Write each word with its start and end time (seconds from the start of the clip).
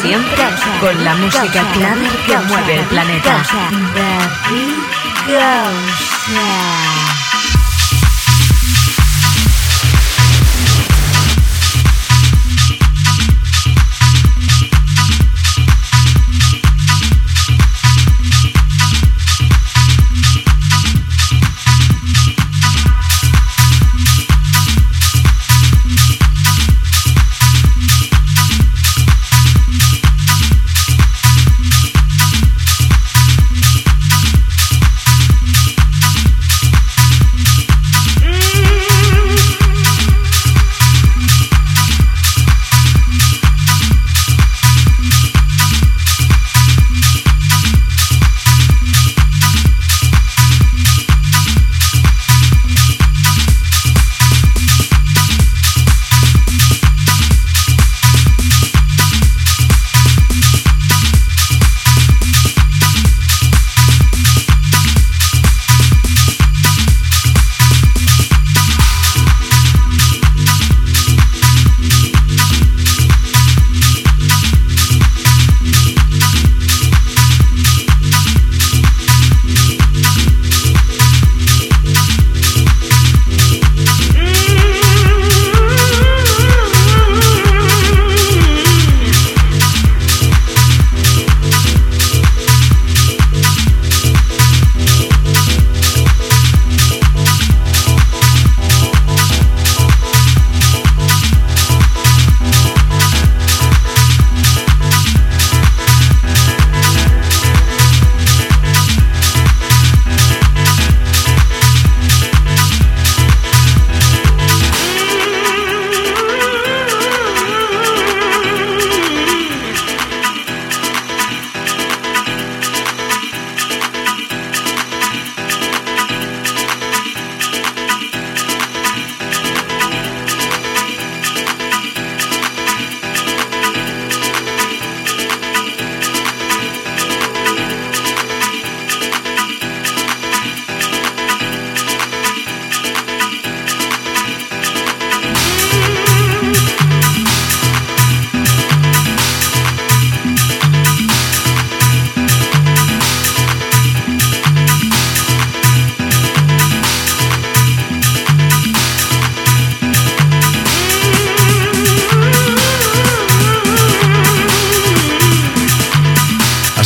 Siempre 0.00 0.44
con 0.80 1.04
la 1.04 1.14
música 1.16 1.64
clave 1.72 2.08
que 2.26 2.36
mueve 2.38 2.78
el 2.78 2.84
planeta. 2.86 3.42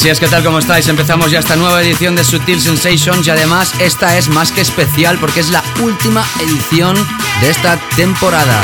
Así 0.06 0.12
es, 0.12 0.20
¿qué 0.20 0.28
tal? 0.28 0.44
¿Cómo 0.44 0.60
estáis? 0.60 0.86
Empezamos 0.86 1.32
ya 1.32 1.40
esta 1.40 1.56
nueva 1.56 1.82
edición 1.82 2.14
de 2.14 2.22
Sutil 2.22 2.60
Sensations 2.60 3.26
y 3.26 3.30
además 3.30 3.74
esta 3.80 4.16
es 4.16 4.28
más 4.28 4.52
que 4.52 4.60
especial 4.60 5.18
porque 5.18 5.40
es 5.40 5.50
la 5.50 5.64
última 5.82 6.24
edición 6.40 6.94
de 7.40 7.50
esta 7.50 7.76
temporada. 7.96 8.62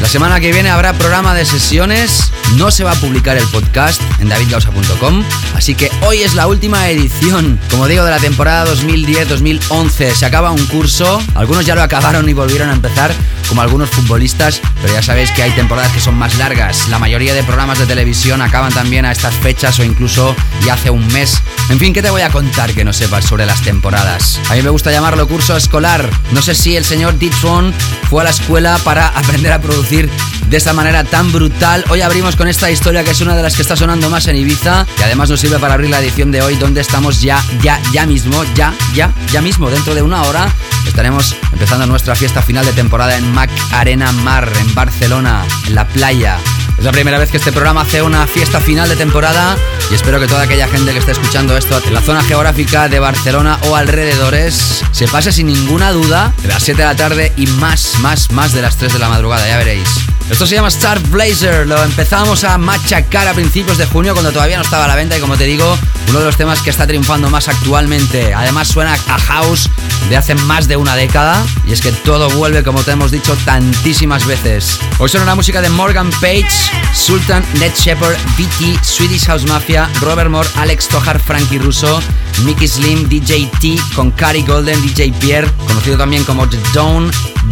La 0.00 0.08
semana 0.08 0.40
que 0.40 0.52
viene 0.52 0.70
habrá 0.70 0.92
programa 0.92 1.34
de 1.34 1.44
sesiones, 1.44 2.32
no 2.56 2.70
se 2.70 2.82
va 2.82 2.92
a 2.92 2.94
publicar 2.96 3.36
el 3.36 3.46
podcast 3.48 4.02
en 4.18 4.28
davidgausa.com, 4.28 5.22
así 5.54 5.74
que 5.74 5.90
hoy 6.02 6.22
es 6.22 6.34
la 6.34 6.46
última 6.48 6.88
edición, 6.88 7.60
como 7.70 7.86
digo, 7.86 8.04
de 8.04 8.10
la 8.10 8.18
temporada 8.18 8.66
2010-2011. 8.74 10.14
Se 10.14 10.26
acaba 10.26 10.50
un 10.50 10.66
curso, 10.66 11.22
algunos 11.34 11.64
ya 11.64 11.74
lo 11.76 11.82
acabaron 11.82 12.28
y 12.28 12.32
volvieron 12.32 12.70
a 12.70 12.72
empezar, 12.72 13.14
como 13.46 13.62
algunos 13.62 13.90
futbolistas, 13.90 14.60
pero 14.80 14.92
ya 14.92 15.02
sabéis 15.02 15.30
que 15.30 15.42
hay 15.42 15.50
temporadas 15.52 15.92
que 15.92 16.00
son 16.00 16.14
más 16.16 16.36
largas. 16.38 16.88
La 16.88 16.98
mayoría 16.98 17.34
de 17.34 17.42
programas 17.42 17.78
de 17.78 17.86
televisión 17.86 18.42
acaban 18.42 18.72
también 18.72 19.04
a 19.04 19.12
estas 19.12 19.34
fechas 19.34 19.78
o 19.78 19.84
incluso 19.84 20.34
ya 20.64 20.74
hace 20.74 20.90
un 20.90 21.06
mes. 21.08 21.42
En 21.68 21.78
fin, 21.78 21.92
¿qué 21.92 22.02
te 22.02 22.10
voy 22.10 22.22
a 22.22 22.30
contar 22.30 22.72
que 22.72 22.84
no 22.84 22.92
sepas 22.92 23.24
sobre 23.24 23.46
las 23.46 23.62
temporadas? 23.62 24.40
A 24.50 24.54
mí 24.54 24.62
me 24.62 24.70
gusta 24.70 24.92
llamarlo 24.92 25.26
curso 25.28 25.56
escolar. 25.56 26.08
No 26.32 26.42
sé 26.42 26.54
si 26.54 26.76
el 26.76 26.84
señor 26.84 27.18
Ditron 27.18 27.72
fue 28.08 28.22
a 28.22 28.24
la 28.24 28.30
escuela 28.30 28.78
para 28.84 29.06
aprender 29.14 29.52
a 29.52 29.60
producir 29.60 30.10
de 30.48 30.56
esta 30.56 30.72
manera 30.72 31.04
tan 31.04 31.32
brutal. 31.32 31.84
Hoy 31.88 32.00
abrimos 32.00 32.36
con 32.36 32.48
esta 32.48 32.70
historia 32.70 33.04
que 33.04 33.10
es 33.10 33.20
una 33.20 33.36
de 33.36 33.42
las 33.42 33.56
que 33.56 33.62
está 33.62 33.76
sonando 33.76 34.10
más 34.10 34.26
en 34.28 34.36
Ibiza 34.36 34.86
y 34.98 35.02
además 35.02 35.30
nos 35.30 35.40
sirve 35.40 35.58
para 35.58 35.74
abrir 35.74 35.90
la 35.90 36.00
edición 36.00 36.30
de 36.30 36.42
hoy 36.42 36.56
donde 36.56 36.80
estamos 36.80 37.20
ya, 37.20 37.42
ya, 37.62 37.80
ya 37.92 38.06
mismo, 38.06 38.44
ya, 38.54 38.74
ya, 38.94 39.12
ya 39.32 39.42
mismo, 39.42 39.70
dentro 39.70 39.94
de 39.94 40.02
una 40.02 40.22
hora. 40.22 40.48
Estaremos 40.86 41.36
empezando 41.52 41.86
nuestra 41.86 42.14
fiesta 42.14 42.42
final 42.42 42.64
de 42.64 42.72
temporada 42.72 43.16
en 43.16 43.32
Mac 43.32 43.50
Arena 43.72 44.12
Mar, 44.12 44.50
en 44.60 44.74
Barcelona, 44.74 45.44
en 45.66 45.74
la 45.74 45.86
playa. 45.86 46.38
Es 46.78 46.84
la 46.84 46.92
primera 46.92 47.18
vez 47.18 47.30
que 47.30 47.38
este 47.38 47.52
programa 47.52 47.82
hace 47.82 48.02
una 48.02 48.26
fiesta 48.26 48.60
final 48.60 48.88
de 48.88 48.96
temporada 48.96 49.56
y 49.90 49.94
espero 49.94 50.20
que 50.20 50.26
toda 50.26 50.42
aquella 50.42 50.68
gente 50.68 50.92
que 50.92 50.98
esté 50.98 51.12
escuchando 51.12 51.56
esto 51.56 51.80
en 51.86 51.94
la 51.94 52.02
zona 52.02 52.22
geográfica 52.22 52.88
de 52.88 52.98
Barcelona 52.98 53.58
o 53.68 53.76
alrededores 53.76 54.84
se 54.92 55.08
pase 55.08 55.32
sin 55.32 55.46
ninguna 55.46 55.92
duda 55.92 56.34
de 56.42 56.48
las 56.48 56.62
7 56.62 56.82
de 56.82 56.86
la 56.86 56.96
tarde 56.96 57.32
y 57.36 57.46
más, 57.46 57.98
más, 58.00 58.30
más 58.30 58.52
de 58.52 58.60
las 58.60 58.76
3 58.76 58.92
de 58.92 58.98
la 58.98 59.08
madrugada, 59.08 59.48
ya 59.48 59.56
veréis. 59.56 59.88
Esto 60.28 60.44
se 60.44 60.56
llama 60.56 60.68
Star 60.68 60.98
Blazer, 61.08 61.68
lo 61.68 61.82
empezamos 61.84 62.42
a 62.42 62.58
machacar 62.58 63.28
a 63.28 63.32
principios 63.32 63.78
de 63.78 63.86
junio 63.86 64.12
cuando 64.12 64.32
todavía 64.32 64.56
no 64.56 64.64
estaba 64.64 64.84
a 64.84 64.88
la 64.88 64.96
venta 64.96 65.16
y 65.16 65.20
como 65.20 65.36
te 65.36 65.44
digo, 65.44 65.78
uno 66.08 66.18
de 66.18 66.24
los 66.24 66.36
temas 66.36 66.62
que 66.62 66.70
está 66.70 66.84
triunfando 66.84 67.30
más 67.30 67.46
actualmente. 67.46 68.34
Además 68.34 68.66
suena 68.66 68.94
a 68.94 69.18
house 69.18 69.70
de 70.10 70.16
hace 70.16 70.34
más 70.34 70.66
de 70.66 70.76
una 70.76 70.96
década 70.96 71.46
y 71.64 71.72
es 71.72 71.80
que 71.80 71.92
todo 71.92 72.28
vuelve 72.30 72.64
como 72.64 72.82
te 72.82 72.90
hemos 72.90 73.12
dicho 73.12 73.36
tantísimas 73.44 74.26
veces. 74.26 74.80
Hoy 74.98 75.08
suena 75.08 75.26
la 75.26 75.36
música 75.36 75.62
de 75.62 75.68
Morgan 75.68 76.10
Page 76.20 76.65
Sultan, 76.94 77.44
Ned 77.58 77.72
Shepard, 77.74 78.16
BT, 78.36 78.82
Swedish 78.82 79.26
House 79.26 79.44
Mafia, 79.46 79.88
Robert 80.00 80.30
Moore, 80.30 80.48
Alex 80.56 80.88
Tojar, 80.88 81.20
Frankie 81.20 81.58
Russo, 81.58 82.00
Mickey 82.44 82.66
Slim, 82.66 83.08
DJ 83.08 83.50
T, 83.60 83.76
con 83.94 84.10
Cary 84.10 84.42
Golden, 84.42 84.80
DJ 84.82 85.12
Pierre, 85.20 85.50
conocido 85.66 85.98
también 85.98 86.24
como 86.24 86.48
The 86.48 86.58
Dawn, 86.74 87.10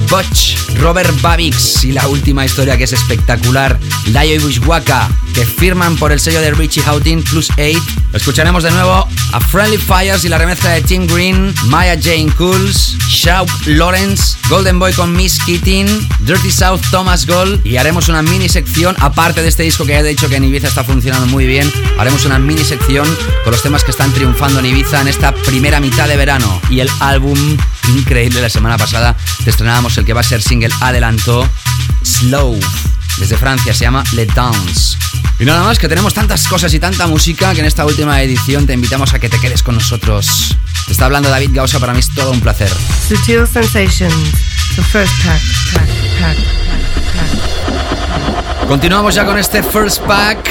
Butch, 0.08 0.56
Robert 0.80 1.10
Babix 1.20 1.84
y 1.84 1.92
la 1.92 2.06
última 2.08 2.44
historia 2.44 2.76
que 2.76 2.84
es 2.84 2.92
espectacular, 2.92 3.78
Layo 4.12 4.34
y 4.34 4.38
Bushwaka, 4.38 5.08
que 5.34 5.46
firman 5.46 5.96
por 5.96 6.12
el 6.12 6.20
sello 6.20 6.40
de 6.40 6.52
Richie 6.52 6.82
Houghton 6.82 7.22
Plus 7.22 7.50
8. 7.52 7.80
Escucharemos 8.12 8.62
de 8.62 8.70
nuevo 8.70 9.08
a 9.32 9.40
Friendly 9.40 9.78
Fires 9.78 10.24
y 10.24 10.28
la 10.28 10.38
remezcla 10.38 10.70
de 10.70 10.82
Tim 10.82 11.06
Green, 11.06 11.54
Maya 11.66 11.98
Jane 12.00 12.30
Cools, 12.36 12.96
Shauk 13.08 13.48
Lawrence, 13.66 14.36
Golden 14.48 14.78
Boy 14.78 14.92
con 14.92 15.12
Miss 15.12 15.38
Keating, 15.44 15.86
Dirty 16.20 16.50
South 16.50 16.80
Thomas 16.90 17.26
Gold 17.26 17.64
y 17.66 17.76
haremos 17.76 18.08
una 18.08 18.22
mini 18.22 18.48
sección, 18.48 18.94
aparte 19.04 19.42
de 19.42 19.48
este 19.48 19.62
disco 19.62 19.84
que 19.84 19.92
ya 19.92 20.00
he 20.00 20.02
dicho 20.02 20.28
que 20.28 20.36
en 20.36 20.44
Ibiza 20.44 20.68
está 20.68 20.82
funcionando 20.82 21.26
muy 21.26 21.46
bien, 21.46 21.70
haremos 21.98 22.24
una 22.24 22.38
mini 22.38 22.64
sección 22.64 23.06
con 23.44 23.52
los 23.52 23.62
temas 23.62 23.84
que 23.84 23.90
están 23.90 24.10
triunfando 24.12 24.60
en 24.60 24.66
Ibiza 24.66 25.02
en 25.02 25.08
esta 25.08 25.34
primera 25.34 25.78
mitad 25.78 26.08
de 26.08 26.16
verano. 26.16 26.60
Y 26.70 26.80
el 26.80 26.88
álbum 27.00 27.38
increíble 27.94 28.40
la 28.40 28.48
semana 28.48 28.78
pasada 28.78 29.14
te 29.44 29.50
estrenábamos 29.50 29.96
el 29.98 30.06
que 30.06 30.14
va 30.14 30.20
a 30.20 30.24
ser 30.24 30.40
single 30.40 30.74
adelanto 30.80 31.46
Slow 32.02 32.58
desde 33.18 33.36
Francia 33.36 33.74
se 33.74 33.84
llama 33.84 34.02
Let 34.12 34.32
Dance. 34.34 34.96
Y 35.38 35.44
nada 35.44 35.62
más 35.64 35.78
que 35.78 35.88
tenemos 35.88 36.14
tantas 36.14 36.46
cosas 36.46 36.72
y 36.74 36.80
tanta 36.80 37.06
música 37.06 37.52
que 37.52 37.60
en 37.60 37.66
esta 37.66 37.84
última 37.84 38.22
edición 38.22 38.66
te 38.66 38.72
invitamos 38.72 39.12
a 39.14 39.18
que 39.18 39.28
te 39.28 39.38
quedes 39.38 39.62
con 39.62 39.74
nosotros. 39.74 40.56
Te 40.86 40.92
está 40.92 41.04
hablando 41.04 41.28
David 41.28 41.50
Gausa 41.52 41.78
para 41.78 41.92
mí 41.92 42.00
es 42.00 42.08
todo 42.08 42.30
un 42.30 42.40
placer. 42.40 42.70
Sutil 43.08 43.46
Sensations 43.46 44.53
the 44.76 44.82
first 44.82 45.12
pack, 45.22 45.40
pack, 45.72 45.88
pack, 46.20 46.36
pack. 47.14 48.68
continuamos 48.68 49.14
ya 49.14 49.24
con 49.24 49.38
este 49.38 49.62
first 49.62 50.00
pack 50.02 50.50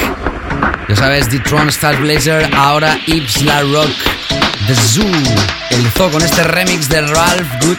ya 0.88 0.96
sabes, 0.96 1.28
The 1.30 1.38
Tron 1.40 1.68
Star 1.70 1.96
Blazer, 1.96 2.50
ahora 2.54 2.98
Yves 3.06 3.42
La 3.42 3.62
Rock, 3.62 3.90
The 4.66 4.74
Zoo, 4.74 5.06
el 5.70 5.90
zoo 5.92 6.10
con 6.10 6.22
este 6.22 6.42
remix 6.42 6.88
de 6.90 7.00
Ralph 7.00 7.48
Good. 7.62 7.78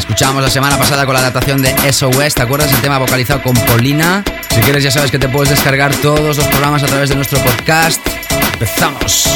Escuchábamos 0.00 0.42
la 0.42 0.50
semana 0.50 0.76
pasada 0.76 1.06
con 1.06 1.14
la 1.14 1.20
adaptación 1.20 1.62
de 1.62 1.72
SOS, 1.92 2.34
¿te 2.34 2.42
acuerdas? 2.42 2.72
El 2.72 2.80
tema 2.80 2.98
vocalizado 2.98 3.40
con 3.42 3.54
Polina. 3.54 4.24
Si 4.52 4.60
quieres 4.62 4.82
ya 4.82 4.90
sabes 4.90 5.12
que 5.12 5.18
te 5.20 5.28
puedes 5.28 5.50
descargar 5.50 5.94
todos 5.96 6.36
los 6.38 6.46
programas 6.48 6.82
a 6.82 6.86
través 6.86 7.10
de 7.10 7.14
nuestro 7.14 7.38
podcast. 7.38 8.04
Empezamos. 8.54 9.28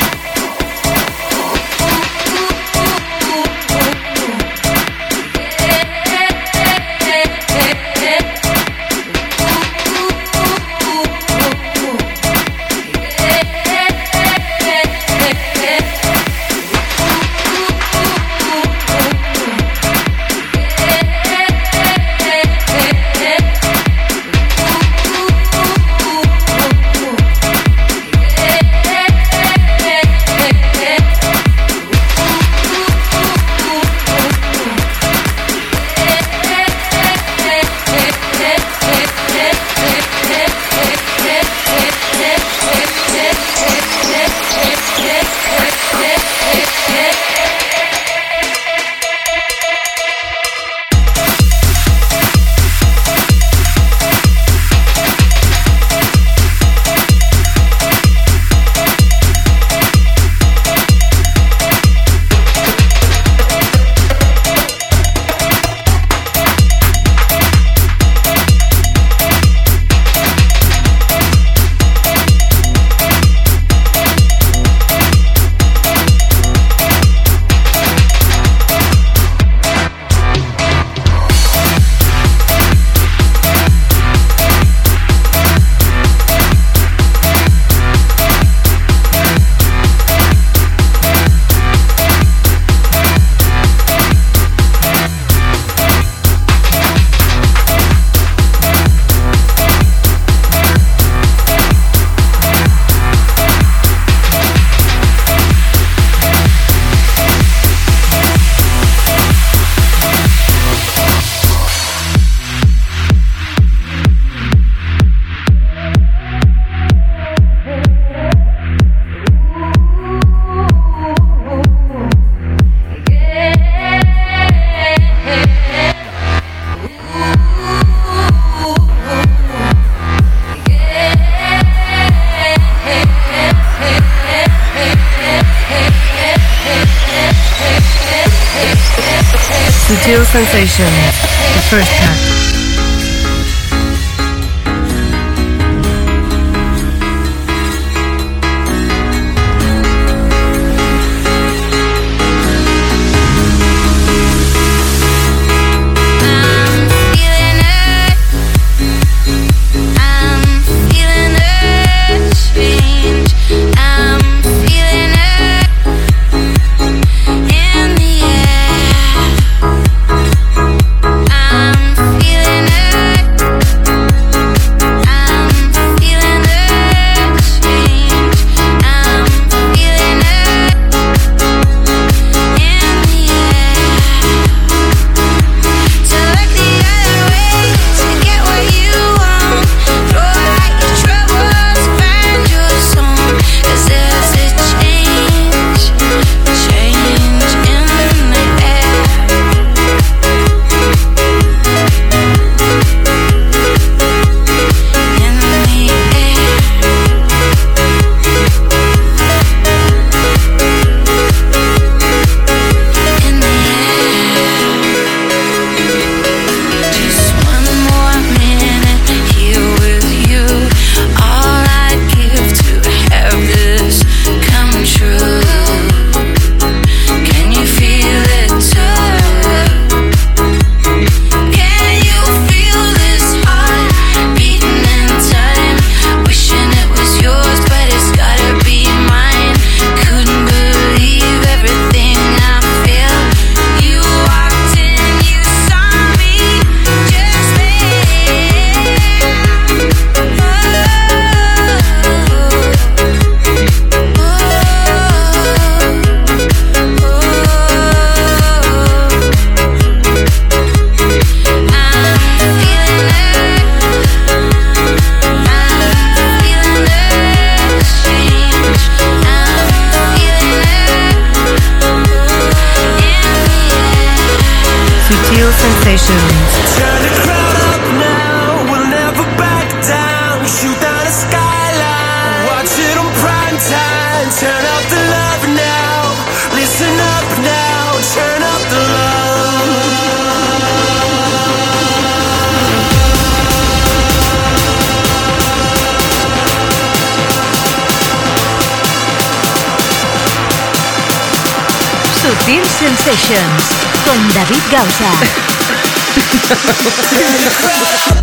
Yeah. 306.46 308.13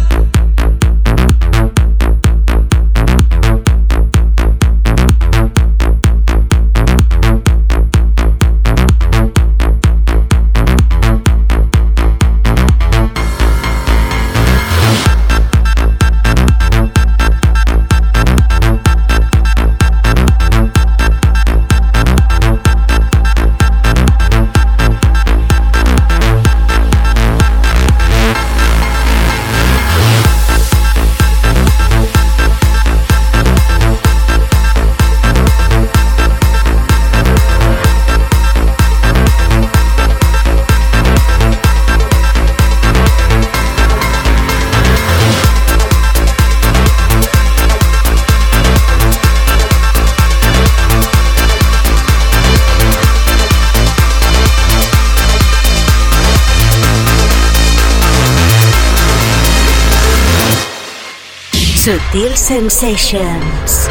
Sensations. 62.36 63.88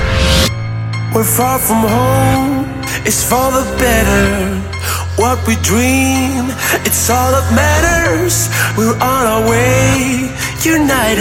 We're 1.15 1.25
far 1.25 1.59
from 1.59 1.83
home, 1.87 2.65
it's 3.05 3.23
for 3.23 3.51
the 3.53 3.65
better. 3.79 4.57
What 5.17 5.39
we 5.47 5.57
dream, 5.57 6.51
it's 6.87 7.11
all 7.11 7.31
that 7.33 7.49
matters. 7.53 8.49
We're 8.77 8.97
on 8.97 9.23
our 9.27 9.43
way, 9.49 10.31
united. 10.63 11.21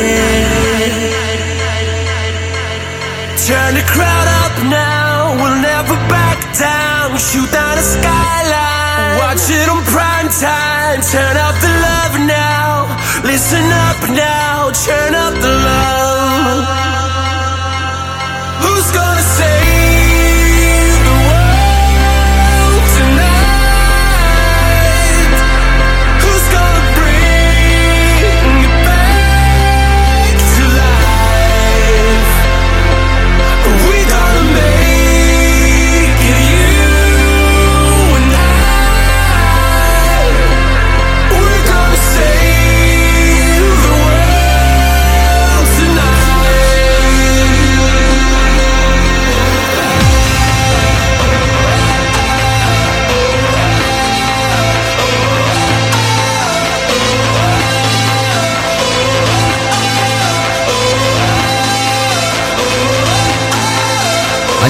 Turn 3.47 3.73
the 3.75 3.85
crowd 3.87 4.27
up 4.43 4.55
now, 4.69 5.35
we'll 5.39 5.59
never 5.61 5.95
back 6.07 6.39
down. 6.57 7.17
Shoot 7.17 7.51
down 7.51 7.75
the 7.75 7.83
skyline, 7.83 9.17
watch 9.17 9.49
it 9.49 9.67
on 9.67 9.83
prime 9.91 10.29
time. 10.39 11.01
Turn 11.01 11.35
up 11.35 11.48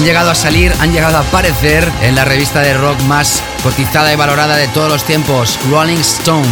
Han 0.00 0.06
llegado 0.06 0.30
a 0.30 0.34
salir, 0.34 0.72
han 0.80 0.94
llegado 0.94 1.18
a 1.18 1.20
aparecer 1.20 1.86
en 2.00 2.14
la 2.14 2.24
revista 2.24 2.62
de 2.62 2.72
rock 2.72 2.98
más 3.02 3.42
cotizada 3.62 4.10
y 4.10 4.16
valorada 4.16 4.56
de 4.56 4.66
todos 4.68 4.90
los 4.90 5.04
tiempos, 5.04 5.58
Rolling 5.70 5.98
Stone. 5.98 6.48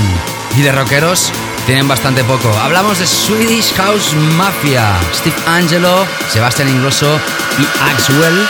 Y 0.58 0.60
de 0.60 0.70
rockeros 0.70 1.32
tienen 1.64 1.88
bastante 1.88 2.22
poco. 2.24 2.52
Hablamos 2.58 2.98
de 2.98 3.06
Swedish 3.06 3.72
House 3.76 4.12
Mafia, 4.36 4.94
Steve 5.14 5.36
Angelo, 5.46 6.06
Sebastian 6.28 6.68
Ingrosso 6.68 7.18
y 7.58 7.90
Axwell. 7.90 8.46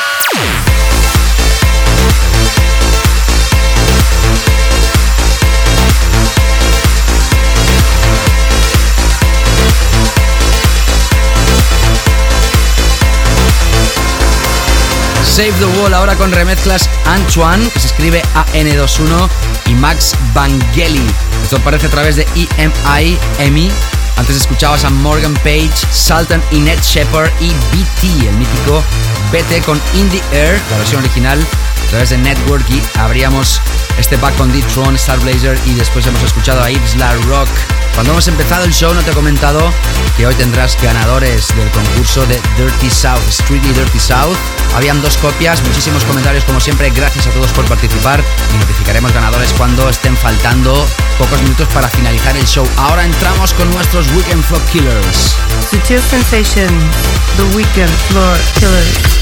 Save 15.38 15.52
the 15.60 15.80
Wall 15.80 15.94
ahora 15.94 16.16
con 16.16 16.32
remezclas 16.32 16.90
Antoine, 17.04 17.70
que 17.70 17.78
se 17.78 17.86
escribe 17.86 18.20
AN21, 18.34 19.28
y 19.66 19.74
Max 19.74 20.16
Vangeli. 20.34 21.06
Esto 21.44 21.58
aparece 21.58 21.86
a 21.86 21.90
través 21.90 22.16
de 22.16 22.26
EMI, 22.34 23.16
EMI. 23.38 23.70
Antes 24.16 24.34
escuchabas 24.34 24.82
a 24.82 24.90
Morgan 24.90 25.34
Page, 25.44 25.70
Sultan 25.92 26.42
y 26.50 26.58
Ned 26.58 26.80
Shepard 26.82 27.30
y 27.40 27.50
BT, 27.50 28.26
el 28.26 28.34
mítico 28.34 28.82
BT 29.30 29.64
con 29.64 29.80
In 29.94 30.10
the 30.10 30.20
Air, 30.36 30.60
la 30.72 30.78
versión 30.78 31.04
original, 31.04 31.38
a 31.86 31.90
través 31.90 32.10
de 32.10 32.18
Network. 32.18 32.68
Y 32.68 32.82
abríamos 32.98 33.60
este 33.96 34.18
pack 34.18 34.36
con 34.38 34.50
D-Tron, 34.50 34.96
Star 34.96 35.20
Blazer 35.20 35.56
y 35.66 35.74
después 35.74 36.04
hemos 36.08 36.22
escuchado 36.24 36.64
a 36.64 36.68
Yves 36.68 36.96
La 36.96 37.14
Rock. 37.14 37.48
Cuando 37.98 38.12
hemos 38.12 38.28
empezado 38.28 38.62
el 38.62 38.72
show 38.72 38.94
no 38.94 39.02
te 39.02 39.10
he 39.10 39.12
comentado 39.12 39.58
que 40.16 40.24
hoy 40.24 40.34
tendrás 40.36 40.80
ganadores 40.80 41.48
del 41.56 41.68
concurso 41.70 42.24
de 42.26 42.40
Dirty 42.56 42.88
South, 42.88 43.18
Street 43.28 43.60
y 43.64 43.72
Dirty 43.72 43.98
South. 43.98 44.36
Habían 44.76 45.02
dos 45.02 45.16
copias, 45.16 45.60
muchísimos 45.64 46.04
comentarios 46.04 46.44
como 46.44 46.60
siempre, 46.60 46.90
gracias 46.90 47.26
a 47.26 47.30
todos 47.30 47.50
por 47.50 47.64
participar 47.64 48.22
y 48.54 48.58
notificaremos 48.58 49.12
ganadores 49.12 49.52
cuando 49.54 49.88
estén 49.88 50.16
faltando 50.16 50.86
pocos 51.18 51.42
minutos 51.42 51.66
para 51.74 51.88
finalizar 51.88 52.36
el 52.36 52.46
show. 52.46 52.64
Ahora 52.76 53.04
entramos 53.04 53.52
con 53.54 53.68
nuestros 53.72 54.06
Weekend 54.12 54.44
Floor 54.44 54.62
Killers. 54.66 55.34
Sutil 55.68 56.00
Sensation, 56.00 56.68
The 57.36 57.56
Weekend 57.56 57.90
Floor 58.10 58.38
Killers. 58.60 59.18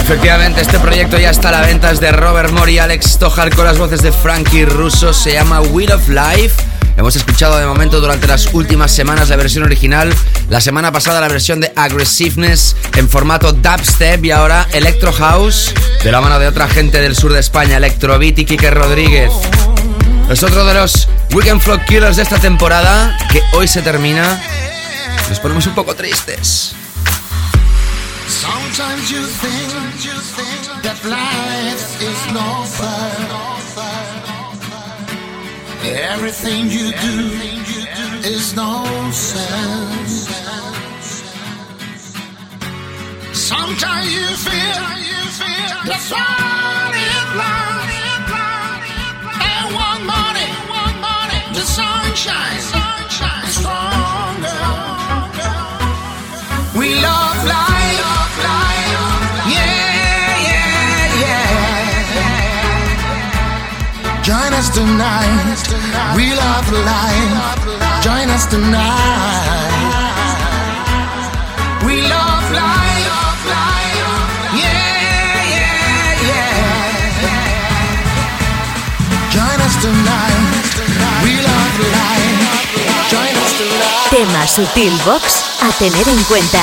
Efectivamente, 0.00 0.62
este 0.62 0.78
proyecto 0.78 1.18
ya 1.18 1.28
está 1.28 1.50
a 1.50 1.52
la 1.52 1.60
venta, 1.60 1.90
es 1.90 2.00
de 2.00 2.10
Robert 2.10 2.52
Mori 2.52 2.76
y 2.76 2.78
Alex 2.78 3.18
Tojar 3.18 3.54
con 3.54 3.66
las 3.66 3.76
voces 3.76 4.00
de 4.00 4.12
Frankie 4.12 4.64
Russo, 4.64 5.12
se 5.12 5.34
llama 5.34 5.60
Wheel 5.60 5.92
of 5.92 6.08
Life. 6.08 6.69
Hemos 7.00 7.16
escuchado 7.16 7.56
de 7.56 7.64
momento 7.64 7.98
durante 7.98 8.26
las 8.26 8.52
últimas 8.52 8.92
semanas 8.92 9.30
la 9.30 9.36
versión 9.36 9.64
original, 9.64 10.14
la 10.50 10.60
semana 10.60 10.92
pasada 10.92 11.18
la 11.18 11.28
versión 11.28 11.58
de 11.58 11.72
Aggressiveness 11.74 12.76
en 12.94 13.08
formato 13.08 13.54
dubstep 13.54 14.22
y 14.22 14.30
ahora 14.30 14.68
Electro 14.74 15.10
House 15.10 15.72
de 16.04 16.12
la 16.12 16.20
mano 16.20 16.38
de 16.38 16.46
otra 16.46 16.68
gente 16.68 17.00
del 17.00 17.16
sur 17.16 17.32
de 17.32 17.40
España, 17.40 17.78
Electrobeat 17.78 18.40
y 18.40 18.44
Kike 18.44 18.70
Rodríguez. 18.70 19.32
Es 20.28 20.42
otro 20.42 20.66
de 20.66 20.74
los 20.74 21.08
Weekend 21.32 21.62
Flock 21.62 21.86
Killers 21.86 22.16
de 22.16 22.22
esta 22.22 22.38
temporada 22.38 23.16
que 23.32 23.40
hoy 23.54 23.66
se 23.66 23.80
termina. 23.80 24.38
Nos 25.30 25.40
ponemos 25.40 25.66
un 25.66 25.74
poco 25.74 25.94
tristes. 25.94 26.74
Sometimes 28.28 29.10
you 29.10 29.24
think 29.40 30.82
that 30.82 31.02
life 31.06 32.02
is 32.02 32.34
no 32.34 32.62
fun. 32.66 34.29
Everything 35.82 36.66
you 36.70 36.92
do 36.92 37.30
is 38.28 38.54
no 38.54 38.84
sense. 39.12 40.28
Sometimes 43.32 44.12
you 44.12 44.26
feel 44.44 44.84
that's 45.86 46.12
all 46.12 46.92
in 46.92 47.26
life. 47.38 48.28
And 49.48 49.74
one 49.74 50.02
morning, 50.12 50.52
the 51.54 51.64
sunshine, 51.64 52.60
stronger. 53.48 54.60
We 56.78 56.94
love 57.00 57.46
life. 57.46 57.79
Join 64.30 64.52
us 64.54 64.70
tonight. 64.70 65.58
We 66.14 66.30
love 66.30 66.70
life. 66.70 67.66
Join 68.00 68.30
us 68.30 68.46
tonight. 68.46 69.74
We 71.84 72.00
love 72.06 72.46
life. 72.54 73.10
Yeah, 74.54 75.50
yeah, 75.56 76.30
yeah. 76.30 76.54
Join 79.34 79.58
us 79.66 79.74
tonight. 79.82 80.38
We 81.26 81.34
love 81.50 81.74
life. 81.98 83.10
Join 83.10 83.34
us 83.34 83.52
tonight. 83.58 84.14
Tema 84.14 84.46
Sutil 84.46 84.94
Box 85.04 85.42
a 85.60 85.72
tener 85.72 86.08
en 86.08 86.22
cuenta. 86.30 86.62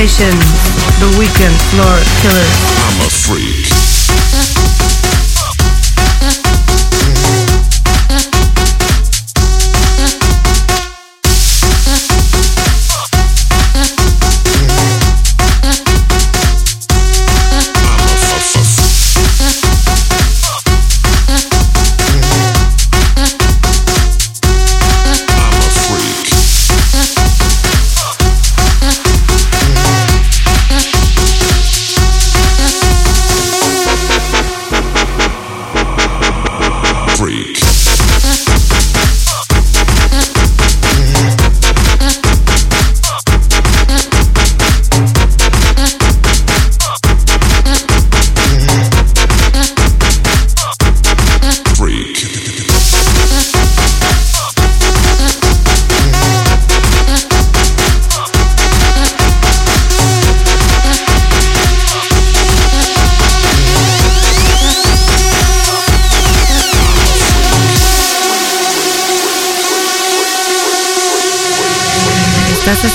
The 0.00 1.14
Weekend 1.18 1.54
Floor 1.68 1.94
Killers. 2.22 2.56
I'm 2.88 3.06
a 3.06 3.10
freak. 3.10 3.59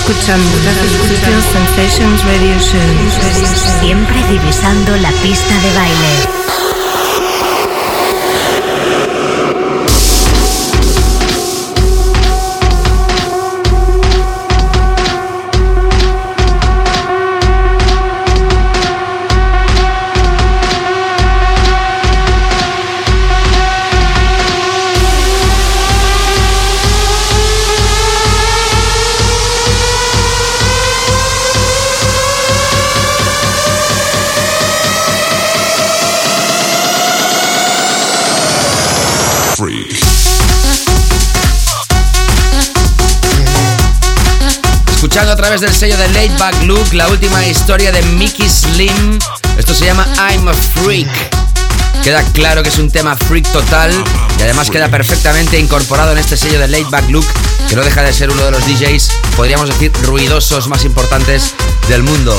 Escuchando 0.08 0.46
Sutil 1.08 1.42
Sensations 1.42 2.24
Radio 2.26 2.60
Show. 2.60 3.80
Siempre 3.80 4.16
divisando 4.30 4.96
la 4.98 5.10
pista 5.24 5.58
de 5.62 5.74
baile. 5.74 6.45
Través 45.46 45.62
del 45.62 45.76
sello 45.76 45.96
de 45.98 46.08
Late 46.08 46.36
Back 46.40 46.64
Luke 46.64 46.96
la 46.96 47.08
última 47.08 47.46
historia 47.46 47.92
de 47.92 48.02
Mickey 48.02 48.50
Slim. 48.50 49.20
Esto 49.60 49.76
se 49.76 49.86
llama 49.86 50.08
I'm 50.18 50.48
a 50.48 50.54
Freak. 50.56 51.08
Queda 52.04 52.24
claro 52.34 52.64
que 52.64 52.70
es 52.70 52.80
un 52.80 52.90
tema 52.90 53.16
freak 53.16 53.52
total 53.52 53.92
y 54.40 54.42
además 54.42 54.72
queda 54.72 54.90
perfectamente 54.90 55.60
incorporado 55.60 56.14
en 56.14 56.18
este 56.18 56.36
sello 56.36 56.60
de 56.60 56.68
Late 56.68 56.88
Back 56.90 57.10
Luke, 57.12 57.28
que 57.70 57.76
no 57.76 57.84
deja 57.84 58.02
de 58.02 58.12
ser 58.12 58.32
uno 58.32 58.44
de 58.44 58.52
los 58.52 58.66
DJs, 58.66 59.12
podríamos 59.36 59.70
decir, 59.70 59.92
ruidosos 60.02 60.68
más 60.68 60.84
importantes 60.84 61.54
del 61.90 62.02
mundo. 62.02 62.36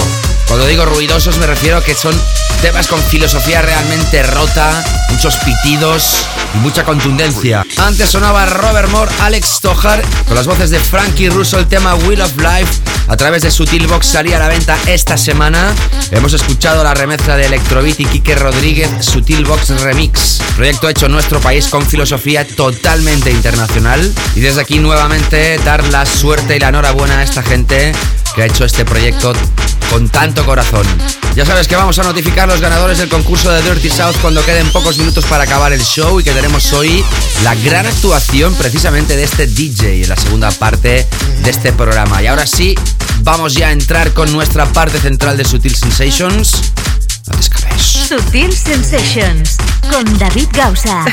Cuando 0.47 0.67
digo 0.67 0.85
ruidosos 0.85 1.39
me 1.39 1.47
refiero 1.47 1.79
a 1.79 1.85
que 1.85 1.95
son 1.95 2.15
temas 2.63 2.87
con 2.87 3.03
filosofía 3.03 3.63
realmente 3.63 4.23
rota, 4.23 4.85
muchos 5.11 5.37
pitidos 5.37 6.27
y 6.55 6.59
mucha 6.59 6.85
contundencia. 6.85 7.65
Antes 7.77 8.11
sonaba 8.11 8.47
Robert 8.47 8.89
Moore, 8.89 9.13
Alex 9.21 9.61
Tojar, 9.61 10.03
con 10.27 10.37
las 10.37 10.47
voces 10.47 10.71
de 10.71 10.79
Frankie 10.79 11.29
Russo, 11.29 11.59
el 11.59 11.67
tema 11.67 11.95
Wheel 11.95 12.21
of 12.21 12.37
Life. 12.37 12.81
A 13.09 13.17
través 13.17 13.43
de 13.43 13.51
Sutil 13.51 13.87
Box 13.87 14.07
salía 14.07 14.37
a 14.37 14.41
la 14.41 14.49
venta 14.49 14.77
esta 14.87 15.17
semana. 15.17 15.73
Hemos 16.11 16.33
escuchado 16.33 16.83
la 16.83 16.93
remezcla 16.93 17.37
de 17.37 17.47
Electrobeat 17.47 18.01
y 18.01 18.05
Kike 18.05 18.35
Rodríguez, 18.35 18.91
Sutil 19.01 19.45
Box 19.45 19.69
Remix. 19.81 20.41
Proyecto 20.57 20.89
hecho 20.89 21.07
en 21.07 21.13
nuestro 21.13 21.41
país 21.41 21.69
con 21.69 21.87
filosofía 21.87 22.47
totalmente 22.47 23.31
internacional. 23.31 24.13
Y 24.35 24.41
desde 24.41 24.61
aquí 24.61 24.81
nuevamente 24.81 25.59
dar 25.65 25.85
la 25.89 26.05
suerte 26.05 26.57
y 26.57 26.59
la 26.59 26.69
enhorabuena 26.69 27.19
a 27.19 27.23
esta 27.23 27.43
gente 27.43 27.93
que 28.35 28.43
ha 28.43 28.47
hecho 28.47 28.65
este 28.65 28.85
proyecto 28.85 29.35
con 29.90 30.09
tanto 30.09 30.44
corazón. 30.44 30.87
Ya 31.35 31.44
sabes 31.44 31.68
que 31.68 31.77
vamos 31.77 31.99
a 31.99 32.03
notificar 32.03 32.49
los 32.49 32.61
ganadores 32.61 32.99
del 32.99 33.09
concurso 33.09 33.51
de 33.51 33.62
Dirty 33.62 33.90
South 33.90 34.16
cuando 34.20 34.44
queden 34.44 34.68
pocos 34.70 34.99
minutos 34.99 35.25
para 35.27 35.44
acabar 35.44 35.72
el 35.72 35.83
show 35.83 36.20
y 36.20 36.25
que 36.25 36.33
tenemos 36.33 36.72
hoy 36.72 37.05
la 37.44 37.55
gran 37.55 37.87
actuación 37.87 38.55
precisamente 38.55 39.16
de 39.16 39.25
este 39.25 39.46
DJ 39.46 40.03
en 40.03 40.09
la 40.09 40.16
segunda 40.16 40.51
parte 40.51 41.07
de 41.42 41.51
este 41.51 41.72
programa. 41.72 42.22
Y 42.22 42.27
ahora 42.27 42.46
sí, 42.46 42.75
vamos 43.20 43.55
ya 43.55 43.68
a 43.68 43.72
entrar 43.72 44.12
con 44.12 44.33
nuestra 44.33 44.66
parte 44.66 44.99
central 44.99 45.37
de 45.37 45.44
Sutil 45.44 45.75
Sensations. 45.75 46.72
No 47.29 47.35
te 47.35 47.40
escapes. 47.40 47.83
Sutil 47.83 48.53
Sensations 48.53 49.57
con 49.90 50.18
David 50.18 50.49
Gausa. 50.53 51.05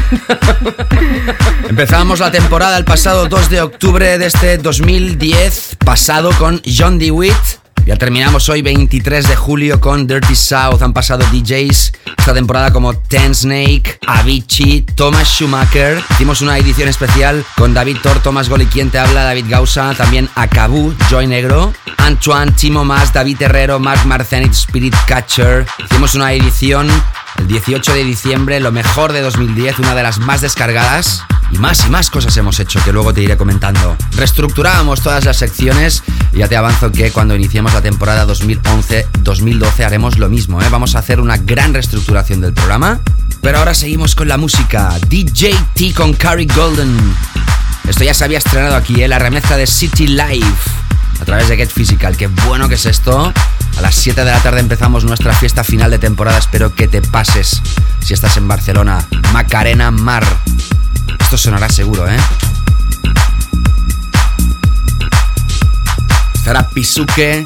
Empezamos 1.68 2.20
la 2.20 2.30
temporada 2.30 2.76
el 2.76 2.84
pasado 2.84 3.28
2 3.28 3.50
de 3.50 3.60
octubre 3.60 4.18
de 4.18 4.26
este 4.26 4.58
2010, 4.58 5.76
pasado 5.84 6.30
con 6.38 6.60
John 6.64 6.98
DeWitt. 6.98 7.34
Ya 7.86 7.96
terminamos 7.96 8.48
hoy 8.48 8.62
23 8.62 9.28
de 9.28 9.36
julio 9.36 9.80
con 9.80 10.06
Dirty 10.06 10.34
South. 10.34 10.82
Han 10.82 10.92
pasado 10.92 11.24
DJs 11.32 11.92
esta 12.18 12.34
temporada 12.34 12.72
como 12.72 12.94
Ten 12.94 13.34
Snake, 13.34 13.98
Avicii, 14.06 14.82
Thomas 14.94 15.28
Schumacher. 15.28 16.02
Hicimos 16.10 16.40
una 16.42 16.56
edición 16.58 16.88
especial 16.88 17.44
con 17.56 17.74
David 17.74 17.98
Thor, 18.02 18.20
Thomas 18.22 18.48
Goli, 18.48 18.66
quien 18.66 18.90
te 18.90 18.98
habla, 18.98 19.24
David 19.24 19.46
Gausa, 19.48 19.94
también 19.94 20.28
Akabu, 20.34 20.94
Joy 21.08 21.26
Negro, 21.26 21.72
Antoine, 21.96 22.52
Timo 22.52 22.84
Mas, 22.84 23.12
David 23.12 23.42
Herrero, 23.42 23.78
Mark 23.78 24.04
Marcenit, 24.06 24.52
Spirit 24.52 24.94
Catcher. 25.06 25.66
Hicimos 25.84 26.14
una 26.14 26.32
edición 26.32 26.88
el 27.38 27.46
18 27.46 27.94
de 27.94 28.04
diciembre, 28.04 28.60
lo 28.60 28.72
mejor 28.72 29.12
de 29.12 29.20
2010, 29.20 29.78
una 29.78 29.94
de 29.94 30.02
las 30.02 30.18
más 30.18 30.40
descargadas. 30.40 31.24
Y 31.52 31.58
más 31.58 31.84
y 31.84 31.90
más 31.90 32.10
cosas 32.10 32.36
hemos 32.36 32.60
hecho 32.60 32.80
que 32.84 32.92
luego 32.92 33.12
te 33.12 33.22
iré 33.22 33.36
comentando. 33.36 33.96
Reestructurábamos 34.16 35.00
todas 35.00 35.24
las 35.24 35.36
secciones 35.36 36.04
y 36.32 36.38
ya 36.38 36.48
te 36.48 36.56
avanzo 36.56 36.92
que 36.92 37.10
cuando 37.10 37.34
iniciemos 37.34 37.74
la 37.74 37.82
temporada 37.82 38.24
2011-2012 38.26 39.84
haremos 39.84 40.18
lo 40.18 40.28
mismo. 40.28 40.62
¿eh? 40.62 40.68
Vamos 40.70 40.94
a 40.94 41.00
hacer 41.00 41.18
una 41.18 41.38
gran 41.38 41.74
reestructuración 41.74 42.40
del 42.40 42.52
programa. 42.52 43.00
Pero 43.42 43.58
ahora 43.58 43.74
seguimos 43.74 44.14
con 44.14 44.28
la 44.28 44.36
música. 44.36 44.96
DJ 45.08 45.56
T 45.74 45.92
con 45.92 46.12
Carrie 46.12 46.46
Golden. 46.54 46.96
Esto 47.88 48.04
ya 48.04 48.14
se 48.14 48.24
había 48.24 48.38
estrenado 48.38 48.76
aquí, 48.76 49.02
¿eh? 49.02 49.08
la 49.08 49.18
remezcla 49.18 49.56
de 49.56 49.66
City 49.66 50.06
Life 50.06 50.70
a 51.20 51.24
través 51.24 51.48
de 51.48 51.56
Get 51.56 51.70
Physical. 51.70 52.16
Qué 52.16 52.28
bueno 52.46 52.68
que 52.68 52.74
es 52.74 52.86
esto. 52.86 53.32
A 53.76 53.80
las 53.80 53.94
7 53.94 54.24
de 54.24 54.30
la 54.30 54.40
tarde 54.40 54.60
empezamos 54.60 55.04
nuestra 55.04 55.32
fiesta 55.32 55.62
final 55.64 55.90
de 55.90 55.98
temporada. 55.98 56.38
Espero 56.38 56.74
que 56.74 56.88
te 56.88 57.02
pases 57.02 57.60
si 58.00 58.14
estás 58.14 58.36
en 58.36 58.48
Barcelona. 58.48 59.06
Macarena 59.32 59.90
Mar. 59.90 60.24
Esto 61.20 61.36
sonará 61.36 61.68
seguro, 61.68 62.08
¿eh? 62.08 62.16
Estará 66.34 66.68
Pisuke, 66.70 67.44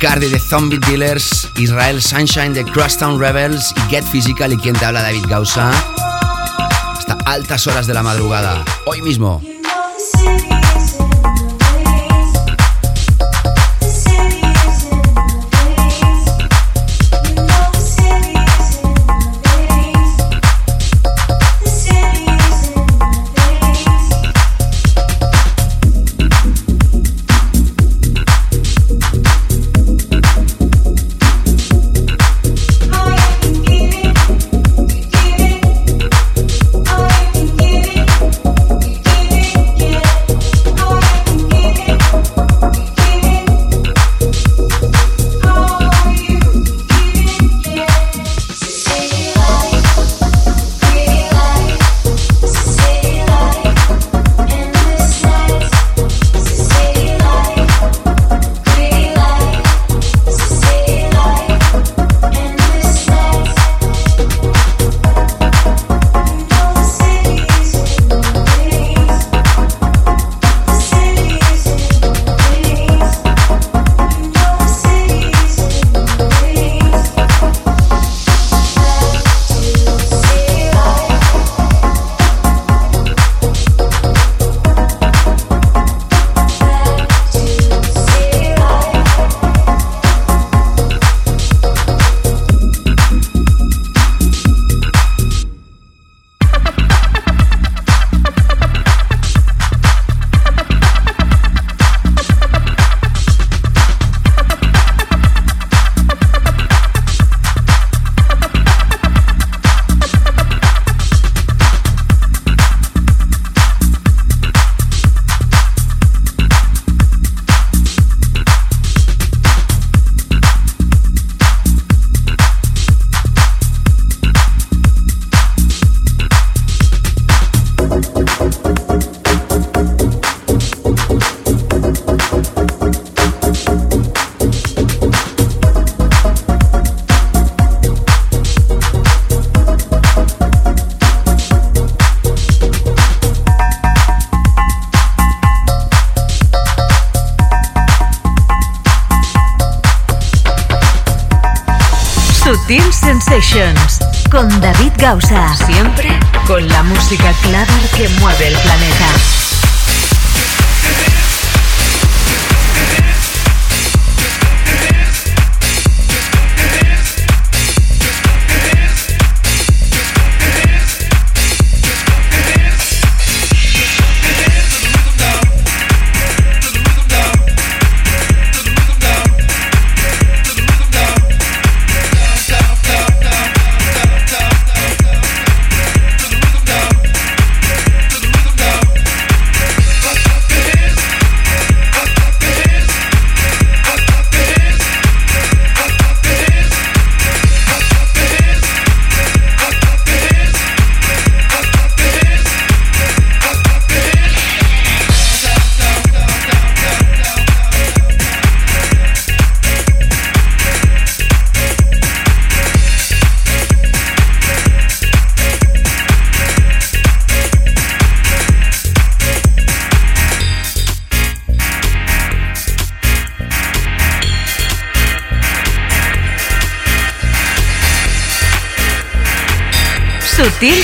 Cardi 0.00 0.28
de 0.28 0.40
Zombie 0.40 0.78
Dealers, 0.78 1.48
Israel 1.56 2.02
Sunshine 2.02 2.52
de 2.52 2.64
Crosstown 2.64 3.18
Rebels 3.18 3.72
y 3.76 3.90
Get 3.90 4.04
Physical 4.04 4.52
y 4.52 4.56
quien 4.58 4.74
te 4.74 4.84
habla 4.84 5.02
David 5.02 5.24
Gausa. 5.28 5.70
Hasta 6.98 7.16
altas 7.24 7.66
horas 7.66 7.86
de 7.86 7.94
la 7.94 8.02
madrugada. 8.02 8.64
Hoy 8.84 9.02
mismo. 9.02 9.40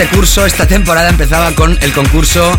Este 0.00 0.16
curso, 0.16 0.46
esta 0.46 0.66
temporada 0.66 1.10
empezaba 1.10 1.54
con 1.54 1.76
el 1.82 1.92
concurso 1.92 2.58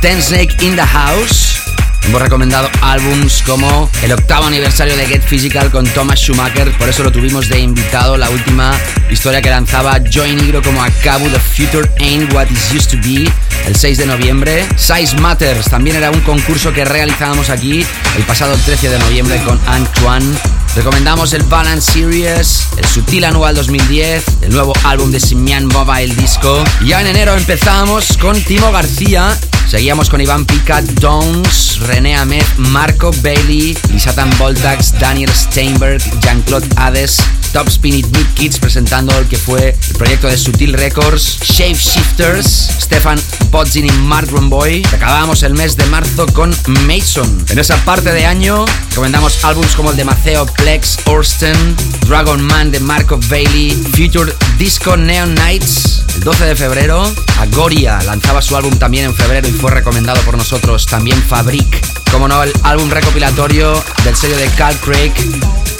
Ten 0.00 0.22
Snake 0.22 0.56
in 0.60 0.76
the 0.76 0.86
House. 0.86 1.58
Hemos 2.04 2.22
recomendado 2.22 2.70
álbums 2.80 3.42
como 3.44 3.90
el 4.04 4.12
octavo 4.12 4.46
aniversario 4.46 4.96
de 4.96 5.04
Get 5.04 5.22
Physical 5.22 5.72
con 5.72 5.84
Thomas 5.88 6.20
Schumacher, 6.20 6.70
por 6.78 6.88
eso 6.88 7.02
lo 7.02 7.10
tuvimos 7.10 7.48
de 7.48 7.58
invitado, 7.58 8.16
la 8.16 8.30
última 8.30 8.72
historia 9.10 9.42
que 9.42 9.50
lanzaba 9.50 9.98
Joy 9.98 10.36
Negro 10.36 10.62
como 10.62 10.80
Acabu, 10.80 11.28
The 11.28 11.40
Future 11.40 11.90
Ain't 11.98 12.32
What 12.32 12.46
It 12.52 12.76
Used 12.76 12.92
to 12.92 12.98
Be, 12.98 13.28
el 13.66 13.74
6 13.74 13.98
de 13.98 14.06
noviembre. 14.06 14.64
Size 14.76 15.16
Matters 15.16 15.68
también 15.68 15.96
era 15.96 16.12
un 16.12 16.20
concurso 16.20 16.72
que 16.72 16.84
realizábamos 16.84 17.50
aquí 17.50 17.84
el 18.16 18.22
pasado 18.22 18.56
13 18.64 18.90
de 18.90 18.98
noviembre 19.00 19.42
con 19.42 19.60
Antoine 19.66 20.36
Recomendamos 20.76 21.32
el 21.32 21.42
Balance 21.44 21.92
Series, 21.92 22.68
el 22.76 22.84
Sutil 22.84 23.24
Anual 23.24 23.54
2010, 23.54 24.24
el 24.42 24.52
nuevo 24.52 24.74
álbum 24.84 25.10
de 25.10 25.18
Simian 25.18 25.64
Mobile 25.66 26.14
Disco. 26.14 26.62
Ya 26.84 27.00
en 27.00 27.06
enero 27.06 27.34
empezamos 27.34 28.18
con 28.18 28.38
Timo 28.42 28.70
García, 28.70 29.34
seguíamos 29.66 30.10
con 30.10 30.20
Iván 30.20 30.44
Picat, 30.44 30.84
Downs, 31.00 31.78
René 31.78 32.14
Ahmed, 32.14 32.44
Marco 32.58 33.10
Bailey, 33.22 33.76
Lisatan 33.90 34.30
Voltax, 34.36 34.98
Daniel 34.98 35.30
Steinberg, 35.34 36.02
Jean-Claude 36.20 36.68
Hades, 36.76 37.22
Top 37.54 37.68
Spin 37.68 38.02
New 38.12 38.26
Kids 38.34 38.58
presentando 38.58 39.16
el 39.18 39.26
que 39.28 39.38
fue 39.38 39.74
el 39.88 39.96
proyecto 39.96 40.28
de 40.28 40.36
Sutil 40.36 40.74
Records, 40.74 41.38
Shape 41.42 41.72
Shifters, 41.72 42.46
Stefan 42.82 43.18
Bodzin 43.56 43.86
y 43.86 43.90
Mark 43.90 44.28
Rumboy. 44.30 44.82
Acabamos 44.92 45.42
el 45.42 45.54
mes 45.54 45.78
de 45.78 45.86
marzo 45.86 46.26
con 46.26 46.54
Mason. 46.86 47.46
En 47.48 47.58
esa 47.58 47.74
parte 47.86 48.12
de 48.12 48.26
año 48.26 48.66
recomendamos 48.90 49.42
álbumes 49.46 49.74
como 49.74 49.92
el 49.92 49.96
de 49.96 50.04
Maceo 50.04 50.44
Plex, 50.44 50.98
Orsten, 51.06 51.56
Dragon 52.06 52.42
Man 52.42 52.70
de 52.70 52.80
Marco 52.80 53.18
Bailey, 53.30 53.70
Future 53.72 54.30
Disco 54.58 54.98
Neon 54.98 55.34
Nights. 55.34 56.04
El 56.16 56.24
12 56.24 56.44
de 56.44 56.54
febrero, 56.54 57.10
Agoria 57.38 57.98
lanzaba 58.02 58.42
su 58.42 58.54
álbum 58.58 58.76
también 58.76 59.06
en 59.06 59.14
febrero 59.14 59.48
y 59.48 59.52
fue 59.52 59.70
recomendado 59.70 60.20
por 60.20 60.36
nosotros. 60.36 60.84
También 60.84 61.22
Fabric, 61.22 61.82
como 62.12 62.28
no, 62.28 62.42
el 62.42 62.52
álbum 62.62 62.90
recopilatorio 62.90 63.82
del 64.04 64.16
sello 64.16 64.36
de 64.36 64.48
Carl 64.48 64.76
Craig, 64.80 65.14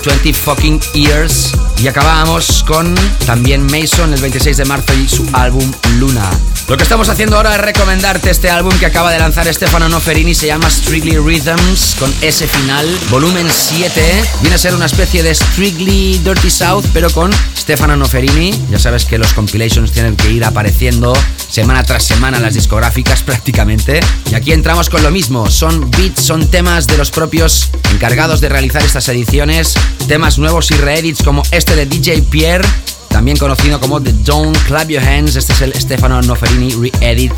20 0.06 0.32
Fucking 0.32 0.80
Years. 0.94 1.52
Y 1.82 1.88
acabamos 1.88 2.62
con 2.62 2.94
también 3.26 3.62
Mason 3.66 4.14
el 4.14 4.20
26 4.20 4.56
de 4.56 4.64
marzo 4.64 4.94
y 4.94 5.08
su 5.08 5.26
álbum 5.32 5.70
Luna. 5.98 6.30
Lo 6.68 6.76
que 6.76 6.84
estamos 6.84 7.08
haciendo 7.08 7.36
ahora 7.36 7.54
es 7.54 7.60
recomendarte 7.60 8.30
este 8.30 8.48
álbum 8.48 8.72
que 8.78 8.86
acaba 8.86 9.10
de 9.10 9.18
lanzar 9.18 9.52
Stefano 9.52 9.88
Noferini, 9.88 10.34
se 10.34 10.46
llama 10.46 10.70
Strictly 10.70 11.18
Rhythms, 11.18 11.96
con 11.98 12.12
ese 12.22 12.46
final, 12.46 12.86
volumen 13.10 13.46
7. 13.50 14.24
Viene 14.40 14.54
a 14.54 14.58
ser 14.58 14.74
una 14.74 14.86
especie 14.86 15.22
de 15.22 15.34
Strictly 15.34 16.18
Dirty 16.18 16.50
South, 16.50 16.84
pero 16.92 17.10
con 17.10 17.30
Stefano 17.66 17.96
Noferini. 17.96 18.52
Ya 18.70 18.78
sabes 18.78 19.06
que 19.06 19.18
los 19.18 19.32
compilations 19.32 19.90
tienen 19.90 20.14
que 20.14 20.30
ir 20.30 20.44
apareciendo 20.44 21.12
semana 21.50 21.82
tras 21.82 22.04
semana 22.04 22.36
en 22.36 22.44
las 22.44 22.54
discográficas 22.54 23.22
prácticamente. 23.24 23.98
Y 24.30 24.36
aquí 24.36 24.52
entramos 24.52 24.88
con 24.88 25.02
lo 25.02 25.10
mismo, 25.10 25.50
son 25.50 25.90
beats, 25.90 26.22
son 26.22 26.48
temas 26.48 26.86
de 26.86 26.96
los 26.96 27.10
propios 27.10 27.70
encargados 27.92 28.40
de 28.40 28.50
realizar 28.50 28.84
estas 28.84 29.08
ediciones, 29.08 29.74
temas 30.06 30.38
nuevos 30.38 30.70
y 30.70 30.74
reedits 30.74 31.24
como 31.24 31.42
este 31.50 31.74
de 31.74 31.86
DJ 31.86 32.22
Pierre 32.30 32.64
también 33.08 33.36
conocido 33.36 33.80
como 33.80 34.00
The 34.00 34.12
Don't 34.12 34.56
Clap 34.68 34.88
Your 34.88 35.02
Hands. 35.02 35.34
Este 35.34 35.52
es 35.52 35.60
el 35.62 35.74
Stefano 35.74 36.22
Noferini 36.22 36.72
Re-Edit 36.72 37.32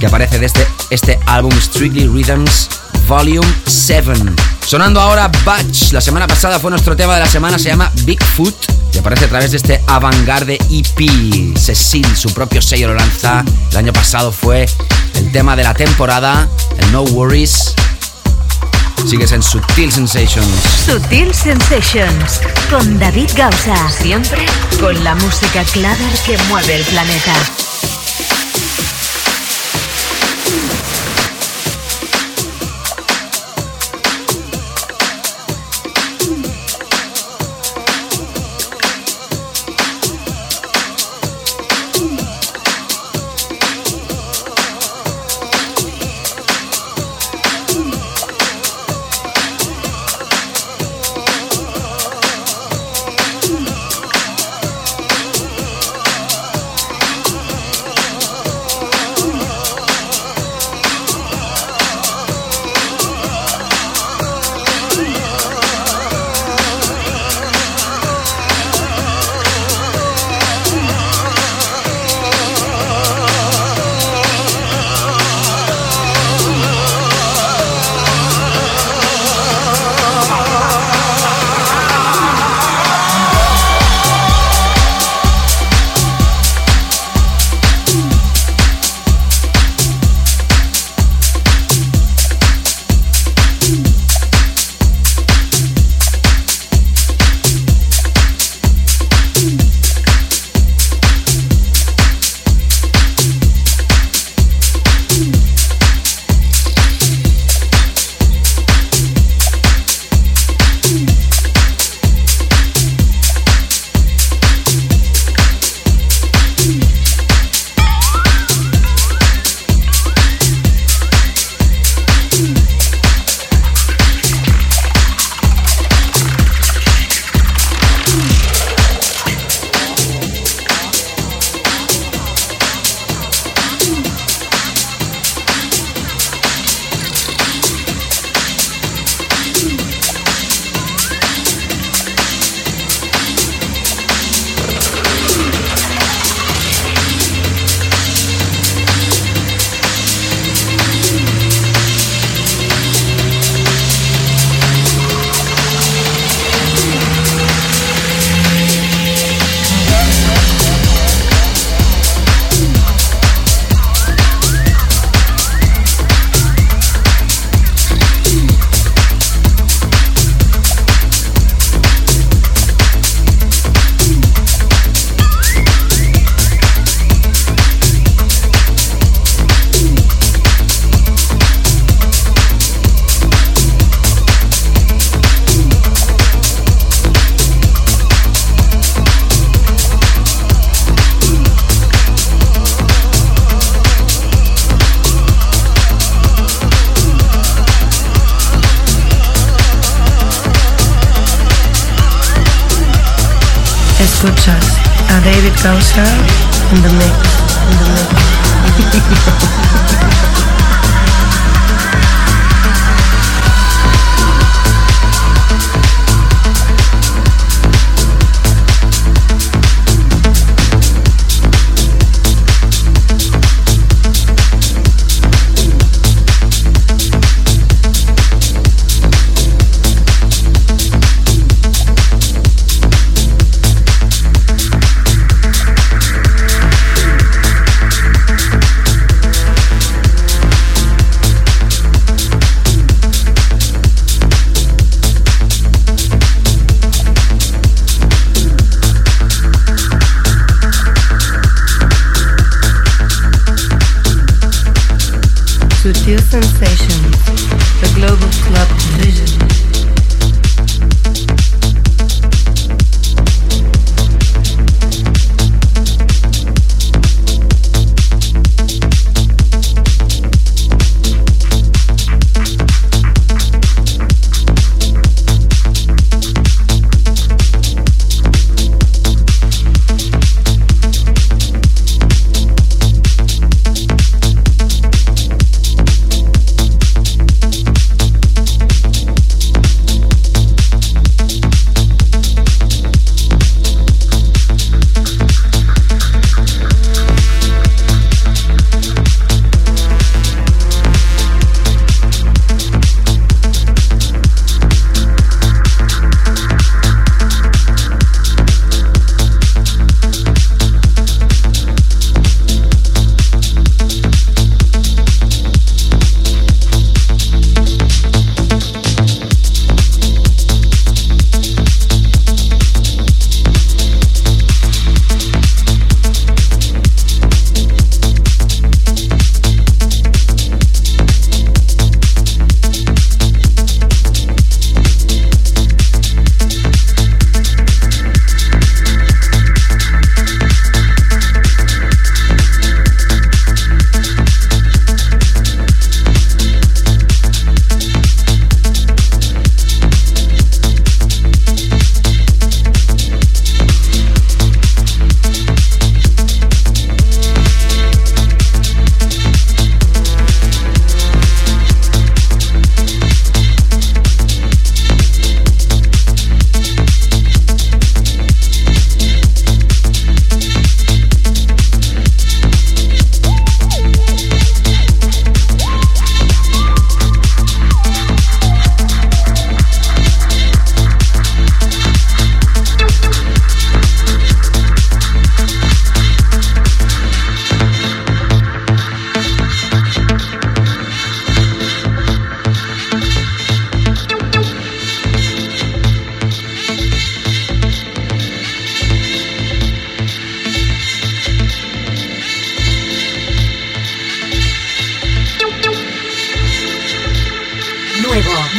que 0.00 0.06
aparece 0.06 0.38
de 0.38 0.46
este, 0.46 0.66
este 0.88 1.20
álbum 1.26 1.52
Strictly 1.60 2.08
Rhythms 2.08 2.70
Volume 3.06 3.46
7. 3.66 4.12
Sonando 4.66 5.00
ahora 5.00 5.30
Batch, 5.44 5.92
la 5.92 6.00
semana 6.00 6.26
pasada 6.26 6.58
fue 6.58 6.70
nuestro 6.70 6.96
tema 6.96 7.14
de 7.14 7.20
la 7.20 7.28
semana, 7.28 7.58
se 7.58 7.68
llama 7.68 7.90
Bigfoot 8.04 8.54
y 8.92 8.98
aparece 8.98 9.26
a 9.26 9.28
través 9.28 9.50
de 9.50 9.58
este 9.58 9.82
Avantgarde 9.86 10.58
EP. 10.70 11.58
Cecil, 11.58 12.16
su 12.16 12.32
propio 12.32 12.62
sello 12.62 12.88
lo 12.88 12.94
lanza. 12.94 13.44
El 13.70 13.76
año 13.76 13.92
pasado 13.92 14.32
fue 14.32 14.66
el 15.14 15.32
tema 15.32 15.54
de 15.56 15.64
la 15.64 15.74
temporada, 15.74 16.48
el 16.78 16.92
No 16.92 17.02
Worries. 17.02 17.74
Sigues 19.06 19.32
en 19.32 19.42
Sutil 19.42 19.92
Sensations. 19.92 20.48
Sutil 20.86 21.34
Sensations 21.34 22.40
con 22.70 22.98
David 22.98 23.28
Gausa. 23.36 23.90
Siempre 23.90 24.46
con 24.80 25.04
la 25.04 25.14
música 25.16 25.62
clave 25.64 26.04
que 26.24 26.38
mueve 26.48 26.76
el 26.76 26.84
planeta. 26.84 27.34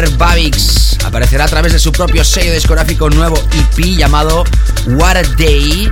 Robert 0.00 0.16
Babix. 0.16 0.96
Aparecerá 1.04 1.44
a 1.44 1.48
través 1.48 1.74
de 1.74 1.78
su 1.78 1.92
propio 1.92 2.24
sello 2.24 2.54
discográfico 2.54 3.10
nuevo 3.10 3.36
EP 3.36 3.98
llamado 3.98 4.44
What 4.86 5.16
a 5.16 5.22
Day. 5.36 5.90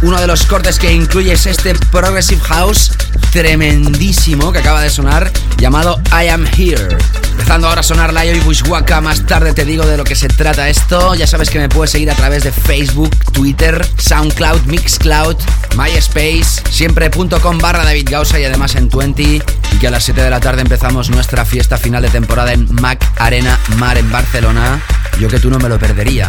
Uno 0.00 0.18
de 0.18 0.26
los 0.26 0.46
cortes 0.46 0.78
que 0.78 0.90
incluye 0.90 1.32
es 1.34 1.44
este 1.44 1.74
Progressive 1.74 2.40
House 2.44 2.92
tremendísimo 3.30 4.52
que 4.52 4.60
acaba 4.60 4.80
de 4.80 4.88
sonar 4.88 5.30
llamado 5.58 6.00
I 6.12 6.28
Am 6.28 6.46
Here. 6.56 6.96
Empezando 7.32 7.68
ahora 7.68 7.80
a 7.80 7.82
sonar 7.82 8.14
Layo 8.14 8.32
y 8.32 9.00
más 9.02 9.26
tarde 9.26 9.52
te 9.52 9.66
digo 9.66 9.84
de 9.84 9.98
lo 9.98 10.04
que 10.04 10.14
se 10.14 10.28
trata 10.28 10.70
esto. 10.70 11.14
Ya 11.14 11.26
sabes 11.26 11.50
que 11.50 11.58
me 11.58 11.68
puedes 11.68 11.90
seguir 11.90 12.10
a 12.10 12.14
través 12.14 12.44
de 12.44 12.52
Facebook, 12.52 13.14
Twitter, 13.32 13.86
SoundCloud, 13.98 14.62
Mixcloud, 14.62 15.36
MySpace, 15.76 16.62
siempre.com 16.70 17.58
barra 17.58 17.84
David 17.84 18.08
Gausa 18.10 18.40
y 18.40 18.44
además 18.44 18.76
en 18.76 18.88
20. 18.88 19.61
Que 19.82 19.88
a 19.88 19.90
las 19.90 20.04
7 20.04 20.22
de 20.22 20.30
la 20.30 20.38
tarde 20.38 20.62
empezamos 20.62 21.10
nuestra 21.10 21.44
fiesta 21.44 21.76
final 21.76 22.02
de 22.02 22.08
temporada 22.08 22.52
en 22.52 22.72
Mac 22.72 23.04
Arena 23.18 23.58
Mar 23.78 23.98
en 23.98 24.12
Barcelona. 24.12 24.80
Yo 25.18 25.26
que 25.26 25.40
tú 25.40 25.50
no 25.50 25.58
me 25.58 25.68
lo 25.68 25.76
perdería. 25.76 26.28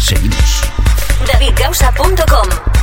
Seguimos. 0.00 0.62
DavidGausa.com 1.30 2.75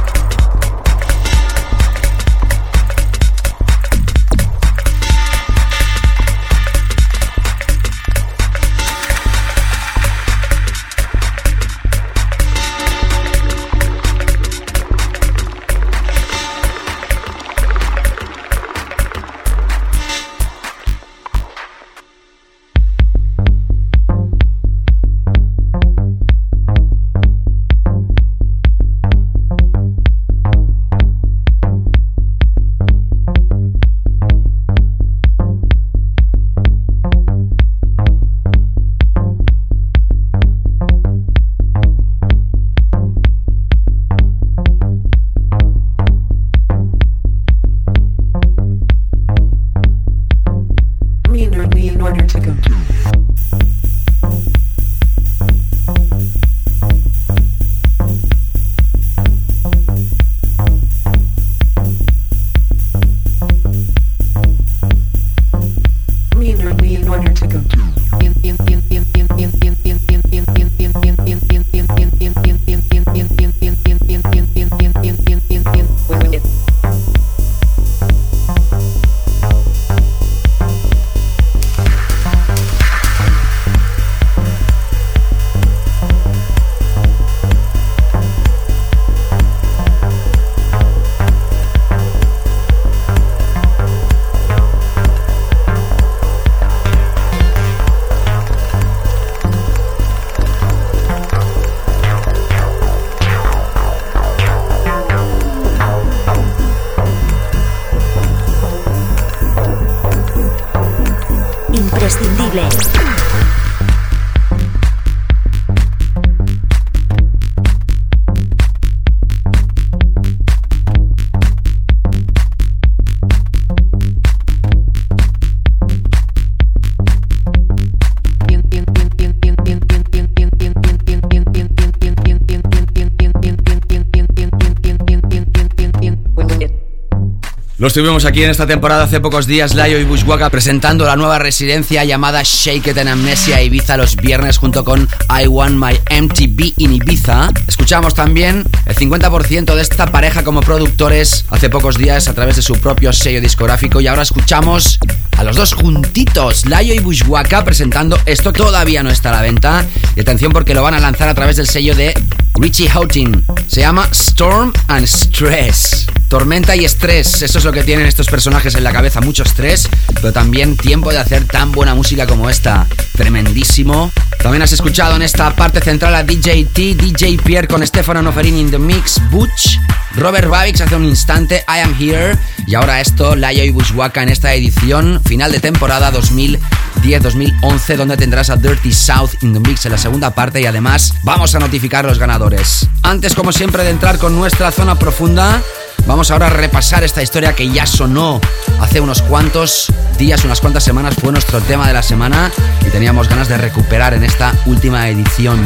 Lo 137.84 137.88
estuvimos 137.88 138.24
aquí 138.24 138.42
en 138.42 138.50
esta 138.50 138.66
temporada 138.66 139.04
hace 139.04 139.20
pocos 139.20 139.46
días, 139.46 139.76
Layo 139.76 140.00
y 140.00 140.06
Bushwaka, 140.06 140.50
presentando 140.50 141.04
la 141.04 141.18
nueva 141.18 141.38
residencia 141.38 142.06
llamada 142.06 142.42
Shake 142.42 142.88
It 142.88 142.98
en 142.98 143.10
Amnesia 143.10 143.62
Ibiza 143.62 143.98
los 143.98 144.16
viernes 144.16 144.58
junto 144.58 144.86
con 144.86 145.10
I 145.30 145.48
Want 145.48 145.76
My 145.76 146.00
MTV 146.18 146.76
in 146.78 146.94
Ibiza. 146.94 147.50
Escuchamos 147.68 148.14
también 148.14 148.64
el 148.86 148.96
50% 148.96 149.76
de 149.76 149.82
esta 149.82 150.06
pareja 150.14 150.46
como 150.46 150.62
productores 150.62 151.44
hace 151.50 151.70
pocos 151.70 151.98
días 151.98 152.30
a 152.30 152.34
través 152.34 152.56
de 152.56 152.62
su 152.62 152.76
propio 152.76 153.12
sello 153.12 153.42
discográfico 153.42 154.00
y 154.00 154.08
ahora 154.08 154.22
escuchamos 154.22 154.98
a 155.38 155.44
los 155.44 155.58
dos 155.58 155.74
juntitos, 155.74 156.66
Layo 156.68 156.94
y 156.94 157.00
Bushwaka, 157.00 157.66
presentando 157.66 158.18
esto 158.26 158.54
todavía 158.54 159.04
no 159.04 159.10
está 159.10 159.28
a 159.32 159.34
la 159.34 159.42
venta. 159.42 159.86
Y 160.16 160.22
atención 160.22 160.54
porque 160.54 160.74
lo 160.74 160.84
van 160.84 160.94
a 160.94 161.02
lanzar 161.02 161.28
a 161.28 161.34
través 161.34 161.58
del 161.58 161.68
sello 161.68 161.94
de 161.96 162.14
Richie 162.54 162.90
Houghton. 162.90 163.44
Se 163.68 163.82
llama 163.82 164.08
Storm 164.14 164.72
and 164.88 165.06
Stress. 165.06 166.03
Tormenta 166.34 166.76
y 166.76 166.84
estrés, 166.84 167.44
eso 167.44 167.60
es 167.60 167.64
lo 167.64 167.72
que 167.72 167.84
tienen 167.84 168.08
estos 168.08 168.26
personajes 168.26 168.74
en 168.74 168.84
la 168.84 168.92
cabeza, 168.92 169.22
mucho 169.22 169.44
estrés, 169.44 169.88
pero 170.16 170.34
también 170.34 170.76
tiempo 170.76 171.12
de 171.12 171.20
hacer 171.20 171.46
tan 171.46 171.72
buena 171.72 171.94
música 171.94 172.26
como 172.26 172.50
esta. 172.50 172.88
Tremendísimo. 173.16 174.12
También 174.42 174.64
has 174.64 174.72
escuchado 174.72 175.16
en 175.16 175.22
esta 175.22 175.56
parte 175.56 175.80
central 175.80 176.16
a 176.16 176.24
DJ 176.24 176.66
T, 176.74 176.96
DJ 176.96 177.38
Pierre 177.38 177.68
con 177.68 177.86
Stefano 177.86 178.24
Noferini 178.24 178.62
in 178.62 178.72
the 178.72 178.80
mix, 178.80 179.22
Butch, 179.30 179.78
Robert 180.16 180.50
Babix 180.50 180.82
hace 180.82 180.96
un 180.96 181.06
instante, 181.06 181.64
I 181.68 181.82
Am 181.82 181.96
Here, 182.00 182.36
y 182.66 182.74
ahora 182.74 183.00
esto, 183.00 183.36
Layo 183.36 183.64
y 183.64 183.70
Bushwaka 183.70 184.24
en 184.24 184.30
esta 184.30 184.56
edición 184.56 185.22
final 185.24 185.52
de 185.52 185.60
temporada 185.60 186.12
2010-2011, 186.12 187.96
donde 187.96 188.18
tendrás 188.18 188.50
a 188.50 188.56
Dirty 188.56 188.92
South 188.92 189.36
in 189.42 189.54
the 189.54 189.60
mix 189.60 189.86
en 189.86 189.92
la 189.92 190.00
segunda 190.00 190.34
parte 190.34 190.60
y 190.60 190.66
además 190.66 191.14
vamos 191.22 191.54
a 191.54 191.60
notificar 191.60 192.06
los 192.06 192.18
ganadores. 192.18 192.88
Antes, 193.04 193.36
como 193.36 193.52
siempre, 193.52 193.84
de 193.84 193.92
entrar 193.92 194.18
con 194.18 194.36
nuestra 194.36 194.72
zona 194.72 194.98
profunda, 194.98 195.62
Vamos 196.06 196.32
ahora 196.32 196.48
a 196.48 196.50
repasar 196.50 197.04
esta 197.04 197.24
historia 197.24 197.54
que 197.54 197.70
ya 197.70 197.86
sonó 197.86 198.42
hace 198.82 199.00
unos 199.00 199.22
cuantos 199.22 199.88
días, 200.18 200.44
unas 200.44 200.60
cuantas 200.60 200.84
semanas. 200.84 201.16
Fue 201.16 201.32
nuestro 201.32 201.62
tema 201.62 201.88
de 201.88 201.94
la 201.94 202.04
semana 202.04 202.52
y 202.86 202.90
teníamos 202.90 203.30
ganas 203.30 203.48
de 203.48 203.58
recuperar 203.58 204.14
en 204.14 204.24
esta 204.24 204.54
última 204.66 205.08
edición. 205.08 205.60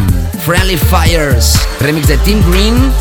Friendly 0.46 0.78
Fires, 0.78 1.60
remix 1.80 2.08
de 2.08 2.18
Team 2.20 2.40
Green 2.52 2.92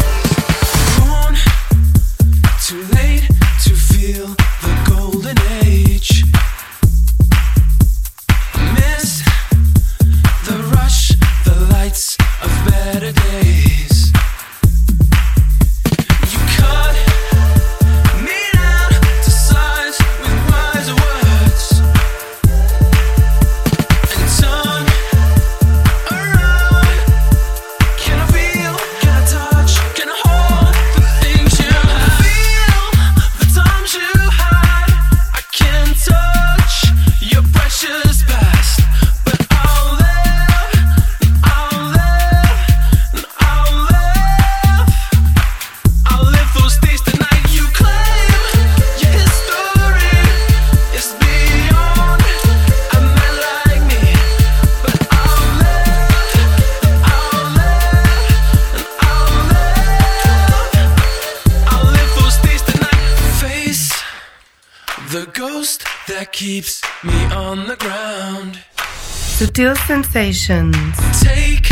ghost 65.24 65.84
that 66.08 66.32
keeps 66.32 66.82
me 67.02 67.24
on 67.32 67.66
the 67.66 67.76
ground. 67.76 68.58
Sutil 68.76 69.74
sensations. 69.86 70.76
Take 71.22 71.68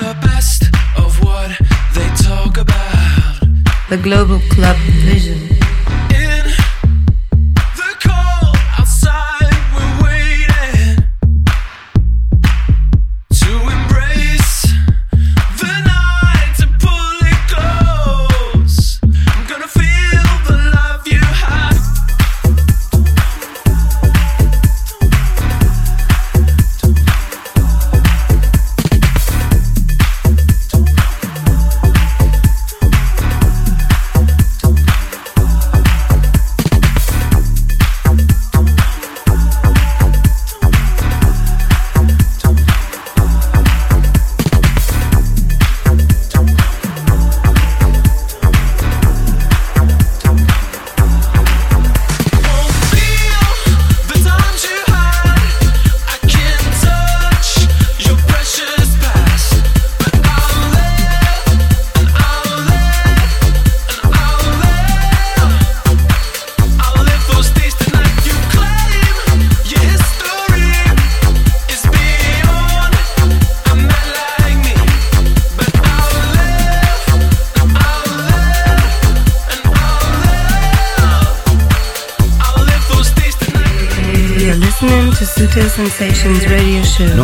the 0.00 0.16
best 0.22 0.64
of 0.96 1.22
what 1.22 1.50
they 1.94 2.08
talk 2.24 2.56
about. 2.56 3.40
The 3.90 3.98
global 3.98 4.40
club 4.48 4.76
vision. 5.04 5.53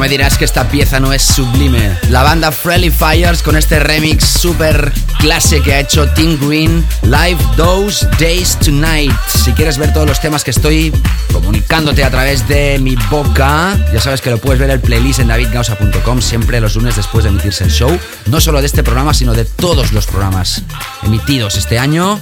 Me 0.01 0.09
dirás 0.09 0.39
que 0.39 0.47
esta 0.47 0.67
pieza 0.67 0.99
no 0.99 1.13
es 1.13 1.21
sublime. 1.21 1.95
La 2.09 2.23
banda 2.23 2.51
Friendly 2.51 2.91
Fires 2.91 3.43
con 3.43 3.55
este 3.55 3.79
remix 3.79 4.25
super 4.25 4.91
clase 5.19 5.61
que 5.61 5.75
ha 5.75 5.81
hecho 5.81 6.09
Tim 6.15 6.39
Green, 6.41 6.83
Live 7.03 7.37
Those 7.55 8.09
Days 8.19 8.59
Tonight. 8.61 9.13
Si 9.45 9.53
quieres 9.53 9.77
ver 9.77 9.93
todos 9.93 10.09
los 10.09 10.19
temas 10.19 10.43
que 10.43 10.53
estoy 10.53 10.91
comunicándote 11.31 12.03
a 12.03 12.11
través 12.11 12.49
de 12.49 12.79
mi 12.79 12.97
boca, 13.11 13.77
ya 13.93 14.01
sabes 14.01 14.23
que 14.23 14.31
lo 14.31 14.39
puedes 14.39 14.59
ver 14.59 14.71
el 14.71 14.81
playlist 14.81 15.19
en 15.19 15.29
davidgausa.com 15.29 16.23
siempre 16.23 16.63
los 16.63 16.77
lunes 16.77 16.97
después 16.97 17.25
de 17.25 17.31
emitirse 17.31 17.65
el 17.65 17.71
show. 17.71 18.01
No 18.25 18.41
solo 18.41 18.61
de 18.63 18.69
este 18.69 18.83
programa, 18.83 19.13
sino 19.13 19.35
de 19.35 19.45
todos 19.45 19.93
los 19.93 20.07
programas 20.07 20.63
emitidos 21.03 21.57
este 21.57 21.79
año 21.79 22.19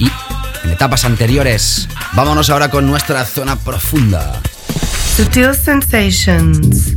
y 0.00 0.10
en 0.64 0.70
etapas 0.70 1.04
anteriores. 1.04 1.88
Vámonos 2.12 2.50
ahora 2.50 2.70
con 2.70 2.88
nuestra 2.88 3.24
zona 3.24 3.54
profunda. 3.54 4.40
Sutil 5.16 5.54
Sensations, 5.54 6.96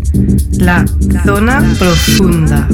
la 0.57 0.85
zona 1.25 1.75
profunda. 1.79 2.67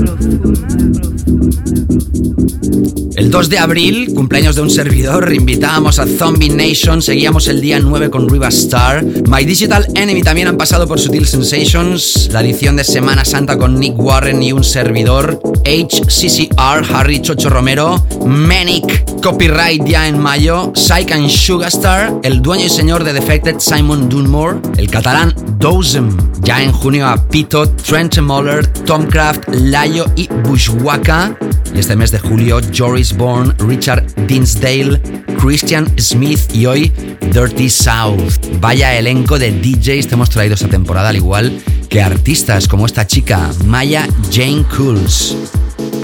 El 3.16 3.32
2 3.32 3.50
de 3.50 3.60
abril, 3.60 4.14
cumpleaños 4.14 4.56
de 4.56 4.62
un 4.62 4.70
servidor, 4.70 5.34
invitábamos 5.34 6.00
a 6.00 6.06
Zombie 6.06 6.50
Nation, 6.50 7.02
seguíamos 7.02 7.48
el 7.48 7.60
día 7.62 7.80
9 7.80 8.10
con 8.10 8.30
Riva 8.30 8.48
Star. 8.48 9.04
My 9.04 9.44
Digital 9.44 9.88
Enemy 9.96 10.22
también 10.22 10.48
han 10.48 10.58
pasado 10.58 10.88
por 10.88 11.00
Sutil 11.00 11.28
Sensations, 11.28 12.30
la 12.32 12.42
edición 12.42 12.76
de 12.76 12.84
Semana 12.84 13.26
Santa 13.26 13.58
con 13.58 13.80
Nick 13.80 14.00
Warren 14.00 14.42
y 14.42 14.54
un 14.54 14.64
servidor. 14.64 15.42
HCCR, 15.64 16.86
Harry 16.94 17.22
Chocho 17.22 17.50
Romero, 17.50 18.06
Manic, 18.26 19.06
Copyright 19.22 19.86
ya 19.86 20.08
en 20.08 20.20
mayo, 20.20 20.72
Psych 20.76 21.12
and 21.12 21.30
Sugarstar, 21.30 22.20
el 22.24 22.42
dueño 22.42 22.66
y 22.66 22.70
señor 22.70 23.04
de 23.04 23.14
Defected 23.14 23.60
Simon 23.60 24.10
Dunmore, 24.10 24.60
el 24.78 24.90
catalán 24.90 25.34
Dozem, 25.58 26.16
ya 26.42 26.64
en 26.64 26.72
junio 26.72 27.08
a 27.08 27.18
Pito, 27.28 27.70
Trent 27.70 28.20
Moller, 28.20 28.66
Tomcraft, 28.68 29.50
Layo 29.50 30.06
y 30.16 30.28
Bushwaka. 30.44 31.36
Y 31.74 31.80
este 31.80 31.96
mes 31.96 32.12
de 32.12 32.20
julio, 32.20 32.60
Joris 32.76 33.16
Bourne, 33.16 33.54
Richard 33.60 34.06
Dinsdale, 34.28 35.00
Christian 35.40 35.88
Smith 36.00 36.40
y 36.54 36.66
hoy 36.66 36.92
Dirty 37.32 37.70
South. 37.70 38.40
Vaya 38.60 38.98
elenco 38.98 39.38
de 39.38 39.52
DJs 39.52 40.08
te 40.08 40.16
hemos 40.16 40.30
traído 40.30 40.56
esta 40.56 40.68
temporada, 40.68 41.10
al 41.10 41.18
igual 41.18 41.62
que 41.90 42.02
artistas 42.02 42.68
como 42.68 42.86
esta 42.86 43.08
chica, 43.08 43.50
Maya 43.66 44.08
Jane 44.32 44.64
Cools. 44.78 45.36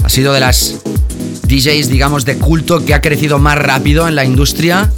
Ha 0.03 0.09
sido 0.09 0.33
de 0.33 0.39
las 0.39 0.75
DJs, 1.47 1.89
digamos, 1.89 2.25
de 2.25 2.37
culto 2.37 2.83
que 2.83 2.93
ha 2.93 3.01
crecido 3.01 3.37
más 3.37 3.57
rápido 3.57 4.07
en 4.07 4.15
la 4.15 4.25
industria. 4.25 4.91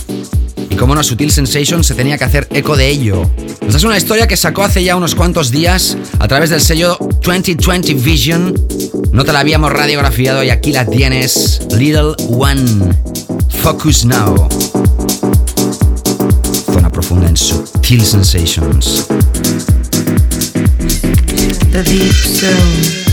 Y 0.70 0.76
como 0.76 0.96
no, 0.96 1.04
Sutil 1.04 1.32
Sensation 1.32 1.84
se 1.84 1.94
tenía 1.94 2.18
que 2.18 2.24
hacer 2.24 2.48
eco 2.52 2.78
de 2.78 2.88
ello. 2.88 3.30
Esta 3.62 3.78
es 3.78 3.84
una 3.84 3.98
historia 3.98 4.28
que 4.28 4.38
sacó 4.38 4.64
hace 4.64 4.84
ya 4.84 4.96
unos 4.96 5.14
cuantos 5.14 5.52
días 5.52 5.98
a 6.20 6.28
través 6.28 6.50
del 6.50 6.62
sello 6.62 6.98
2020 7.22 7.94
Vision. 7.96 8.54
No 9.12 9.26
te 9.26 9.34
la 9.34 9.42
habíamos 9.42 9.74
radiografiado 9.74 10.44
y 10.44 10.50
aquí 10.52 10.72
la 10.72 10.86
tienes. 10.86 11.62
Little 11.78 12.16
One. 12.30 12.94
Focus 13.62 14.06
Now. 14.06 14.48
Zona 16.72 16.90
profunda 16.90 17.28
en 17.28 17.36
Sutil 17.36 18.06
Sensations. 18.06 19.08
The 21.78 21.84
Deep 21.84 22.12
Zone. 22.12 23.07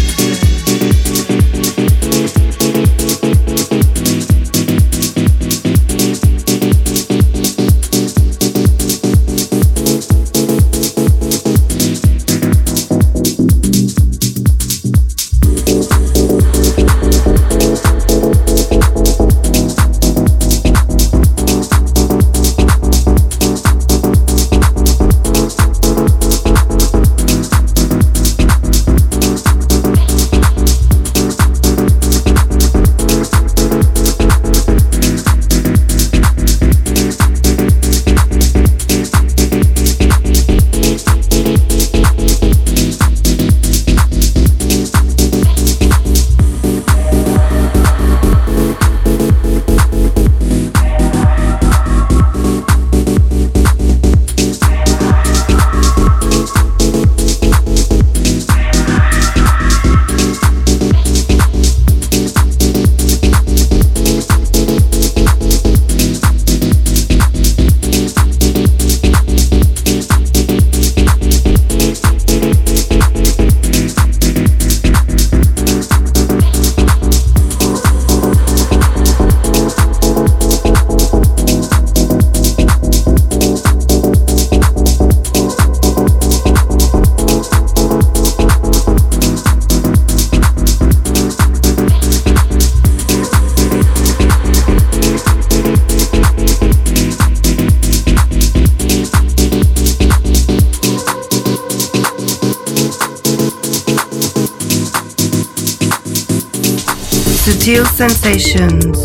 Sutil 107.74 107.86
sensations, 107.86 109.02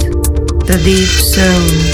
the 0.68 0.80
deep 0.84 1.08
zone. 1.08 1.89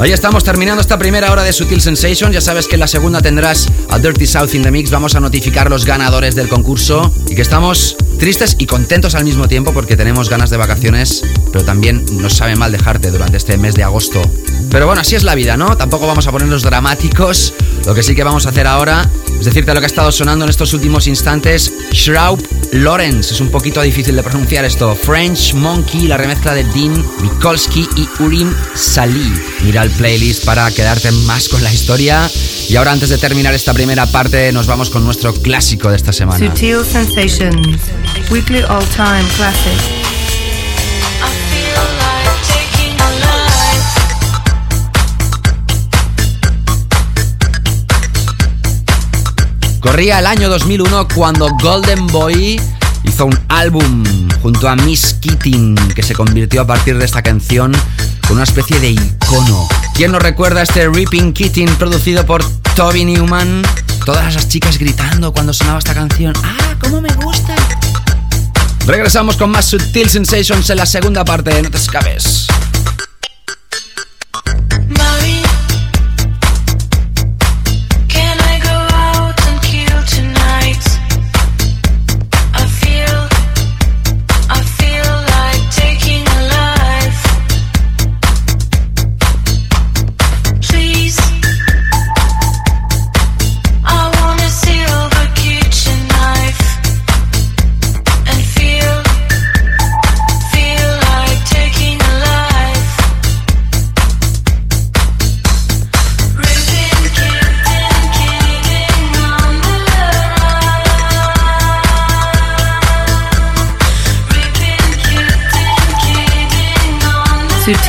Ahí 0.00 0.12
estamos 0.12 0.44
terminando 0.44 0.80
esta 0.80 0.96
primera 0.96 1.32
hora 1.32 1.42
de 1.42 1.52
Sutil 1.52 1.80
Sensation. 1.80 2.30
Ya 2.30 2.40
sabes 2.40 2.68
que 2.68 2.76
en 2.76 2.80
la 2.80 2.86
segunda 2.86 3.20
tendrás 3.20 3.66
a 3.90 3.98
Dirty 3.98 4.28
South 4.28 4.54
in 4.54 4.62
the 4.62 4.70
Mix. 4.70 4.92
Vamos 4.92 5.16
a 5.16 5.20
notificar 5.20 5.68
los 5.68 5.84
ganadores 5.84 6.36
del 6.36 6.48
concurso 6.48 7.12
y 7.28 7.34
que 7.34 7.42
estamos 7.42 7.96
tristes 8.16 8.54
y 8.60 8.66
contentos 8.66 9.16
al 9.16 9.24
mismo 9.24 9.48
tiempo 9.48 9.72
porque 9.72 9.96
tenemos 9.96 10.30
ganas 10.30 10.50
de 10.50 10.56
vacaciones, 10.56 11.24
pero 11.52 11.64
también 11.64 12.04
nos 12.12 12.34
sabe 12.34 12.54
mal 12.54 12.70
dejarte 12.70 13.10
durante 13.10 13.38
este 13.38 13.58
mes 13.58 13.74
de 13.74 13.82
agosto. 13.82 14.22
Pero 14.70 14.86
bueno, 14.86 15.00
así 15.00 15.16
es 15.16 15.24
la 15.24 15.34
vida, 15.34 15.56
¿no? 15.56 15.76
Tampoco 15.76 16.06
vamos 16.06 16.28
a 16.28 16.30
ponernos 16.30 16.62
dramáticos. 16.62 17.54
Lo 17.88 17.94
que 17.94 18.02
sí 18.02 18.14
que 18.14 18.22
vamos 18.22 18.44
a 18.44 18.50
hacer 18.50 18.66
ahora 18.66 19.08
es 19.38 19.46
decirte 19.46 19.72
lo 19.72 19.80
que 19.80 19.86
ha 19.86 19.88
estado 19.88 20.12
sonando 20.12 20.44
en 20.44 20.50
estos 20.50 20.74
últimos 20.74 21.06
instantes. 21.06 21.72
Shroud 21.90 22.38
Lawrence, 22.72 23.32
es 23.32 23.40
un 23.40 23.48
poquito 23.48 23.80
difícil 23.80 24.14
de 24.14 24.22
pronunciar 24.22 24.66
esto. 24.66 24.94
French 24.94 25.54
Monkey, 25.54 26.06
la 26.06 26.18
remezcla 26.18 26.52
de 26.52 26.64
Dean 26.64 27.02
Mikolsky 27.22 27.88
y 27.96 28.22
Urim 28.22 28.52
Salih. 28.74 29.32
Mira 29.62 29.84
el 29.84 29.90
playlist 29.90 30.44
para 30.44 30.70
quedarte 30.70 31.10
más 31.12 31.48
con 31.48 31.64
la 31.64 31.72
historia. 31.72 32.30
Y 32.68 32.76
ahora 32.76 32.92
antes 32.92 33.08
de 33.08 33.16
terminar 33.16 33.54
esta 33.54 33.72
primera 33.72 34.04
parte 34.04 34.52
nos 34.52 34.66
vamos 34.66 34.90
con 34.90 35.02
nuestro 35.02 35.32
clásico 35.32 35.88
de 35.88 35.96
esta 35.96 36.12
semana. 36.12 36.46
Sutil 36.46 36.84
Sensations, 36.84 37.78
Weekly 38.30 38.64
All 38.64 38.84
Time 38.94 39.24
Classic. 39.38 40.17
Corría 49.80 50.18
el 50.18 50.26
año 50.26 50.48
2001 50.48 51.08
cuando 51.14 51.48
Golden 51.62 52.06
Boy 52.08 52.60
hizo 53.04 53.26
un 53.26 53.38
álbum 53.48 54.04
junto 54.42 54.68
a 54.68 54.74
Miss 54.76 55.14
Keating 55.20 55.76
que 55.94 56.02
se 56.02 56.14
convirtió 56.14 56.62
a 56.62 56.66
partir 56.66 56.98
de 56.98 57.04
esta 57.04 57.22
canción 57.22 57.72
con 58.26 58.36
una 58.36 58.44
especie 58.44 58.80
de 58.80 58.90
icono. 58.90 59.68
¿Quién 59.94 60.12
nos 60.12 60.22
recuerda 60.22 60.62
este 60.62 60.88
Ripping 60.88 61.32
Keating 61.32 61.68
producido 61.76 62.26
por 62.26 62.44
Toby 62.74 63.04
Newman? 63.04 63.62
Todas 64.04 64.28
esas 64.28 64.48
chicas 64.48 64.78
gritando 64.78 65.32
cuando 65.32 65.52
sonaba 65.52 65.78
esta 65.78 65.94
canción. 65.94 66.34
¡Ah, 66.42 66.74
cómo 66.80 67.00
me 67.00 67.12
gusta! 67.14 67.54
Regresamos 68.86 69.36
con 69.36 69.50
más 69.50 69.66
Sutil 69.66 70.08
Sensations 70.08 70.68
en 70.70 70.76
la 70.76 70.86
segunda 70.86 71.24
parte, 71.24 71.62
no 71.62 71.70
te. 71.70 71.78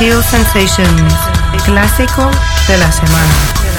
Sensations, 0.00 1.14
clásico 1.66 2.30
de 2.68 2.78
la 2.78 2.90
semana. 2.90 3.69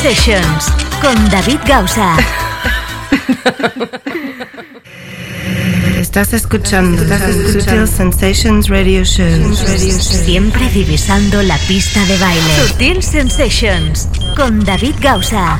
Sensations 0.00 0.66
con 1.02 1.28
David 1.28 1.58
Gausa. 1.66 2.16
Estás 5.98 6.32
escuchando 6.32 7.02
Sutil 7.52 7.88
Sensations 7.88 8.68
Radio 8.68 9.04
Show. 9.04 9.56
Siempre 9.56 10.68
divisando 10.70 11.42
la 11.42 11.58
pista 11.66 12.04
de 12.04 12.16
baile. 12.18 12.68
Sutil 12.68 13.02
Sensations 13.02 14.08
con 14.36 14.64
David 14.64 14.94
Gausa. 15.00 15.58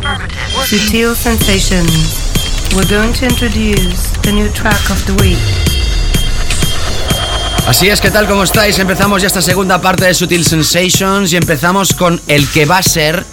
Sutil 0.64 1.16
Sensations. 1.16 2.70
We're 2.76 2.88
going 2.88 3.12
to 3.14 3.26
introduce 3.26 4.08
the 4.22 4.30
new 4.30 4.48
track 4.52 4.88
of 4.90 5.04
the 5.06 5.14
week. 5.14 5.38
Así 7.66 7.88
es, 7.88 8.00
¿qué 8.00 8.10
tal? 8.10 8.26
¿Cómo 8.26 8.44
estáis? 8.44 8.78
Empezamos 8.78 9.20
ya 9.20 9.26
esta 9.26 9.42
segunda 9.42 9.78
parte 9.78 10.06
de 10.06 10.14
Sutil 10.14 10.42
Sensations 10.46 11.32
y 11.32 11.36
empezamos 11.36 11.92
con 11.92 12.18
el 12.26 12.48
que 12.48 12.64
va 12.64 12.78
a 12.78 12.82
ser, 12.82 13.26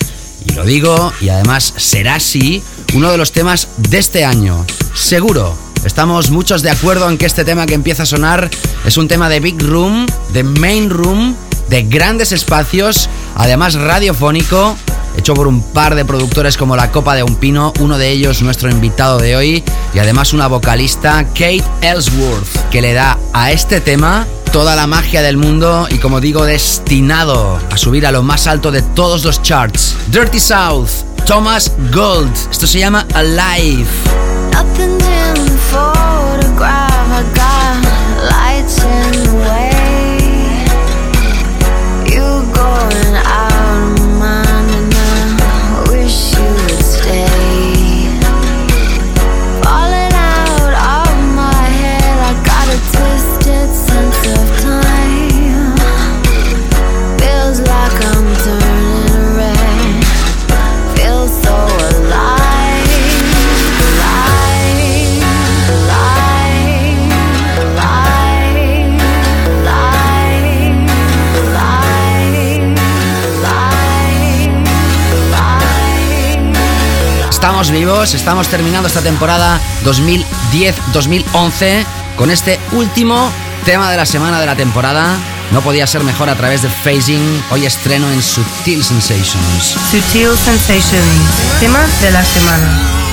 lo 0.55 0.63
digo, 0.63 1.11
y 1.19 1.29
además 1.29 1.73
será 1.77 2.15
así, 2.15 2.63
uno 2.93 3.11
de 3.11 3.17
los 3.17 3.31
temas 3.31 3.67
de 3.77 3.97
este 3.97 4.25
año. 4.25 4.65
Seguro. 4.93 5.57
Estamos 5.85 6.31
muchos 6.31 6.63
de 6.63 6.71
acuerdo 6.71 7.07
en 7.09 7.17
que 7.19 7.27
este 7.27 7.45
tema 7.45 7.67
que 7.67 7.75
empieza 7.75 8.03
a 8.03 8.05
sonar 8.07 8.49
es 8.85 8.97
un 8.97 9.07
tema 9.07 9.29
de 9.29 9.39
Big 9.39 9.61
Room, 9.61 10.07
de 10.33 10.43
Main 10.43 10.89
Room, 10.89 11.35
de 11.69 11.83
grandes 11.83 12.31
espacios, 12.31 13.09
además 13.35 13.75
radiofónico, 13.75 14.75
hecho 15.17 15.33
por 15.33 15.47
un 15.47 15.61
par 15.61 15.95
de 15.95 16.05
productores 16.05 16.57
como 16.57 16.75
La 16.75 16.91
Copa 16.91 17.15
de 17.15 17.23
un 17.23 17.35
Pino, 17.35 17.73
uno 17.79 17.97
de 17.97 18.09
ellos 18.11 18.41
nuestro 18.41 18.69
invitado 18.69 19.19
de 19.19 19.35
hoy, 19.35 19.63
y 19.93 19.99
además 19.99 20.33
una 20.33 20.47
vocalista, 20.47 21.25
Kate 21.29 21.63
Ellsworth, 21.81 22.69
que 22.69 22.81
le 22.81 22.93
da 22.93 23.17
a 23.33 23.51
este 23.51 23.81
tema 23.81 24.27
toda 24.51 24.75
la 24.75 24.87
magia 24.87 25.21
del 25.21 25.35
mundo 25.35 25.87
y 25.89 25.97
como 25.97 26.21
digo, 26.21 26.45
destinado 26.45 27.59
a 27.69 27.77
subir 27.77 28.07
a 28.07 28.11
lo 28.11 28.23
más 28.23 28.47
alto 28.47 28.71
de 28.71 28.81
todos 28.81 29.25
los 29.25 29.41
charts. 29.41 29.95
Dirty 30.07 30.39
South, 30.39 30.89
Thomas 31.25 31.71
Gold, 31.91 32.31
esto 32.49 32.65
se 32.65 32.79
llama 32.79 33.05
Alive. 33.13 33.85
Estamos 77.65 77.79
vivos, 77.79 78.13
estamos 78.13 78.47
terminando 78.47 78.87
esta 78.87 79.01
temporada 79.01 79.59
2010-2011 79.85 81.83
con 82.15 82.29
este 82.29 82.59
último 82.73 83.31
tema 83.65 83.89
de 83.89 83.97
la 83.97 84.05
semana 84.05 84.39
de 84.39 84.45
la 84.45 84.55
temporada. 84.55 85.17
No 85.49 85.61
podía 85.61 85.87
ser 85.87 86.03
mejor 86.03 86.29
a 86.29 86.35
través 86.35 86.61
de 86.61 86.69
Phasing. 86.69 87.43
Hoy 87.49 87.65
estreno 87.65 88.07
en 88.11 88.21
Sutil 88.21 88.83
Sensations. 88.83 89.77
Sutil 89.89 90.37
Sensations, 90.37 91.59
tema 91.59 91.83
de 92.01 92.11
la 92.11 92.23
semana. 92.23 93.04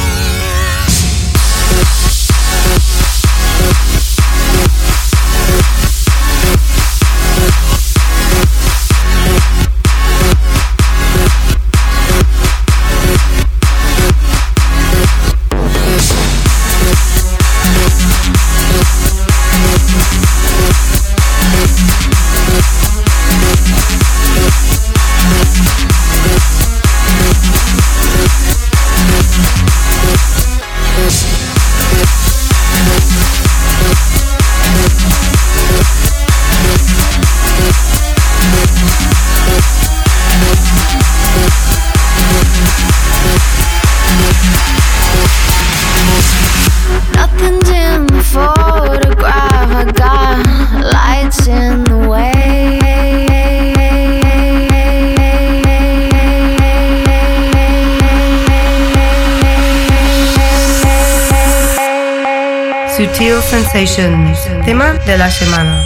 Tema 64.64 64.92
de 64.92 65.18
la 65.18 65.28
semana. 65.28 65.84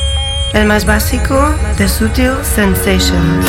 El 0.53 0.67
más 0.67 0.85
básico 0.85 1.55
de 1.79 1.89
Sutil 1.89 2.33
Sensations. 2.43 3.47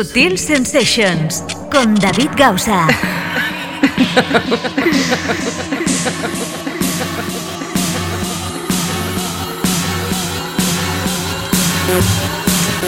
Sutil 0.00 0.38
Sensations 0.38 1.44
con 1.70 1.94
David 1.94 2.30
Gausa. 2.34 2.88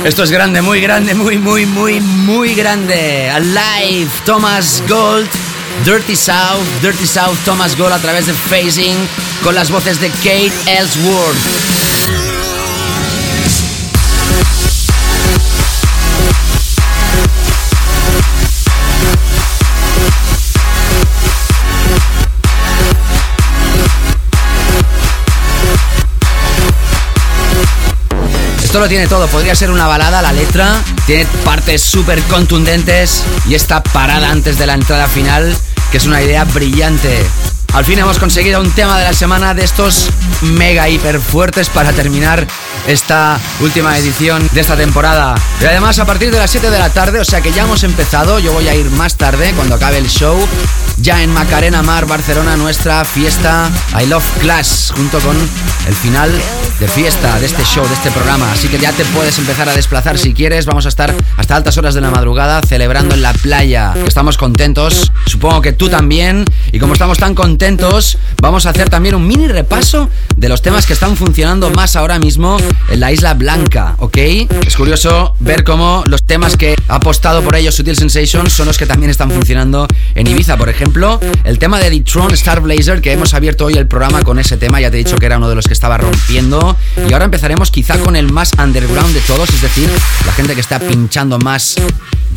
Esto 0.05 0.23
es 0.23 0.31
grande, 0.31 0.63
muy 0.63 0.81
grande, 0.81 1.15
muy, 1.15 1.37
muy, 1.37 1.67
muy, 1.67 2.01
muy 2.01 2.55
grande. 2.55 3.29
Alive, 3.29 4.11
Thomas 4.25 4.83
Gold, 4.89 5.29
Dirty 5.85 6.17
South, 6.17 6.65
Dirty 6.81 7.07
South, 7.07 7.37
Thomas 7.45 7.77
Gold 7.77 7.93
a 7.93 7.99
través 7.99 8.25
de 8.25 8.33
Phasing 8.33 8.97
con 9.45 9.55
las 9.55 9.71
voces 9.71 10.01
de 10.01 10.09
Kate 10.09 10.51
Ellsworth. 10.67 11.72
Esto 28.73 28.81
lo 28.81 28.89
tiene 28.89 29.07
todo, 29.07 29.27
podría 29.27 29.55
ser 29.55 29.70
una 29.70 29.87
balada, 29.87 30.23
la 30.23 30.33
letra, 30.33 30.81
tiene 31.05 31.27
partes 31.45 31.83
súper 31.83 32.23
contundentes. 32.23 33.23
Y 33.47 33.55
está 33.55 33.83
parada 33.83 34.31
antes 34.31 34.57
de 34.57 34.64
la 34.64 34.73
entrada 34.73 35.09
final, 35.09 35.55
que 35.91 35.99
es 35.99 36.07
una 36.07 36.23
idea 36.23 36.45
brillante. 36.45 37.23
Al 37.75 37.85
fin 37.85 37.99
hemos 37.99 38.18
conseguido 38.18 38.62
un 38.62 38.70
tema 38.70 38.99
de 38.99 39.05
la 39.05 39.12
semana 39.12 39.53
de 39.53 39.62
estos 39.62 40.09
mega 40.41 40.89
hiper 40.89 41.20
fuertes 41.20 41.68
para 41.68 41.93
terminar 41.93 42.47
esta 42.87 43.39
última 43.61 43.97
edición 43.97 44.49
de 44.53 44.61
esta 44.61 44.76
temporada. 44.76 45.35
Y 45.61 45.64
además 45.64 45.99
a 45.99 46.05
partir 46.05 46.30
de 46.30 46.39
las 46.39 46.51
7 46.51 46.70
de 46.70 46.78
la 46.78 46.91
tarde, 46.91 47.20
o 47.20 47.24
sea 47.24 47.41
que 47.41 47.53
ya 47.53 47.62
hemos 47.62 47.85
empezado, 47.85 48.39
yo 48.39 48.53
voy 48.53 48.68
a 48.68 48.74
ir 48.74 48.91
más 48.91 49.16
tarde 49.16 49.53
cuando 49.55 49.74
acabe 49.74 49.99
el 49.99 50.09
show, 50.09 50.37
ya 50.99 51.22
en 51.22 51.33
Macarena 51.33 51.83
Mar, 51.83 52.07
Barcelona, 52.07 52.57
nuestra 52.57 53.05
fiesta 53.05 53.70
I 54.01 54.07
Love 54.07 54.28
Class, 54.41 54.93
junto 54.97 55.20
con 55.20 55.37
el 55.37 55.95
final 55.95 56.30
de 56.78 56.89
fiesta 56.89 57.39
de 57.39 57.47
este 57.47 57.64
show, 57.64 57.87
de 57.87 57.95
este 57.95 58.11
programa. 58.11 58.51
Así 58.53 58.68
que 58.68 58.78
ya 58.78 58.93
te 58.93 59.05
puedes 59.07 59.39
empezar 59.39 59.68
a 59.68 59.74
desplazar 59.74 60.18
si 60.18 60.35
quieres. 60.35 60.66
Vamos 60.66 60.87
a 60.87 60.89
estar 60.89 61.14
hasta 61.37 61.57
altas 61.57 61.76
horas 61.78 61.95
de 61.95 62.01
la 62.01 62.11
madrugada 62.11 62.61
celebrando 62.62 63.14
en 63.14 63.22
la 63.22 63.33
playa. 63.33 63.95
Estamos 64.07 64.37
contentos, 64.37 65.12
supongo 65.26 65.61
que 65.61 65.72
tú 65.72 65.89
también. 65.89 66.45
Y 66.72 66.78
como 66.78 66.95
estamos 66.95 67.18
tan 67.18 67.35
contentos, 67.35 68.18
vamos 68.41 68.66
a 68.66 68.70
hacer 68.70 68.89
también 68.89 69.14
un 69.14 69.26
mini 69.26 69.49
repaso 69.49 70.09
de 70.37 70.49
los 70.49 70.62
temas 70.62 70.87
que 70.87 70.93
están 70.93 71.16
funcionando 71.16 71.70
más 71.70 71.97
ahora 71.97 72.18
mismo 72.18 72.59
en 72.91 73.01
la 73.01 73.12
Isla 73.12 73.35
Blanca, 73.35 73.95
¿ok? 73.99 74.16
Es 74.66 74.77
curioso 74.77 75.35
ver 75.41 75.64
cómo 75.64 76.05
los 76.07 76.25
temas 76.25 76.57
que 76.57 76.75
ha 76.89 76.97
apostado 76.97 77.43
por 77.43 77.57
ellos 77.57 77.75
Sutil 77.75 77.97
Sensations 77.97 78.53
son 78.53 78.66
los 78.66 78.79
que 78.79 78.87
también 78.87 79.11
están 79.11 79.31
funcionando 79.31 79.87
en 80.14 80.27
Ibiza, 80.27 80.57
por 80.57 80.68
ejemplo. 80.68 81.20
El 81.45 81.59
tema 81.59 81.79
de 81.79 81.91
The 81.91 82.35
Star 82.35 82.61
Blazer, 82.61 83.01
que 83.01 83.12
hemos 83.12 83.35
abierto 83.35 83.66
hoy 83.66 83.75
el 83.75 83.87
programa 83.87 84.23
con 84.23 84.39
ese 84.39 84.57
tema, 84.57 84.81
ya 84.81 84.91
te 84.91 85.01
he 85.01 85.05
dicho 85.05 85.16
que 85.16 85.27
era 85.27 85.39
uno 85.39 85.49
de 85.49 85.55
los 85.55 85.66
que 85.66 85.73
estaba 85.73 85.99
rompiendo. 85.99 86.77
Y 87.09 87.12
ahora 87.12 87.25
empezaremos 87.25 87.70
quizá 87.70 87.99
con 87.99 88.16
el 88.16 88.31
más 88.31 88.53
underground 88.59 89.14
de 89.14 89.20
todos, 89.20 89.49
es 89.51 89.62
decir, 89.62 89.89
la 90.27 90.33
gente 90.33 90.55
que 90.55 90.61
está 90.61 90.79
pinchando 90.79 91.39
más 91.39 91.77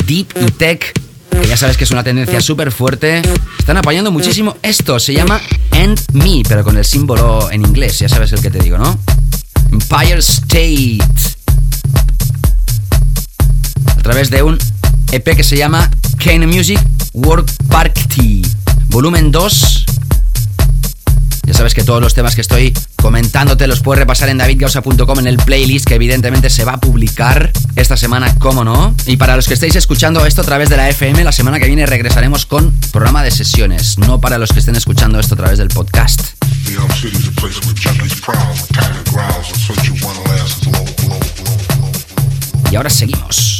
deep 0.06 0.28
y 0.42 0.52
tech 0.52 0.94
que 1.42 1.48
ya 1.48 1.58
sabes 1.58 1.76
que 1.76 1.84
es 1.84 1.92
una 1.92 2.04
tendencia 2.04 2.40
súper 2.40 2.72
fuerte, 2.72 3.22
están 3.60 3.78
apoyando 3.78 4.12
muchísimo 4.12 4.56
esto. 4.62 5.00
Se 5.00 5.14
llama 5.14 5.42
End 5.72 6.00
Me, 6.14 6.44
pero 6.48 6.64
con 6.64 6.78
el 6.78 6.86
símbolo 6.86 7.52
en 7.52 7.66
inglés, 7.66 8.00
ya 8.00 8.10
sabes 8.10 8.32
el 8.32 8.42
que 8.42 8.50
te 8.50 8.60
digo, 8.60 8.78
¿no? 8.78 8.98
Empire 9.76 10.22
State. 10.22 11.00
A 13.88 14.02
través 14.02 14.30
de 14.30 14.42
un 14.42 14.58
EP 15.12 15.36
que 15.36 15.44
se 15.44 15.58
llama 15.58 15.92
Kane 16.18 16.48
Music 16.48 16.80
World 17.14 17.52
Party. 17.68 18.42
Volumen 18.88 19.32
2 19.32 19.86
ya 21.46 21.54
sabes 21.54 21.74
que 21.74 21.84
todos 21.84 22.02
los 22.02 22.14
temas 22.14 22.36
que 22.36 22.42
estoy 22.42 22.74
comentándote 22.96 23.68
los 23.68 23.82
puedes 23.82 24.00
repasar 24.00 24.30
en 24.30 24.38
davidgausa.com 24.38 25.20
en 25.20 25.28
el 25.28 25.38
playlist 25.38 25.86
que 25.86 25.96
evidentemente 25.96 26.50
se 26.50 26.66
va 26.66 26.74
a 26.74 26.78
publicar 26.78 27.52
esta 27.76 27.98
semana, 27.98 28.36
como 28.40 28.64
no. 28.64 28.96
Y 29.06 29.18
para 29.18 29.36
los 29.36 29.48
que 29.48 29.54
estéis 29.54 29.76
escuchando 29.76 30.26
esto 30.26 30.42
a 30.42 30.44
través 30.44 30.70
de 30.70 30.78
la 30.78 30.90
FM, 30.90 31.24
la 31.24 31.32
semana 31.32 31.60
que 31.60 31.68
viene 31.68 31.86
regresaremos 31.86 32.46
con 32.46 32.74
programa 32.92 33.24
de 33.24 33.32
sesiones, 33.32 33.98
no 33.98 34.20
para 34.20 34.38
los 34.38 34.52
que 34.52 34.60
estén 34.60 34.76
escuchando 34.76 35.20
esto 35.20 35.36
a 35.36 35.38
través 35.38 35.58
del 35.60 35.70
podcast. 35.70 36.22
Y 42.72 42.76
ahora 42.76 42.90
seguimos. 42.90 43.60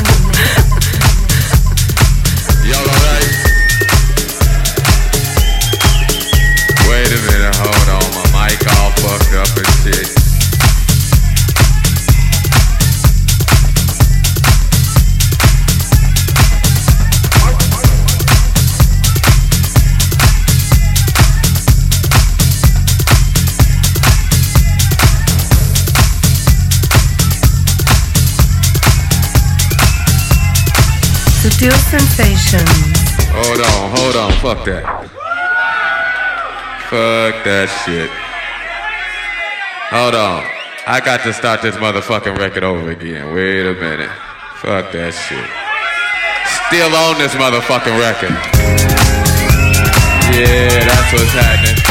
Sutil 31.61 31.77
sensations. 31.91 32.65
Hold 33.29 33.61
on, 33.61 33.95
hold 33.95 34.15
on, 34.15 34.31
fuck 34.41 34.65
that. 34.65 34.83
Fuck 36.89 37.43
that 37.45 37.69
shit. 37.85 38.09
Hold 39.91 40.15
on. 40.15 40.43
I 40.87 40.99
got 41.05 41.21
to 41.21 41.31
start 41.31 41.61
this 41.61 41.75
motherfucking 41.75 42.35
record 42.39 42.63
over 42.63 42.89
again. 42.89 43.35
Wait 43.35 43.67
a 43.67 43.75
minute. 43.75 44.09
Fuck 44.55 44.91
that 44.93 45.13
shit. 45.13 45.45
Still 46.65 46.95
on 46.95 47.19
this 47.19 47.35
motherfucking 47.35 47.93
record. 47.99 48.33
Yeah, 50.33 50.83
that's 50.83 51.13
what's 51.13 51.31
happening. 51.31 51.90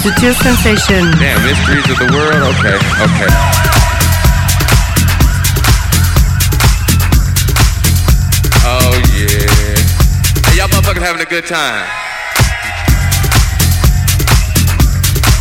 Sutil 0.00 0.32
sensations. 0.32 1.12
Damn, 1.20 1.44
mysteries 1.44 1.84
of 1.90 1.98
the 1.98 2.08
world? 2.10 2.56
Okay, 2.56 2.72
okay. 3.04 3.28
Oh, 8.64 8.96
yeah. 9.12 9.76
Hey, 10.48 10.56
y'all 10.56 10.68
motherfuckers 10.68 11.04
having 11.04 11.20
a 11.20 11.28
good 11.28 11.44
time. 11.44 11.84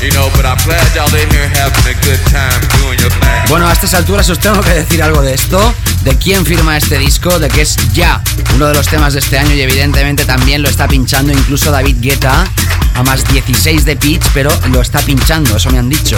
You 0.03 0.12
know, 0.12 0.28
but 0.36 0.43
I'm 0.43 0.60
glad 0.68 0.84
y'all 0.93 1.07
in 1.16 1.30
here 1.32 1.47
having 1.55 1.88
a 1.88 1.95
good 2.03 2.20
time 2.28 2.60
doing 2.84 2.99
your 2.99 3.12
thing. 3.12 3.47
Bueno, 3.47 3.66
a 3.66 3.72
estas 3.72 3.93
alturas 3.93 4.30
os 4.30 4.39
tengo 4.39 4.60
que 4.60 4.72
decir 4.72 5.01
algo 5.01 5.22
de 5.22 5.36
esto, 5.36 5.74
de 6.03 6.18
quién 6.18 6.45
firma 6.45 6.76
este 6.76 6.97
disco, 6.97 7.39
de 7.39 7.47
que 7.47 7.62
es 7.62 7.78
ya 7.93 8.22
uno 8.55 8.68
de 8.68 8.74
los 8.74 8.88
temas 8.88 9.14
de 9.14 9.20
este 9.20 9.39
año 9.39 9.55
y 9.55 9.62
evidentemente 9.62 10.26
también 10.26 10.62
lo 10.62 10.68
está 10.68 10.86
pinchando 10.86 11.32
incluso 11.32 11.72
David 11.72 11.95
Guetta 12.01 12.45
a 13.00 13.04
más 13.04 13.26
16 13.32 13.86
de 13.86 13.95
pitch, 13.95 14.24
pero 14.34 14.52
lo 14.72 14.82
está 14.82 15.00
pinchando, 15.00 15.56
eso 15.56 15.70
me 15.72 15.80
han 15.80 15.88
dicho. 15.88 16.18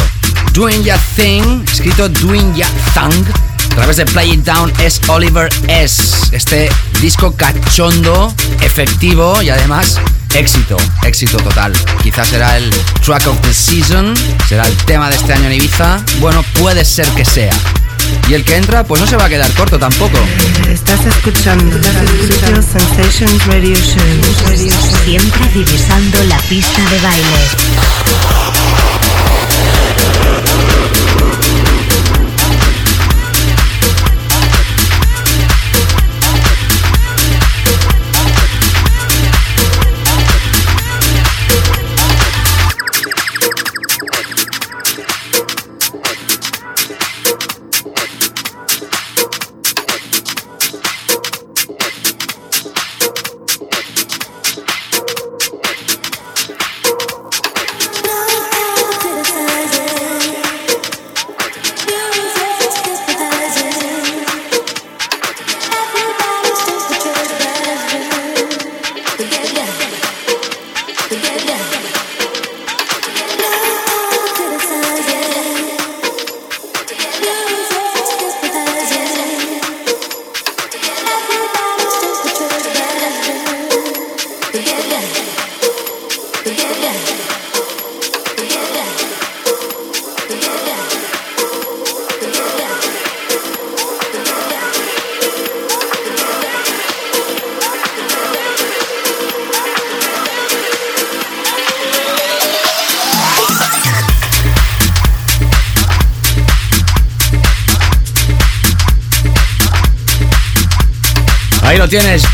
Doing 0.53 0.83
Ya 0.83 0.97
Thing, 1.15 1.63
escrito 1.71 2.09
Doing 2.09 2.55
Ya 2.55 2.67
Thing, 2.95 3.23
a 3.71 3.75
través 3.75 3.97
de 3.97 4.05
Play 4.05 4.31
It 4.31 4.43
Down 4.43 4.73
es 4.79 4.99
Oliver 5.07 5.47
S. 5.67 6.35
Este 6.35 6.69
disco 6.99 7.35
cachondo, 7.35 8.33
efectivo 8.61 9.41
y 9.43 9.49
además 9.49 9.99
éxito, 10.33 10.75
éxito 11.03 11.37
total. 11.37 11.71
Quizás 12.01 12.29
será 12.29 12.57
el 12.57 12.71
track 13.05 13.27
of 13.27 13.39
the 13.41 13.53
season, 13.53 14.15
será 14.49 14.65
el 14.65 14.75
tema 14.77 15.09
de 15.09 15.17
este 15.17 15.33
año 15.33 15.45
en 15.45 15.53
Ibiza. 15.53 16.03
Bueno, 16.19 16.43
puede 16.59 16.83
ser 16.83 17.07
que 17.09 17.25
sea. 17.25 17.53
Y 18.27 18.33
el 18.33 18.43
que 18.43 18.55
entra, 18.55 18.83
pues 18.83 19.01
no 19.01 19.07
se 19.07 19.17
va 19.17 19.25
a 19.25 19.29
quedar 19.29 19.51
corto 19.53 19.77
tampoco. 19.77 20.17
Estás 20.69 21.05
escuchando 21.05 21.77
Sutil 21.77 22.63
Sensations 22.63 23.45
Radio 23.47 23.75
Show. 23.75 24.55
Siempre 25.03 25.47
divisando 25.53 26.23
la 26.23 26.37
pista 26.49 26.81
de 26.89 26.99
baile. 27.01 28.50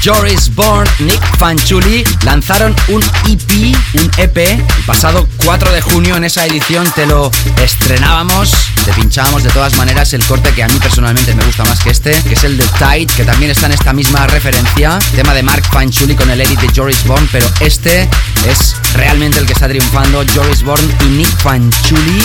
Joris 0.03 0.53
Bourne, 0.53 0.87
Nick 0.99 1.37
Fanchuli 1.39 2.03
lanzaron 2.23 2.75
un 2.89 3.01
EP, 3.27 3.75
un 3.95 4.11
EP, 4.17 4.37
el 4.37 4.83
pasado 4.85 5.27
4 5.37 5.71
de 5.71 5.81
junio. 5.81 6.15
En 6.15 6.25
esa 6.25 6.45
edición 6.45 6.87
te 6.93 7.07
lo 7.07 7.31
estrenábamos, 7.63 8.51
te 8.85 8.93
pinchábamos 8.93 9.41
de 9.41 9.49
todas 9.49 9.75
maneras 9.75 10.13
el 10.13 10.23
corte 10.25 10.51
que 10.51 10.61
a 10.61 10.67
mí 10.67 10.77
personalmente 10.79 11.33
me 11.33 11.43
gusta 11.43 11.63
más 11.63 11.79
que 11.79 11.89
este, 11.89 12.11
que 12.21 12.35
es 12.35 12.43
el 12.43 12.55
de 12.55 12.65
Tide, 12.77 13.07
que 13.07 13.23
también 13.23 13.49
está 13.49 13.65
en 13.65 13.71
esta 13.71 13.93
misma 13.93 14.27
referencia, 14.27 14.99
tema 15.15 15.33
de 15.33 15.41
Mark 15.41 15.63
Fanchuli 15.71 16.13
con 16.13 16.29
el 16.29 16.39
edit 16.39 16.59
de 16.59 16.69
Joris 16.75 17.03
Bourne, 17.05 17.27
pero 17.31 17.49
este 17.59 18.07
es 18.47 18.75
realmente 18.93 19.39
el 19.39 19.47
que 19.47 19.53
está 19.53 19.67
triunfando, 19.67 20.23
Joris 20.35 20.61
Bourne 20.61 20.87
y 21.03 21.05
Nick 21.05 21.35
Fanchuli 21.41 22.21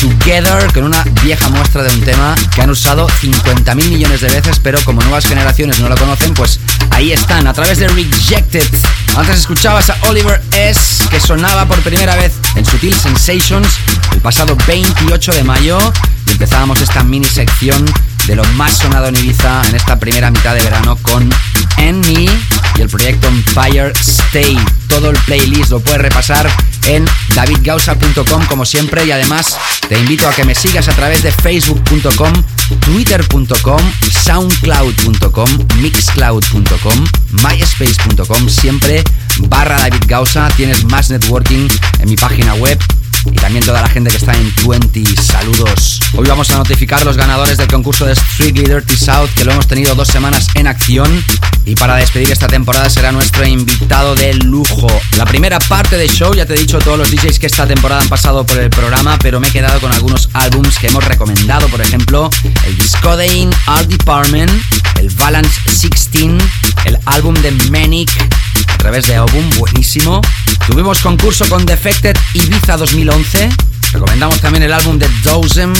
Together 0.00 0.72
con 0.72 0.84
una 0.84 1.02
vieja 1.22 1.48
muestra 1.48 1.82
de 1.82 1.92
un 1.94 2.00
tema 2.02 2.34
que 2.54 2.60
han 2.60 2.70
usado 2.70 3.08
50 3.08 3.74
mil 3.74 3.88
millones 3.90 4.20
de 4.20 4.28
veces, 4.28 4.60
pero 4.62 4.78
como 4.84 5.00
nuevas 5.00 5.26
generaciones 5.26 5.80
no 5.80 5.88
lo 5.88 5.96
conocen, 5.96 6.34
pues 6.34 6.60
ahí 6.96 7.12
están, 7.12 7.46
a 7.46 7.52
través 7.52 7.78
de 7.78 7.88
Rejected. 7.88 8.64
Antes 9.16 9.40
escuchabas 9.40 9.90
a 9.90 9.98
Oliver 10.08 10.42
S., 10.52 11.06
que 11.10 11.20
sonaba 11.20 11.66
por 11.66 11.78
primera 11.80 12.16
vez 12.16 12.32
en 12.54 12.64
Sutil 12.64 12.94
Sensations 12.94 13.68
el 14.12 14.20
pasado 14.20 14.56
28 14.66 15.32
de 15.32 15.44
mayo 15.44 15.78
y 16.26 16.30
empezábamos 16.32 16.80
esta 16.80 17.04
mini 17.04 17.26
sección 17.26 17.84
de 18.26 18.36
lo 18.36 18.44
más 18.54 18.72
sonado 18.78 19.06
en 19.06 19.16
Ibiza 19.16 19.62
en 19.68 19.76
esta 19.76 19.98
primera 19.98 20.30
mitad 20.30 20.54
de 20.54 20.62
verano 20.62 20.96
con 21.02 21.28
Annie 21.76 22.28
y 22.76 22.80
el 22.80 22.88
proyecto 22.88 23.28
Empire 23.28 23.92
State. 24.00 24.58
Todo 24.88 25.10
el 25.10 25.16
playlist 25.18 25.70
lo 25.70 25.80
puedes 25.80 26.00
repasar 26.00 26.50
en 26.86 27.04
davidgausa.com 27.34 28.46
como 28.46 28.64
siempre 28.64 29.04
y 29.04 29.12
además 29.12 29.56
te 29.88 29.98
invito 29.98 30.28
a 30.28 30.34
que 30.34 30.44
me 30.44 30.54
sigas 30.54 30.88
a 30.88 30.92
través 30.92 31.22
de 31.22 31.30
facebook.com, 31.30 32.32
twitter.com, 32.80 33.80
soundcloud.com, 34.10 35.50
mixcloud.com, 35.80 37.04
myspace.com, 37.32 38.48
siempre 38.48 39.04
barra 39.48 39.78
David 39.78 40.04
Gausa. 40.06 40.48
Tienes 40.56 40.84
más 40.84 41.10
networking 41.10 41.68
en 42.00 42.08
mi 42.08 42.16
página 42.16 42.54
web 42.54 42.78
y 43.30 43.36
también 43.36 43.64
toda 43.64 43.82
la 43.82 43.88
gente 43.88 44.10
que 44.10 44.16
está 44.16 44.32
en 44.34 44.52
20. 44.66 45.04
Saludos. 45.20 46.00
Hoy 46.14 46.26
vamos 46.26 46.50
a 46.50 46.56
notificar 46.56 47.04
los 47.04 47.16
ganadores 47.16 47.56
del 47.56 47.68
concurso 47.68 48.06
de 48.06 48.14
Strictly 48.14 48.64
Dirty 48.64 48.96
South 48.96 49.28
que 49.34 49.44
lo 49.44 49.52
hemos 49.52 49.66
tenido 49.66 49.94
dos 49.94 50.08
semanas 50.08 50.46
en 50.54 50.66
acción 50.66 51.24
y 51.64 51.74
para 51.74 51.96
despedir 51.96 52.30
esta 52.30 52.46
temporada 52.46 52.88
será 52.88 53.12
nuestro 53.12 53.44
invitado 53.46 54.14
de 54.14 54.34
lujo. 54.34 54.86
La 55.16 55.24
primera 55.24 55.58
parte 55.58 55.96
del 55.96 56.08
show, 56.08 56.32
ya 56.34 56.46
te 56.46 56.54
he 56.54 56.58
dicho 56.58 56.78
todos 56.78 56.98
los 56.98 57.10
DJs 57.10 57.38
que 57.38 57.46
esta 57.46 57.66
temporada 57.66 58.02
han 58.02 58.08
pasado 58.08 58.46
por 58.46 58.58
el 58.58 58.70
programa, 58.70 59.18
pero 59.18 59.40
me 59.40 59.48
he 59.48 59.50
quedado 59.50 59.80
con 59.80 59.92
algunos 59.92 60.28
álbums 60.32 60.78
que 60.78 60.86
hemos 60.86 61.04
recomendado, 61.04 61.68
por 61.68 61.80
ejemplo, 61.80 62.30
el 62.66 62.78
Discodein 62.78 63.50
Art 63.66 63.88
Department, 63.88 64.52
el 65.00 65.10
Balance 65.10 65.60
16, 65.66 66.42
el 66.84 66.98
álbum 67.06 67.34
de 67.34 67.50
Manic, 67.70 68.10
a 68.68 68.78
través 68.78 69.06
de 69.06 69.16
álbum 69.16 69.48
buenísimo. 69.58 70.20
Tuvimos 70.66 71.00
concurso 71.00 71.48
con 71.48 71.64
Defected 71.66 72.16
Ibiza 72.34 72.76
2011. 72.76 73.48
Recomendamos 73.92 74.40
también 74.40 74.62
el 74.64 74.72
álbum 74.72 74.98
de 74.98 75.08
Dozen, 75.22 75.72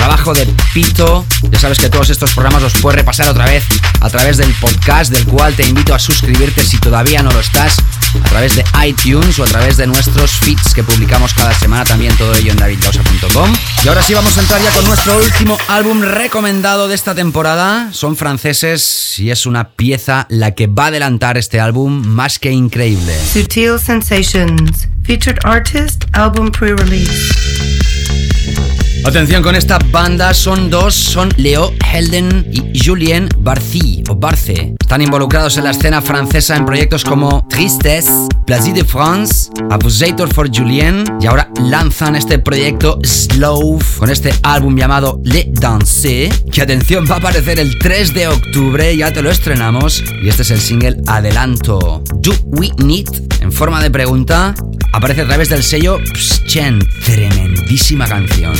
trabajo 0.00 0.32
de 0.32 0.46
Pito. 0.72 1.26
Ya 1.50 1.58
sabes 1.58 1.78
que 1.78 1.90
todos 1.90 2.08
estos 2.08 2.32
programas 2.32 2.62
los 2.62 2.72
puedes 2.80 2.96
repasar 2.96 3.28
otra 3.28 3.44
vez 3.44 3.64
a 4.00 4.08
través 4.08 4.38
del 4.38 4.50
podcast, 4.54 5.12
del 5.12 5.26
cual 5.26 5.54
te 5.54 5.68
invito 5.68 5.94
a 5.94 5.98
suscribirte 5.98 6.64
si 6.64 6.78
todavía 6.78 7.22
no 7.22 7.30
lo 7.30 7.38
estás, 7.38 7.76
a 8.24 8.28
través 8.30 8.56
de 8.56 8.64
iTunes 8.86 9.38
o 9.38 9.44
a 9.44 9.46
través 9.46 9.76
de 9.76 9.86
nuestros 9.86 10.30
feeds 10.30 10.72
que 10.72 10.82
publicamos 10.82 11.34
cada 11.34 11.52
semana, 11.52 11.84
también 11.84 12.16
todo 12.16 12.34
ello 12.34 12.50
en 12.50 12.56
davidgausa.com. 12.56 13.54
Y 13.84 13.88
ahora 13.88 14.02
sí 14.02 14.14
vamos 14.14 14.38
a 14.38 14.40
entrar 14.40 14.62
ya 14.62 14.70
con 14.70 14.86
nuestro 14.86 15.18
último 15.18 15.58
álbum 15.68 16.00
recomendado 16.00 16.88
de 16.88 16.94
esta 16.94 17.14
temporada. 17.14 17.90
Son 17.92 18.16
franceses 18.16 19.18
y 19.18 19.30
es 19.30 19.44
una 19.44 19.68
pieza 19.68 20.24
la 20.30 20.54
que 20.54 20.66
va 20.66 20.84
a 20.84 20.88
adelantar 20.88 21.36
este 21.36 21.60
álbum 21.60 22.06
más 22.06 22.38
que 22.38 22.50
increíble. 22.50 23.14
Sutil 23.34 23.78
Sensations, 23.78 24.88
featured 25.04 25.36
artist, 25.44 26.04
album 26.14 26.50
pre-release. 26.50 28.79
Atención 29.04 29.42
con 29.42 29.56
esta 29.56 29.78
banda, 29.90 30.34
son 30.34 30.68
dos, 30.68 30.94
son 30.94 31.30
Leo 31.36 31.72
Helden 31.90 32.46
y 32.52 32.78
Julien 32.78 33.28
Barcy 33.38 34.04
o 34.08 34.14
Barce. 34.14 34.74
Están 34.78 35.00
involucrados 35.00 35.56
en 35.56 35.64
la 35.64 35.70
escena 35.70 36.02
francesa 36.02 36.54
en 36.54 36.66
proyectos 36.66 37.02
como 37.02 37.46
Tristesse, 37.48 38.10
Plaisir 38.46 38.74
de 38.74 38.84
France, 38.84 39.50
Abusator 39.70 40.32
for 40.32 40.50
Julien 40.54 41.04
y 41.18 41.26
ahora 41.26 41.50
lanzan 41.60 42.14
este 42.14 42.38
proyecto 42.38 42.98
Slow 43.02 43.78
con 43.98 44.10
este 44.10 44.34
álbum 44.42 44.76
llamado 44.76 45.18
Le 45.24 45.50
Danse, 45.50 46.28
que 46.52 46.60
atención 46.60 47.06
va 47.10 47.14
a 47.14 47.18
aparecer 47.18 47.58
el 47.58 47.78
3 47.78 48.12
de 48.12 48.28
octubre, 48.28 48.96
ya 48.96 49.10
te 49.12 49.22
lo 49.22 49.30
estrenamos 49.30 50.04
y 50.22 50.28
este 50.28 50.42
es 50.42 50.50
el 50.50 50.60
single 50.60 50.98
Adelanto. 51.06 52.04
Do 52.16 52.32
We 52.44 52.70
Need, 52.84 53.08
en 53.40 53.50
forma 53.50 53.82
de 53.82 53.90
pregunta, 53.90 54.54
aparece 54.92 55.22
a 55.22 55.26
través 55.26 55.48
del 55.48 55.62
sello 55.62 55.98
Pschen, 56.14 56.80
tremendísima 57.04 58.06
canción. 58.06 58.54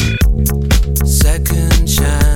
Second 1.04 1.86
chance, 1.86 2.29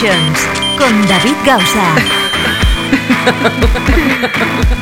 Con 0.00 1.06
David 1.06 1.36
Gausa. 1.44 1.94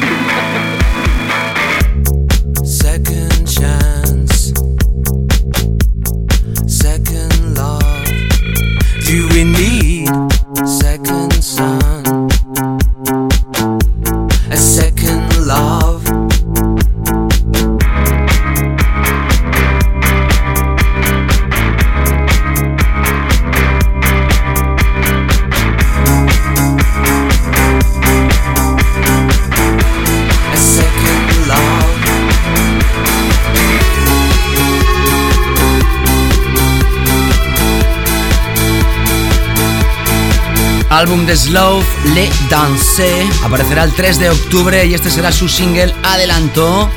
de 41.28 41.36
Slow, 41.36 41.84
Le 42.14 42.30
Danse, 42.48 43.28
aparecerá 43.44 43.84
el 43.84 43.92
3 43.92 44.18
de 44.18 44.30
octubre 44.30 44.86
y 44.86 44.94
este 44.94 45.10
será 45.10 45.30
su 45.30 45.46
single 45.46 45.94
adelanto, 46.02 46.88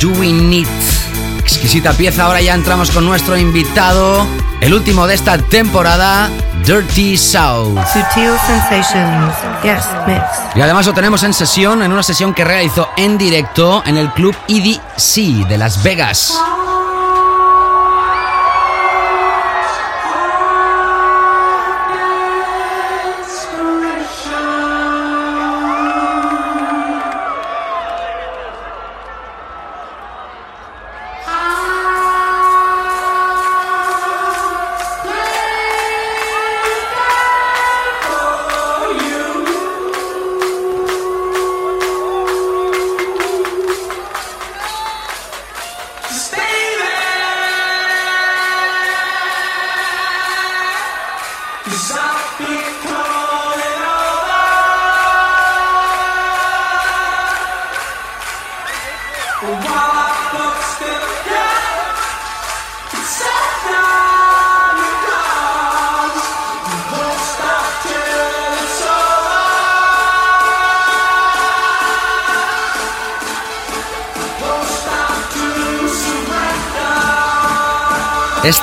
Doing 0.00 0.52
It. 0.52 0.68
Exquisita 1.38 1.92
pieza, 1.92 2.24
ahora 2.24 2.40
ya 2.40 2.54
entramos 2.54 2.90
con 2.90 3.04
nuestro 3.04 3.36
invitado, 3.36 4.26
el 4.60 4.74
último 4.74 5.06
de 5.06 5.14
esta 5.14 5.38
temporada, 5.38 6.28
Dirty 6.64 7.16
South. 7.16 7.78
Sutil 7.92 8.32
Sensations, 8.44 9.34
yes, 9.62 9.84
mix. 10.04 10.20
Y 10.56 10.60
además 10.62 10.84
lo 10.86 10.92
tenemos 10.92 11.22
en 11.22 11.32
sesión, 11.32 11.84
en 11.84 11.92
una 11.92 12.02
sesión 12.02 12.34
que 12.34 12.44
realizó 12.44 12.88
en 12.96 13.16
directo 13.16 13.84
en 13.86 13.96
el 13.98 14.10
club 14.12 14.34
EDC 14.48 15.46
de 15.46 15.58
Las 15.58 15.84
Vegas. 15.84 16.34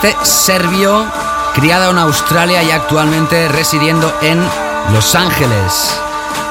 Este 0.03 0.25
serbio, 0.25 1.05
criado 1.53 1.91
en 1.91 1.97
Australia 1.97 2.61
y 2.61 2.71
actualmente 2.71 3.47
residiendo 3.47 4.13
en 4.21 4.43
Los 4.91 5.15
Ángeles. 5.15 5.97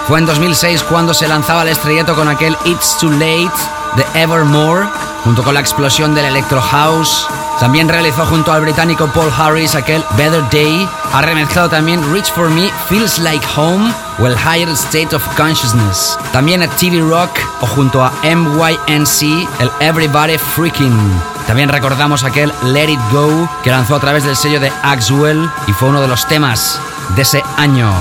Fue 0.09 0.21
en 0.21 0.25
2006 0.25 0.83
cuando 0.85 1.13
se 1.13 1.29
lanzaba 1.29 1.61
al 1.61 1.69
estrellato 1.69 2.15
con 2.15 2.29
aquel 2.29 2.57
It's 2.65 2.97
Too 2.97 3.11
Late 3.11 3.53
de 3.97 4.07
Evermore, 4.15 4.89
junto 5.23 5.43
con 5.43 5.53
la 5.53 5.61
explosión 5.61 6.15
del 6.15 6.25
Electro 6.25 6.63
House. 6.63 7.27
También 7.61 7.91
realizó 7.91 8.25
junto 8.25 8.53
al 8.53 8.63
británico 8.63 9.07
Paul 9.09 9.31
Harris 9.37 9.75
aquel 9.75 10.03
Better 10.17 10.49
Day. 10.51 10.89
Ha 11.13 11.21
remezclado 11.21 11.69
también 11.69 12.11
Reach 12.11 12.33
For 12.33 12.49
Me, 12.49 12.71
Feels 12.89 13.19
Like 13.19 13.47
Home 13.57 13.93
o 14.19 14.27
el 14.27 14.35
Higher 14.39 14.71
State 14.71 15.15
of 15.15 15.23
Consciousness. 15.37 16.19
También 16.33 16.63
a 16.63 16.69
TV 16.69 17.03
Rock 17.03 17.39
o 17.61 17.67
junto 17.67 18.03
a 18.03 18.11
MYNC 18.23 19.47
el 19.61 19.71
Everybody 19.81 20.39
Freaking. 20.39 21.32
También 21.47 21.69
recordamos 21.69 22.25
aquel 22.25 22.53
Let 22.65 22.91
It 22.91 23.01
Go 23.11 23.49
que 23.63 23.71
lanzó 23.71 23.97
a 23.97 24.01
través 24.01 24.25
del 24.25 24.37
sello 24.37 24.61
de 24.61 24.73
Axwell 24.83 25.51
y 25.67 25.73
fue 25.73 25.89
uno 25.89 26.01
de 26.01 26.09
los 26.09 26.27
temas 26.27 26.81
de 27.17 27.23
ese 27.23 27.43
año. 27.57 27.93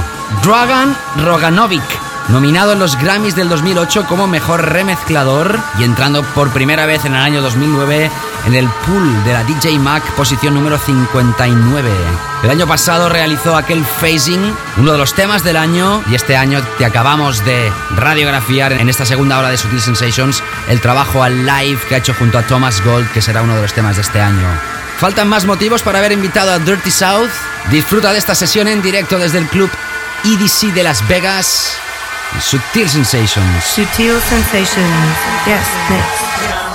Dragan 0.44 0.96
Roganovic, 1.18 1.84
nominado 2.30 2.74
en 2.74 2.80
los 2.80 2.98
Grammys 2.98 3.36
del 3.36 3.50
2008 3.50 4.06
como 4.08 4.28
mejor 4.28 4.70
remezclador 4.72 5.60
y 5.80 5.84
entrando 5.84 6.24
por 6.24 6.50
primera 6.52 6.86
vez 6.86 7.06
en 7.06 7.16
el 7.16 7.22
año 7.22 7.42
2009 7.42 8.10
en 8.46 8.56
el 8.56 8.68
pool 8.86 9.24
de 9.24 9.34
la 9.34 9.44
DJ 9.44 9.80
Mac, 9.80 10.04
posición 10.16 10.54
número 10.54 10.78
59. 10.78 11.90
El 12.44 12.50
año 12.50 12.68
pasado 12.68 13.10
realizó 13.10 13.56
aquel 13.56 13.86
Phasing, 13.86 14.56
uno 14.78 14.92
de 14.92 14.98
los 14.98 15.14
temas 15.14 15.44
del 15.44 15.58
año, 15.58 16.04
y 16.10 16.16
este 16.16 16.36
año 16.36 16.62
te 16.78 16.86
acabamos 16.86 17.44
de 17.46 17.72
radiografiar 17.96 18.74
en 18.74 18.90
esta 18.90 19.06
segunda 19.06 19.38
hora 19.38 19.50
de 19.50 19.58
Sutil 19.58 19.82
Sensations 19.82 20.44
el 20.70 20.82
trabajo 20.82 21.24
al 21.24 21.46
live 21.46 21.80
que 21.88 21.96
ha 21.96 22.00
hecho 22.00 22.14
junto 22.14 22.38
a 22.38 22.44
Thomas 22.44 22.84
Gold, 22.84 23.12
que 23.12 23.22
será 23.22 23.42
uno 23.42 23.56
de 23.56 23.62
los 23.62 23.74
temas 23.74 23.96
de 23.96 24.02
este 24.02 24.22
año. 24.22 24.48
¿Faltan 24.98 25.28
más 25.30 25.46
motivos 25.46 25.82
para 25.82 26.00
haber 26.00 26.12
invitado 26.12 26.52
a 26.52 26.60
Dirty 26.60 26.92
South? 26.92 27.30
Disfruta 27.70 28.12
de 28.12 28.20
esta 28.20 28.36
sesión 28.36 28.68
en 28.68 28.82
directo 28.82 29.18
desde 29.18 29.40
el 29.40 29.48
club 29.48 29.70
EDC 30.24 30.74
de 30.74 30.84
Las 30.84 31.08
Vegas. 31.08 31.78
Sutil 32.40 32.90
Sensations. 32.90 33.64
Sutil 33.64 34.20
Sensations, 34.30 35.18
yes, 35.46 35.68
mix. 35.90 36.71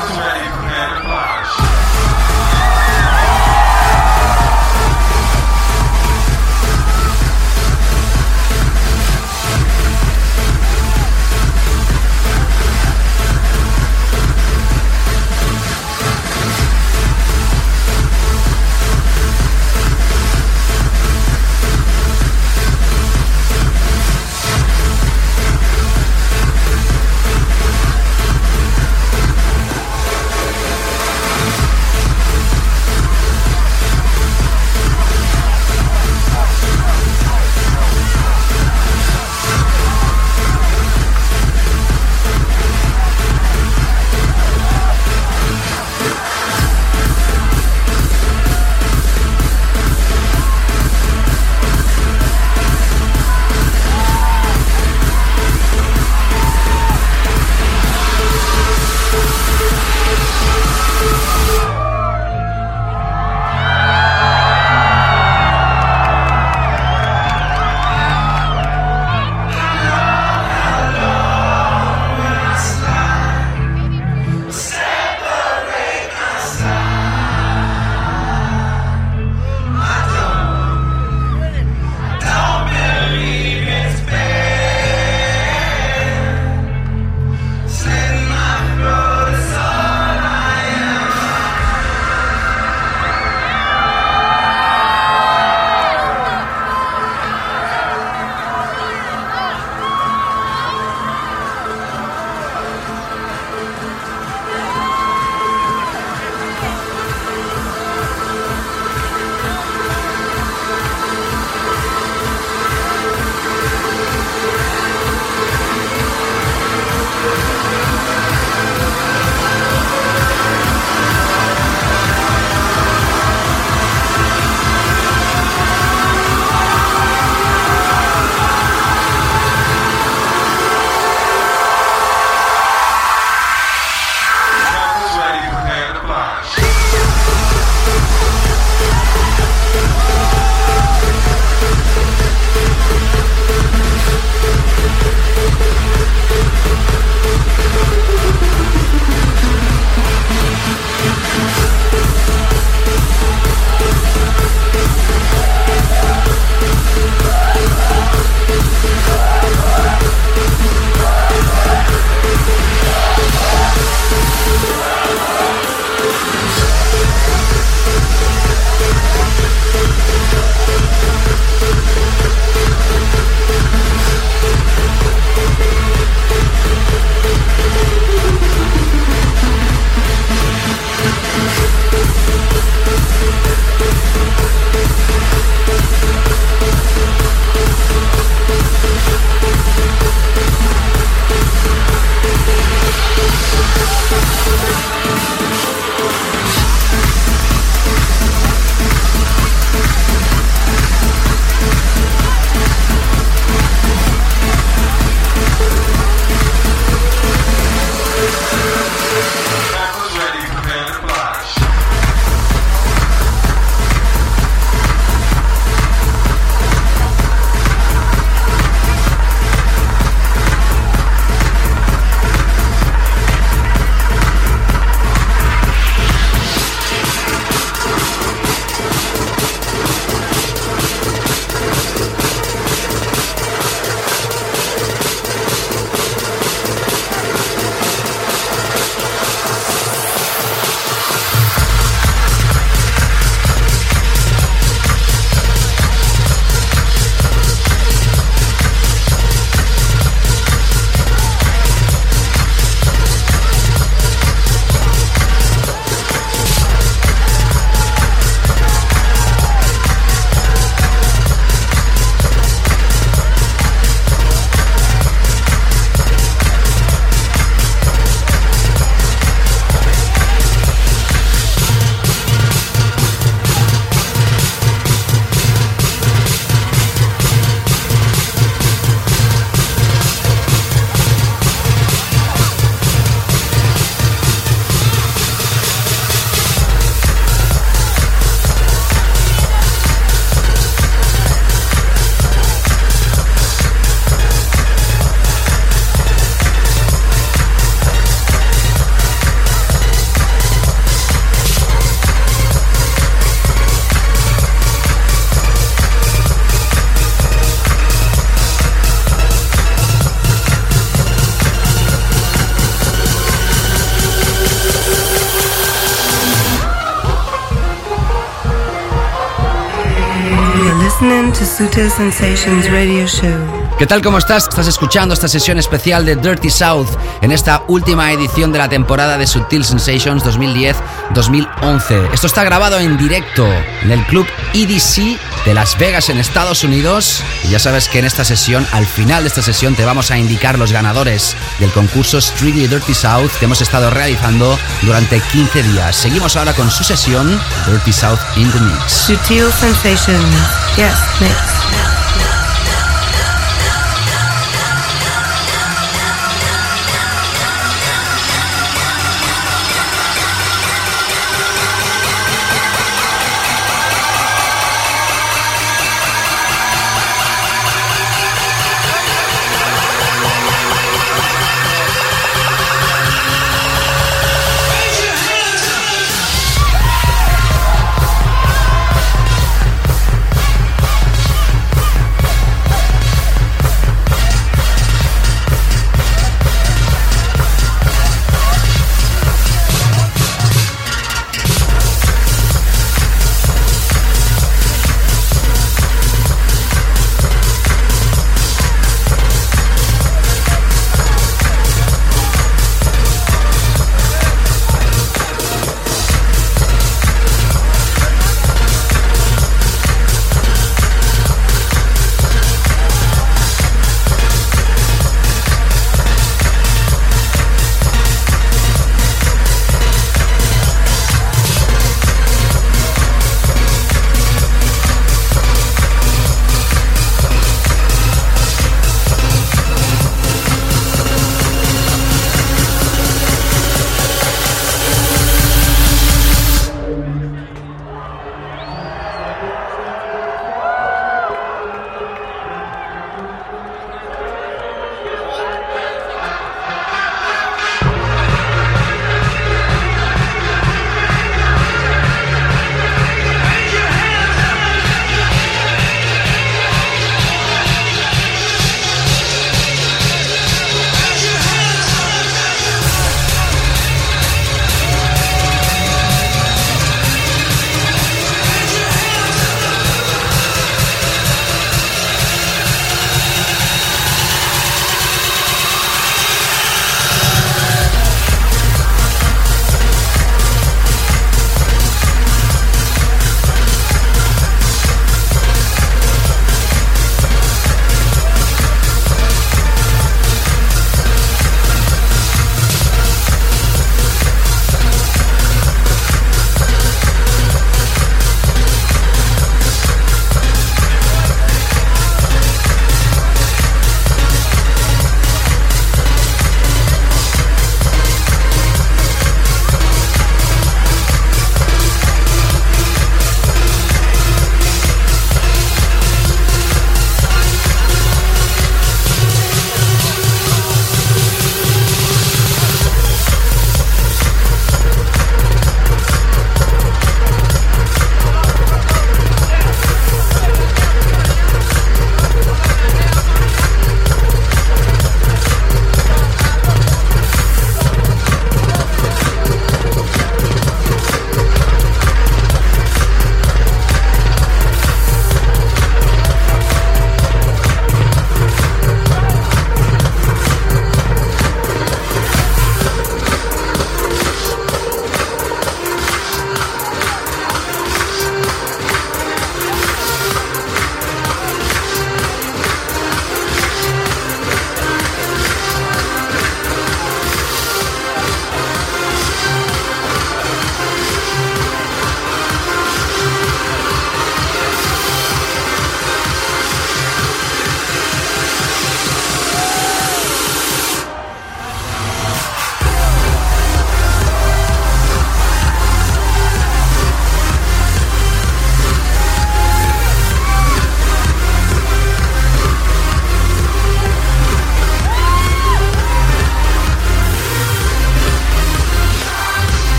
Sutil 321.57 321.91
Sensations 321.91 322.71
radio 322.71 323.07
show. 323.07 323.31
¿Qué 323.79 323.87
tal? 323.87 324.03
¿Cómo 324.03 324.19
estás? 324.19 324.47
Estás 324.47 324.67
escuchando 324.67 325.15
esta 325.15 325.27
sesión 325.27 325.59
especial 325.59 326.05
de 326.05 326.15
Dirty 326.15 326.51
South 326.51 326.89
en 327.23 327.33
esta 327.33 327.63
última 327.69 328.13
edición 328.13 328.53
de 328.53 328.59
la 328.59 328.69
temporada 328.69 329.17
de 329.17 329.27
Subtil 329.27 329.65
Sensations 329.65 330.23
2010-2011. 330.23 332.13
Esto 332.13 332.27
está 332.27 332.45
grabado 332.45 332.79
en 332.79 332.99
directo 332.99 333.47
en 333.83 333.91
el 333.91 334.05
club 334.05 334.27
EDC 334.53 335.19
de 335.47 335.55
Las 335.55 335.79
Vegas 335.79 336.11
en 336.11 336.19
Estados 336.19 336.63
Unidos. 336.63 337.23
Y 337.45 337.49
ya 337.49 337.59
sabes 337.59 337.89
que 337.89 338.01
en 338.01 338.05
esta 338.05 338.27
sesión, 338.27 338.67
al 338.73 338.85
final 338.85 339.23
de 339.23 339.29
esta 339.29 339.41
sesión, 339.41 339.75
te 339.75 339.87
vamos 339.87 340.11
a 340.11 340.19
indicar 340.19 340.59
los 340.59 340.73
ganadores 340.73 341.37
del 341.59 341.73
concurso 341.73 342.21
Strictly 342.21 342.67
Dirty 342.67 342.93
South 342.93 343.31
que 343.39 343.47
hemos 343.47 343.63
estado 343.63 343.89
realizando 343.89 344.59
durante 344.83 345.21
15 345.21 345.63
días. 345.63 345.97
Seguimos 345.97 346.37
ahora 346.37 346.53
con 346.53 346.71
su 346.71 346.85
sesión 346.85 347.41
Dirty 347.67 347.95
South 347.95 348.21
in 348.37 348.51
the 348.53 348.61
Mix. 348.61 348.93
Sutil 348.93 349.51
Sensations. 349.53 350.66
Yes, 350.77 351.21
mix. 351.23 351.56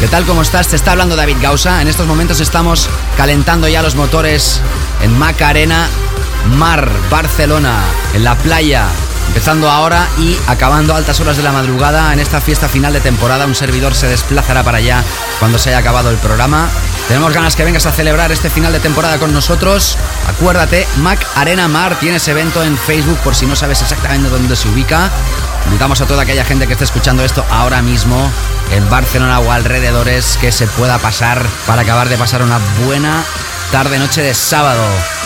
¿Qué 0.00 0.08
tal? 0.08 0.24
¿Cómo 0.26 0.42
estás? 0.42 0.66
Te 0.66 0.74
está 0.74 0.90
hablando 0.90 1.14
David 1.14 1.36
Gausa. 1.40 1.80
En 1.80 1.86
estos 1.86 2.08
momentos 2.08 2.40
estamos 2.40 2.88
calentando 3.16 3.68
ya 3.68 3.80
los 3.80 3.94
motores 3.94 4.60
en 5.00 5.16
Macarena, 5.16 5.88
Mar, 6.56 6.90
Barcelona, 7.08 7.78
en 8.12 8.24
la 8.24 8.34
playa. 8.34 8.88
Empezando 9.28 9.70
ahora 9.70 10.08
y 10.18 10.36
acabando 10.48 10.92
a 10.92 10.96
altas 10.96 11.20
horas 11.20 11.36
de 11.36 11.44
la 11.44 11.52
madrugada 11.52 12.12
en 12.12 12.18
esta 12.18 12.40
fiesta 12.40 12.68
final 12.68 12.92
de 12.92 13.00
temporada. 13.00 13.46
Un 13.46 13.54
servidor 13.54 13.94
se 13.94 14.08
desplazará 14.08 14.64
para 14.64 14.78
allá 14.78 15.04
cuando 15.38 15.58
se 15.58 15.68
haya 15.68 15.78
acabado 15.78 16.10
el 16.10 16.16
programa. 16.16 16.68
Tenemos 17.06 17.32
ganas 17.32 17.54
que 17.54 17.62
vengas 17.62 17.86
a 17.86 17.92
celebrar 17.92 18.32
este 18.32 18.50
final 18.50 18.72
de 18.72 18.80
temporada 18.80 19.18
con 19.18 19.32
nosotros. 19.32 19.96
Acuérdate, 20.26 20.88
Mac 20.96 21.24
Arena 21.36 21.68
Mar 21.68 22.00
tienes 22.00 22.26
evento 22.26 22.64
en 22.64 22.76
Facebook 22.76 23.18
por 23.18 23.36
si 23.36 23.46
no 23.46 23.54
sabes 23.54 23.80
exactamente 23.80 24.28
dónde 24.28 24.56
se 24.56 24.68
ubica. 24.68 25.12
Invitamos 25.66 26.00
a 26.00 26.06
toda 26.06 26.22
aquella 26.22 26.44
gente 26.44 26.66
que 26.66 26.72
esté 26.72 26.84
escuchando 26.84 27.24
esto 27.24 27.44
ahora 27.50 27.82
mismo 27.82 28.30
en 28.72 28.88
Barcelona 28.90 29.40
o 29.40 29.52
alrededores 29.52 30.38
que 30.40 30.52
se 30.52 30.66
pueda 30.66 30.98
pasar 30.98 31.44
para 31.66 31.82
acabar 31.82 32.08
de 32.08 32.16
pasar 32.16 32.42
una 32.42 32.58
buena 32.84 33.22
tarde 33.70 33.98
noche 33.98 34.22
de 34.22 34.34
sábado. 34.34 34.82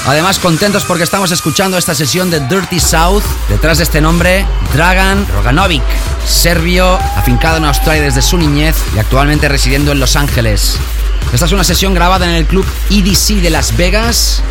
Además 0.06 0.38
contentos 0.38 0.84
porque 0.84 1.04
estamos 1.04 1.30
escuchando 1.30 1.78
esta 1.78 1.94
sesión 1.94 2.30
de 2.30 2.40
Dirty 2.40 2.78
South. 2.78 3.22
Detrás 3.48 3.78
de 3.78 3.84
este 3.84 4.00
nombre, 4.00 4.46
Dragan 4.74 5.26
Roganovic, 5.28 5.82
serbio, 6.26 6.98
afincado 7.16 7.56
en 7.56 7.64
Australia 7.64 8.02
desde 8.02 8.20
su 8.20 8.36
niñez 8.36 8.76
y 8.94 8.98
actualmente 8.98 9.48
residiendo 9.48 9.92
en 9.92 10.00
Los 10.00 10.16
Ángeles. 10.16 10.76
Esta 11.32 11.46
es 11.46 11.52
una 11.52 11.64
sesión 11.64 11.94
grabada 11.94 12.26
en 12.26 12.34
el 12.34 12.46
club 12.46 12.66
EDC 12.90 13.40
de 13.40 13.50
Las 13.50 13.76
Vegas 13.76 14.42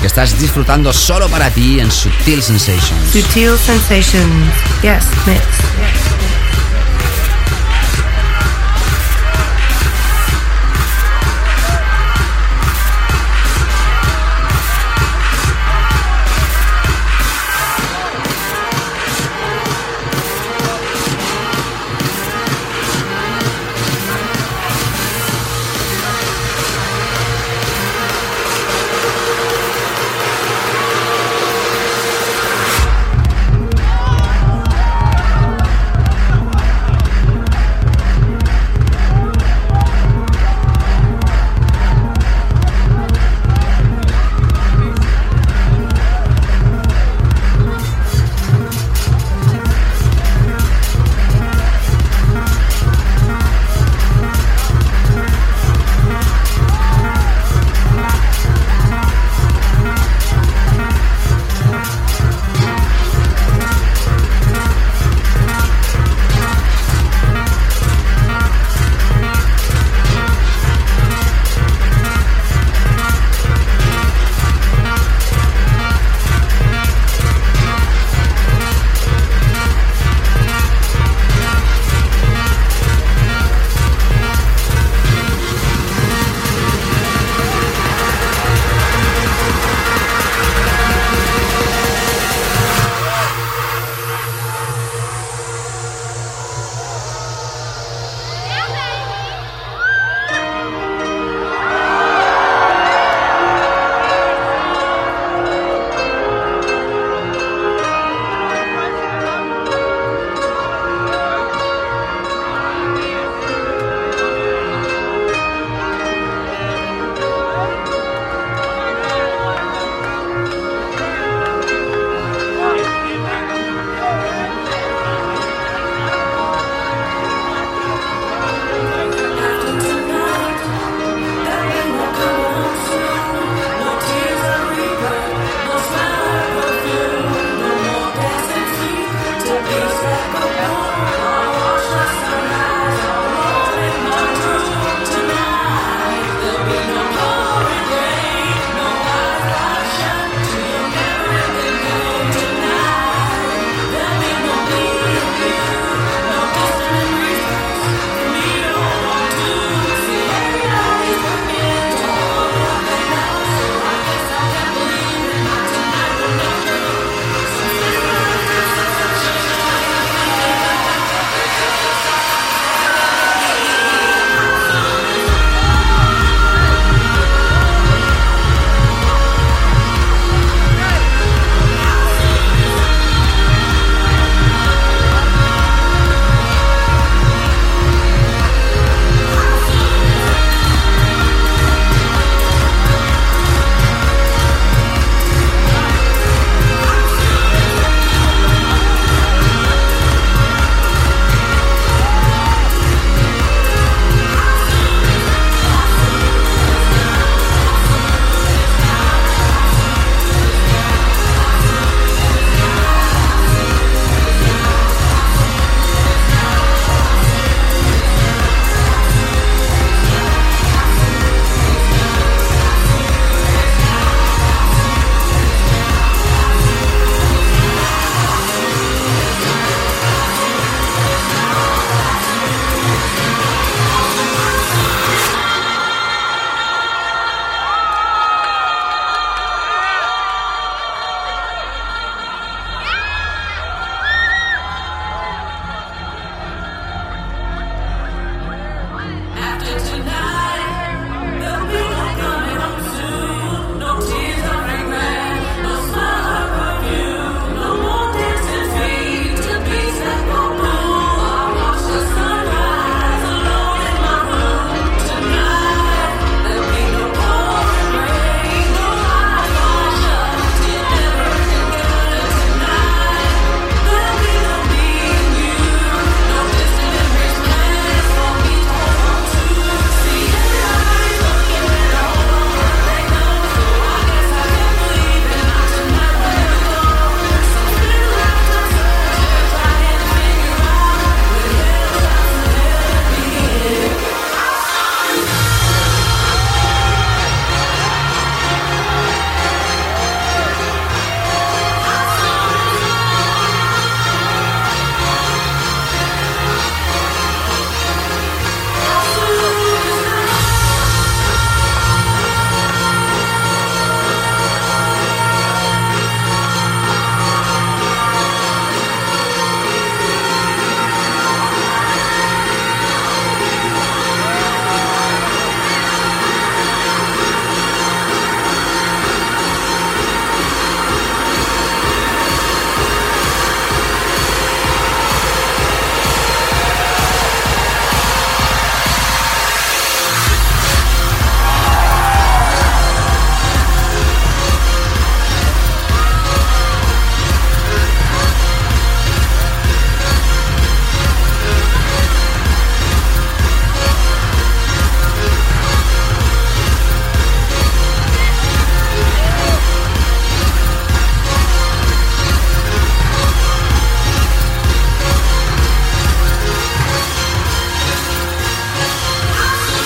que 0.00 0.06
estás 0.06 0.38
disfrutando 0.38 0.92
solo 0.92 1.28
para 1.28 1.50
ti 1.50 1.80
en 1.80 1.90
Sutil 1.90 2.42
Sensations. 2.42 3.10
Sutil 3.12 3.56
Sensations. 3.58 4.52
Yes, 4.82 5.04
mix. 5.26 6.33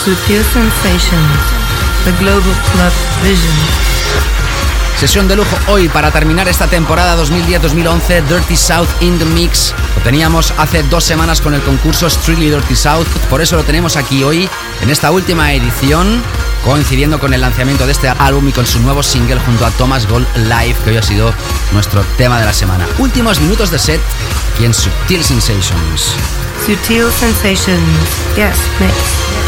Sutil 0.09 0.43
Sensations, 0.43 1.39
The 2.06 2.12
Global 2.12 2.40
Club 2.40 2.93
Vision. 3.22 3.55
Sesión 4.98 5.28
de 5.28 5.36
lujo 5.36 5.55
hoy 5.66 5.90
para 5.90 6.10
terminar 6.10 6.48
esta 6.48 6.66
temporada 6.66 7.22
2010-2011, 7.22 8.22
Dirty 8.26 8.56
South 8.56 8.89
in 9.01 9.18
the 9.18 9.26
Mix. 9.26 9.74
Lo 9.97 10.02
teníamos 10.02 10.55
hace 10.56 10.82
dos 10.85 11.05
semanas 11.05 11.43
con 11.43 11.52
el 11.52 11.60
concurso 11.60 12.09
Strictly 12.09 12.48
Dirty 12.48 12.74
South, 12.74 13.06
por 13.28 13.43
eso 13.43 13.56
lo 13.56 13.64
tenemos 13.64 13.98
aquí 13.98 14.24
hoy 14.24 14.48
en 14.80 14.89
esta 14.89 15.10
última 15.10 15.52
edición, 15.52 16.22
coincidiendo 16.64 17.20
con 17.20 17.35
el 17.35 17.43
lanzamiento 17.43 17.85
de 17.85 17.93
este 17.93 18.09
álbum 18.09 18.48
y 18.48 18.52
con 18.52 18.66
su 18.66 18.80
nuevo 18.80 19.02
single 19.02 19.39
junto 19.40 19.66
a 19.66 19.70
Thomas 19.72 20.09
Gold 20.09 20.26
Live, 20.36 20.76
que 20.85 20.90
hoy 20.90 20.97
ha 20.97 21.02
sido 21.02 21.35
nuestro 21.72 22.02
tema 22.16 22.40
de 22.40 22.47
la 22.47 22.55
semana. 22.55 22.86
Últimos 22.97 23.40
minutos 23.40 23.70
de 23.70 23.78
set 23.78 24.01
aquí 24.55 24.64
en 24.64 24.72
Subtil 24.72 25.22
Sensations. 25.22 26.14
Sutil 26.64 27.12
Sensations, 27.12 27.85
yes, 28.36 28.56
mix. 28.80 29.48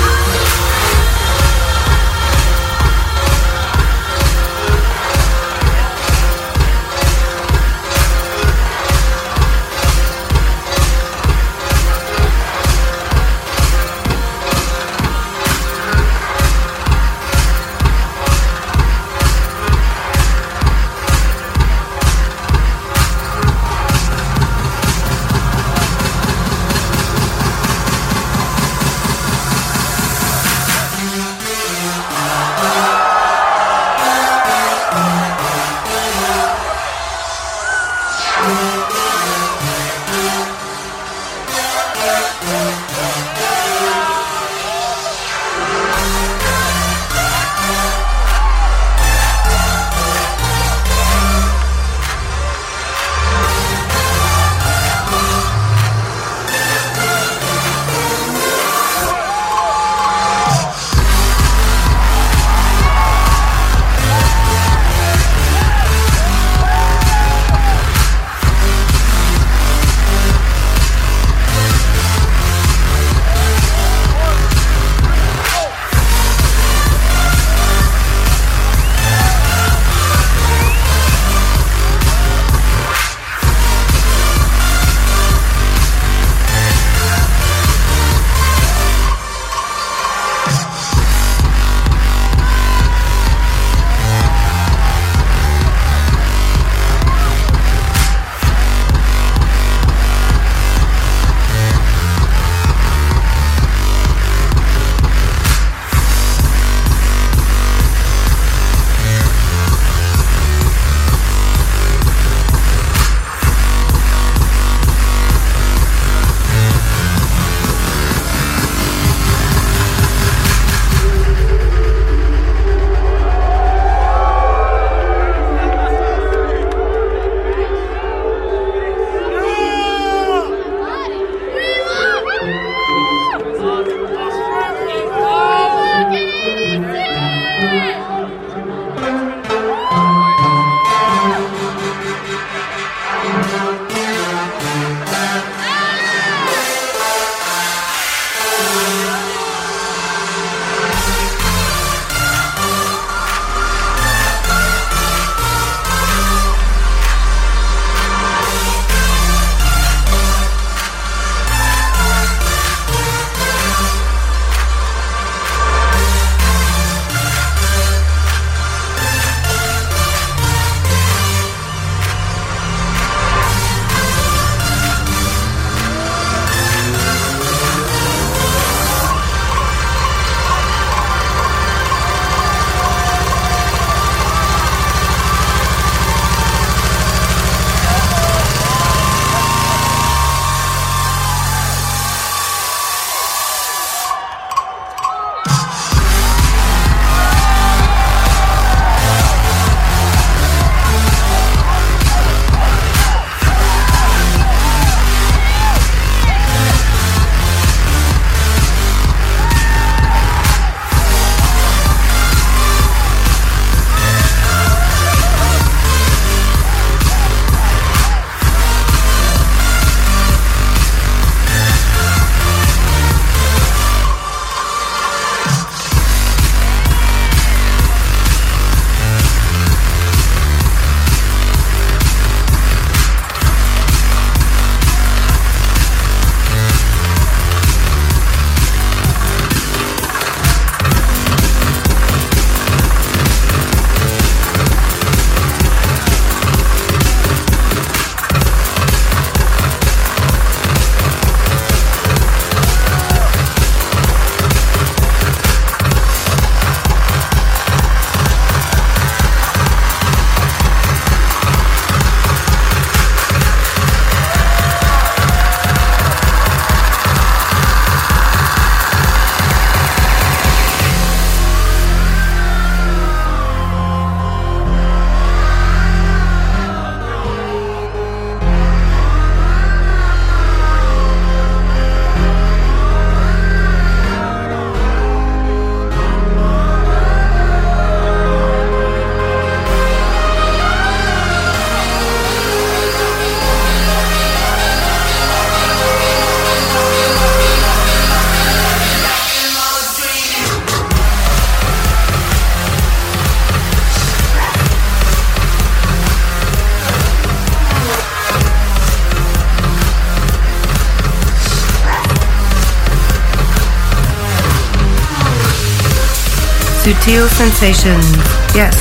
Sutil 317.10 317.28
Sensations. 317.28 318.06
Yes. 318.54 318.76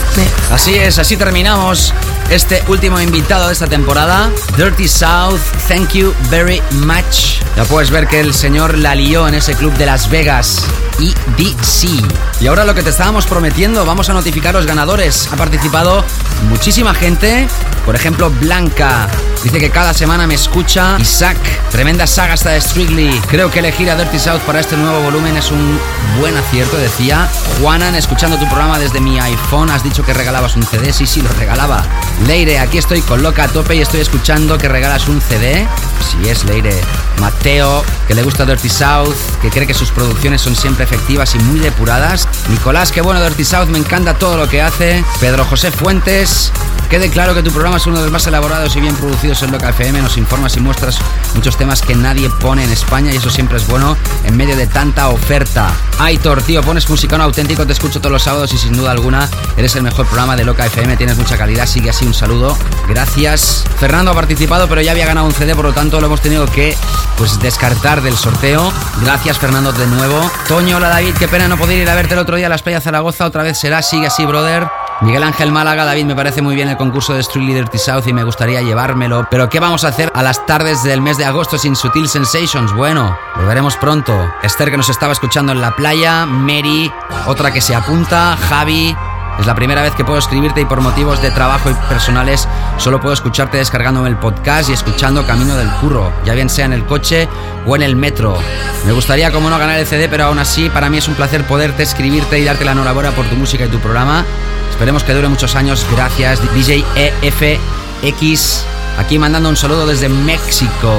Así 0.51 0.76
es, 0.76 0.99
así 0.99 1.18
terminamos 1.18 1.93
este 2.30 2.64
último 2.68 3.01
invitado 3.01 3.47
de 3.47 3.53
esta 3.53 3.65
temporada, 3.65 4.30
Dirty 4.56 4.88
South. 4.88 5.39
Thank 5.68 5.93
you 5.93 6.14
very 6.30 6.61
much. 6.72 7.41
Ya 7.56 7.64
puedes 7.65 7.89
ver 7.89 8.07
que 8.07 8.19
el 8.19 8.35
señor 8.35 8.77
la 8.77 8.93
lió 8.93 9.27
en 9.27 9.34
ese 9.34 9.56
club 9.56 9.73
de 9.77 9.88
Las 9.88 10.11
Vegas. 10.11 10.64
EDC. 10.99 12.06
Y 12.41 12.47
ahora 12.47 12.65
lo 12.65 12.76
que 12.76 12.84
te 12.84 12.91
estábamos 12.91 13.26
prometiendo, 13.26 13.84
vamos 13.85 14.10
a 14.10 14.14
notificar 14.14 14.53
los 14.53 14.68
ganadores. 14.68 15.27
Ha 15.31 15.35
participado 15.35 16.03
muchísima 16.49 16.93
gente. 16.93 17.47
Por 17.85 17.95
ejemplo, 17.95 18.30
Blanca. 18.30 19.07
Dice 19.43 19.60
que 19.60 19.72
cada 19.72 19.93
semana 19.93 20.27
me 20.27 20.35
escucha. 20.35 20.97
Isaac, 20.99 21.38
tremenda 21.72 22.06
saga 22.06 22.34
hasta 22.34 22.51
de 22.51 22.61
Strictly. 22.61 23.22
Creo 23.30 23.49
que 23.49 23.60
elegir 23.60 23.89
a 23.89 23.95
Dirty 23.95 24.19
South 24.19 24.41
para 24.45 24.60
este 24.60 24.77
nuevo 24.77 25.01
volumen 25.01 25.35
es 25.38 25.49
un 25.51 25.80
buen 26.19 26.38
acierto, 26.38 26.77
decía. 26.77 27.27
Juanan, 27.60 27.94
escuchando 27.95 28.38
tu 28.38 28.45
programa 28.45 28.80
desde 28.80 29.02
mi 29.02 29.19
iPhone, 29.19 29.69
has 29.69 29.84
dicho 29.84 30.02
que 30.03 30.14
regalabas 30.14 30.56
un 30.56 30.64
CD. 30.64 30.94
Sí, 30.94 31.06
sí, 31.06 31.22
lo 31.22 31.27
regalaba. 31.34 31.84
Leire, 32.26 32.57
aquí 32.57 32.77
estoy 32.77 33.02
con 33.02 33.22
loca 33.22 33.44
a 33.44 33.48
tope 33.49 33.76
y 33.76 33.81
estoy 33.81 33.99
escuchando 33.99 34.57
que 34.57 34.69
regalas 34.69 35.10
un 35.10 35.19
CD. 35.19 35.68
Sí 36.10 36.30
es, 36.30 36.45
Leire. 36.45 36.80
Mateo, 37.19 37.84
que 38.07 38.14
le 38.14 38.23
gusta 38.23 38.45
Dirty 38.45 38.69
South, 38.69 39.14
que 39.41 39.49
cree 39.49 39.68
que 39.68 39.73
sus 39.73 39.91
producciones 39.91 40.41
son 40.41 40.56
siempre 40.56 40.86
efectivas 40.86 41.36
y 41.36 41.40
muy 41.40 41.60
depuradas. 41.60 42.30
Nicolás, 42.49 42.94
que 42.94 43.02
bueno 43.02 43.22
Dirty 43.22 43.44
South, 43.44 43.68
me 43.68 43.77
encanta 43.77 44.14
todo 44.14 44.38
lo 44.38 44.48
que 44.48 44.61
hace. 44.61 45.03
Pedro 45.19 45.44
José 45.44 45.72
Fuentes, 45.72 46.53
quede 46.90 47.10
claro 47.11 47.36
que 47.36 47.44
tu 47.44 47.52
programa 47.52 47.78
es 47.78 47.86
uno 47.86 47.98
de 47.98 48.03
los 48.03 48.11
más 48.11 48.26
elaborados 48.26 48.76
y 48.76 48.82
bien 48.82 48.95
producidos 48.95 49.44
en 49.44 49.52
Loca 49.52 49.70
FM. 49.70 50.02
Nos 50.02 50.18
informas 50.18 50.57
y 50.57 50.60
muestras 50.60 50.99
muchos 51.36 51.56
temas 51.56 51.84
que 51.84 51.95
nadie 51.95 52.30
pone 52.41 52.64
en 52.64 52.72
España 52.72 53.14
y 53.14 53.18
eso 53.18 53.30
siempre 53.30 53.57
es 53.57 53.68
bueno 53.68 53.95
en 54.24 54.36
medio 54.36 54.57
de 54.57 54.66
tanta 54.66 55.10
oferta. 55.10 55.72
Aitor, 55.99 56.41
tío, 56.41 56.64
pones 56.64 56.90
musicano 56.90 57.24
auténtico, 57.24 57.66
te 57.66 57.74
escucho 57.74 57.99
todos 57.99 58.11
los 58.11 58.24
sábados 58.24 58.52
y 58.53 58.57
sin 58.57 58.74
duda 58.76 58.91
alguna 58.91 59.30
eres 59.56 59.76
el 59.76 59.84
mejor 59.84 60.07
programa 60.07 60.36
de 60.36 60.44
Loca 60.44 60.66
FM, 60.66 60.98
tienes 60.98 61.18
mucha 61.18 61.38
calidad, 61.38 61.68
sigue 61.68 61.91
así, 61.91 62.06
un 62.06 62.14
saludo. 62.14 62.57
Gracias. 62.88 63.66
Fernando 63.80 64.11
ha 64.11 64.16
participado, 64.16 64.68
pero 64.68 64.82
ya 64.82 64.91
había 64.91 65.06
ganado 65.06 65.28
un 65.28 65.34
CD, 65.34 65.56
por 65.56 65.66
lo 65.66 65.74
tanto 65.74 65.99
lo 66.02 66.07
hemos 66.07 66.22
tenido 66.22 66.48
que 66.48 66.76
pues 67.18 67.40
descartar 67.40 68.02
del 68.02 68.18
sorteo. 68.18 68.74
Gracias 69.03 69.38
Fernando 69.38 69.72
de 69.74 69.86
nuevo. 69.86 70.20
Toño, 70.48 70.78
hola 70.78 70.90
David, 70.90 71.14
qué 71.20 71.28
pena 71.28 71.48
no 71.48 71.57
poder 71.57 71.78
ir 71.78 71.90
a 71.90 71.94
verte 71.94 72.16
el 72.16 72.20
otro 72.20 72.36
día 72.36 72.48
a 72.48 72.49
las 72.49 72.64
playas 72.64 72.84
Zaragoza, 72.84 73.26
otra 73.26 73.44
vez 73.44 73.60
será, 73.60 73.84
sigue 73.84 74.07
así, 74.07 74.26
brother. 74.26 74.89
Miguel 75.02 75.24
Ángel 75.24 75.52
Málaga, 75.54 75.86
David, 75.86 76.06
me 76.06 76.16
parece 76.16 76.42
muy 76.42 76.56
bien 76.56 76.68
el 76.68 76.76
concurso 76.76 77.14
de 77.14 77.22
Street 77.22 77.56
Dirty 77.56 77.78
South 77.78 78.08
y 78.08 78.12
me 78.12 78.26
gustaría 78.26 78.62
llevármelo. 78.62 79.28
Pero 79.32 79.50
¿qué 79.50 79.62
vamos 79.62 79.86
a 79.86 79.88
hacer 79.88 80.12
a 80.14 80.22
las 80.22 80.46
tardes 80.46 80.84
del 80.84 81.00
mes 81.00 81.18
de 81.18 81.24
agosto 81.24 81.58
sin 81.58 81.78
Sutil 81.78 82.10
Sensations? 82.10 82.74
Bueno, 82.74 83.18
lo 83.38 83.48
veremos 83.48 83.78
pronto. 83.78 84.14
Esther 84.44 84.70
que 84.70 84.78
nos 84.78 84.90
estaba 84.90 85.14
escuchando 85.14 85.54
en 85.54 85.62
la 85.62 85.74
playa, 85.74 86.26
Mary, 86.26 86.92
otra 87.28 87.54
que 87.54 87.62
se 87.62 87.76
apunta, 87.76 88.36
Javi, 88.50 88.94
es 89.40 89.48
la 89.48 89.56
primera 89.56 89.82
vez 89.82 89.95
que 89.95 90.03
puedo 90.03 90.20
escribirte 90.20 90.61
y 90.61 90.66
por 90.66 90.82
motivos 90.82 91.22
de 91.22 91.32
trabajo 91.32 91.70
y 91.70 91.74
personales 91.88 92.48
solo 92.78 92.99
puedo 92.99 93.14
escucharte 93.14 93.57
descargándome 93.57 94.10
el 94.10 94.18
podcast 94.18 94.70
y 94.70 94.74
escuchando 94.74 95.26
camino 95.26 95.56
del 95.56 95.70
curro, 95.82 96.11
ya 96.26 96.34
bien 96.34 96.49
sea 96.49 96.66
en 96.66 96.74
el 96.74 96.86
coche 96.86 97.28
o 97.66 97.76
en 97.76 97.82
el 97.82 97.95
metro. 97.95 98.38
Me 98.86 98.91
gustaría 98.91 99.32
como 99.32 99.49
no 99.49 99.57
ganar 99.57 99.80
el 99.80 99.88
CD, 99.88 100.10
pero 100.10 100.26
aún 100.26 100.40
así 100.40 100.70
para 100.70 100.90
mí 100.90 100.98
es 100.98 101.07
un 101.07 101.16
placer 101.16 101.45
poderte 101.45 101.84
escribirte 101.84 102.40
y 102.40 102.45
darte 102.45 102.66
la 102.66 102.74
enhorabuena 102.74 103.11
por 103.11 103.26
tu 103.28 103.36
música 103.36 103.66
y 103.66 103.70
tu 103.70 103.80
programa. 103.80 104.26
Esperemos 104.72 105.03
que 105.03 105.14
dure 105.14 105.28
muchos 105.28 105.56
años. 105.56 105.86
Gracias, 105.91 106.41
DJ 106.53 106.84
EFX. 106.95 108.66
Aquí 108.98 109.18
mandando 109.18 109.49
un 109.49 109.57
saludo 109.57 109.88
desde 109.88 110.10
México. 110.10 110.94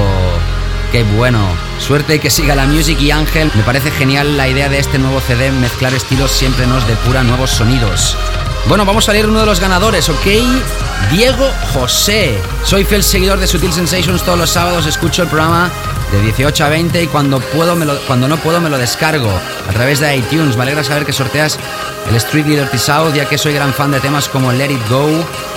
Qué 0.91 1.03
bueno. 1.03 1.39
Suerte 1.79 2.19
que 2.19 2.29
siga 2.29 2.53
la 2.53 2.65
music 2.65 2.99
y 2.99 3.11
Ángel. 3.11 3.49
Me 3.55 3.63
parece 3.63 3.91
genial 3.91 4.35
la 4.35 4.49
idea 4.49 4.67
de 4.67 4.77
este 4.77 4.99
nuevo 4.99 5.21
CD. 5.21 5.49
Mezclar 5.49 5.93
estilos 5.93 6.31
siempre 6.31 6.67
nos 6.67 6.85
depura 6.85 7.23
nuevos 7.23 7.49
sonidos. 7.51 8.17
Bueno, 8.67 8.85
vamos 8.85 9.07
a 9.07 9.13
leer 9.13 9.27
uno 9.27 9.39
de 9.39 9.45
los 9.45 9.61
ganadores, 9.61 10.09
¿ok? 10.09 10.25
Diego 11.09 11.49
José. 11.73 12.37
Soy 12.65 12.83
fiel 12.83 13.03
seguidor 13.03 13.39
de 13.39 13.47
Sutil 13.47 13.71
Sensations 13.71 14.21
todos 14.23 14.37
los 14.37 14.49
sábados. 14.49 14.85
Escucho 14.85 15.23
el 15.23 15.29
programa 15.29 15.71
de 16.11 16.21
18 16.23 16.65
a 16.65 16.69
20 16.69 17.03
y 17.03 17.07
cuando, 17.07 17.39
puedo 17.39 17.77
cuando 18.05 18.27
no 18.27 18.35
puedo 18.37 18.59
me 18.59 18.69
lo 18.69 18.77
descargo 18.77 19.29
a 19.29 19.71
través 19.71 20.01
de 20.01 20.17
iTunes. 20.17 20.57
Me 20.57 20.63
alegra 20.63 20.83
saber 20.83 21.05
que 21.05 21.13
sorteas 21.13 21.57
el 22.09 22.15
Street 22.17 22.45
Dirty 22.45 22.77
South, 22.77 23.13
ya 23.15 23.29
que 23.29 23.37
soy 23.37 23.53
gran 23.53 23.73
fan 23.73 23.91
de 23.91 24.01
temas 24.01 24.27
como 24.27 24.51
Let 24.51 24.71
It 24.71 24.89
Go, 24.89 25.07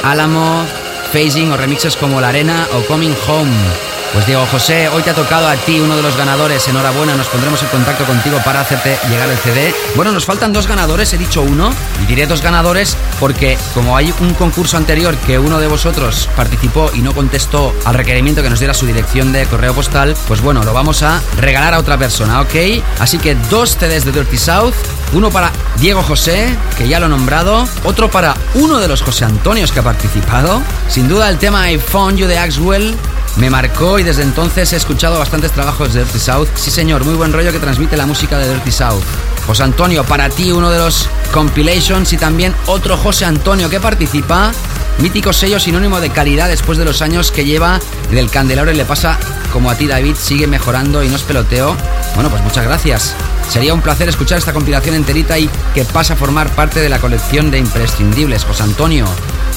Alamo, 0.04 0.64
Phasing 1.12 1.50
o 1.50 1.56
remixes 1.56 1.96
como 1.96 2.20
La 2.20 2.28
Arena 2.28 2.68
o 2.72 2.86
Coming 2.86 3.14
Home. 3.26 3.93
Pues 4.14 4.26
Diego 4.26 4.46
José, 4.46 4.88
hoy 4.90 5.02
te 5.02 5.10
ha 5.10 5.14
tocado 5.14 5.48
a 5.48 5.56
ti 5.56 5.80
uno 5.80 5.96
de 5.96 6.02
los 6.02 6.16
ganadores. 6.16 6.68
Enhorabuena, 6.68 7.16
nos 7.16 7.26
pondremos 7.26 7.60
en 7.64 7.68
contacto 7.68 8.04
contigo 8.04 8.38
para 8.44 8.60
hacerte 8.60 8.96
llegar 9.10 9.28
el 9.28 9.36
CD. 9.36 9.74
Bueno, 9.96 10.12
nos 10.12 10.24
faltan 10.24 10.52
dos 10.52 10.68
ganadores, 10.68 11.12
he 11.12 11.18
dicho 11.18 11.42
uno, 11.42 11.72
y 12.00 12.06
diré 12.06 12.28
dos 12.28 12.40
ganadores 12.40 12.96
porque 13.18 13.58
como 13.74 13.96
hay 13.96 14.14
un 14.20 14.32
concurso 14.34 14.76
anterior 14.76 15.16
que 15.26 15.40
uno 15.40 15.58
de 15.58 15.66
vosotros 15.66 16.28
participó 16.36 16.92
y 16.94 17.00
no 17.00 17.12
contestó 17.12 17.74
al 17.84 17.94
requerimiento 17.94 18.40
que 18.40 18.50
nos 18.50 18.60
diera 18.60 18.72
su 18.72 18.86
dirección 18.86 19.32
de 19.32 19.46
correo 19.46 19.74
postal, 19.74 20.14
pues 20.28 20.40
bueno, 20.40 20.62
lo 20.62 20.72
vamos 20.72 21.02
a 21.02 21.20
regalar 21.38 21.74
a 21.74 21.80
otra 21.80 21.98
persona, 21.98 22.40
¿ok? 22.40 22.54
Así 23.00 23.18
que 23.18 23.34
dos 23.50 23.76
CDs 23.76 24.04
de 24.04 24.12
Dirty 24.12 24.38
South, 24.38 24.74
uno 25.12 25.30
para 25.30 25.50
Diego 25.78 26.04
José, 26.04 26.56
que 26.78 26.86
ya 26.86 27.00
lo 27.00 27.06
he 27.06 27.08
nombrado, 27.08 27.66
otro 27.82 28.08
para 28.12 28.36
uno 28.54 28.78
de 28.78 28.86
los 28.86 29.02
José 29.02 29.24
Antonios 29.24 29.72
que 29.72 29.80
ha 29.80 29.82
participado. 29.82 30.62
Sin 30.88 31.08
duda 31.08 31.28
el 31.28 31.38
tema 31.38 31.68
I 31.68 31.78
Found 31.78 32.16
You 32.16 32.28
de 32.28 32.38
Axwell 32.38 32.94
me 33.36 33.50
marcó 33.50 33.98
y 33.98 34.02
desde 34.02 34.22
entonces 34.22 34.72
he 34.72 34.76
escuchado 34.76 35.18
bastantes 35.18 35.52
trabajos 35.52 35.92
de 35.92 36.04
Dirty 36.04 36.18
South. 36.18 36.48
Sí, 36.54 36.70
señor, 36.70 37.04
muy 37.04 37.14
buen 37.14 37.32
rollo 37.32 37.52
que 37.52 37.58
transmite 37.58 37.96
la 37.96 38.06
música 38.06 38.38
de 38.38 38.48
Dirty 38.48 38.70
South. 38.70 39.02
José 39.46 39.62
Antonio, 39.64 40.04
para 40.04 40.30
ti 40.30 40.52
uno 40.52 40.70
de 40.70 40.78
los 40.78 41.08
compilations 41.32 42.12
y 42.12 42.16
también 42.16 42.54
otro 42.66 42.96
José 42.96 43.24
Antonio 43.24 43.68
que 43.68 43.80
participa. 43.80 44.52
Mítico 44.98 45.32
sello 45.32 45.58
sinónimo 45.58 46.00
de 46.00 46.10
calidad 46.10 46.48
después 46.48 46.78
de 46.78 46.84
los 46.84 47.02
años 47.02 47.32
que 47.32 47.44
lleva 47.44 47.80
del 48.12 48.30
candelabro 48.30 48.70
y 48.70 48.76
le 48.76 48.84
pasa 48.84 49.18
como 49.52 49.68
a 49.70 49.74
ti 49.76 49.88
David, 49.88 50.14
sigue 50.16 50.46
mejorando 50.46 51.02
y 51.02 51.08
no 51.08 51.16
es 51.16 51.22
peloteo. 51.22 51.76
Bueno, 52.14 52.30
pues 52.30 52.42
muchas 52.42 52.64
gracias. 52.64 53.14
Sería 53.48 53.74
un 53.74 53.82
placer 53.82 54.08
escuchar 54.08 54.38
esta 54.38 54.52
compilación 54.52 54.94
enterita 54.94 55.38
y 55.38 55.50
que 55.74 55.84
pasa 55.84 56.14
a 56.14 56.16
formar 56.16 56.48
parte 56.50 56.80
de 56.80 56.88
la 56.88 57.00
colección 57.00 57.50
de 57.50 57.58
imprescindibles. 57.58 58.44
José 58.44 58.62
Antonio, 58.62 59.06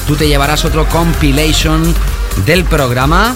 tú 0.06 0.16
te 0.16 0.28
llevarás 0.28 0.64
otro 0.64 0.88
compilation 0.88 1.94
del 2.44 2.64
programa. 2.64 3.34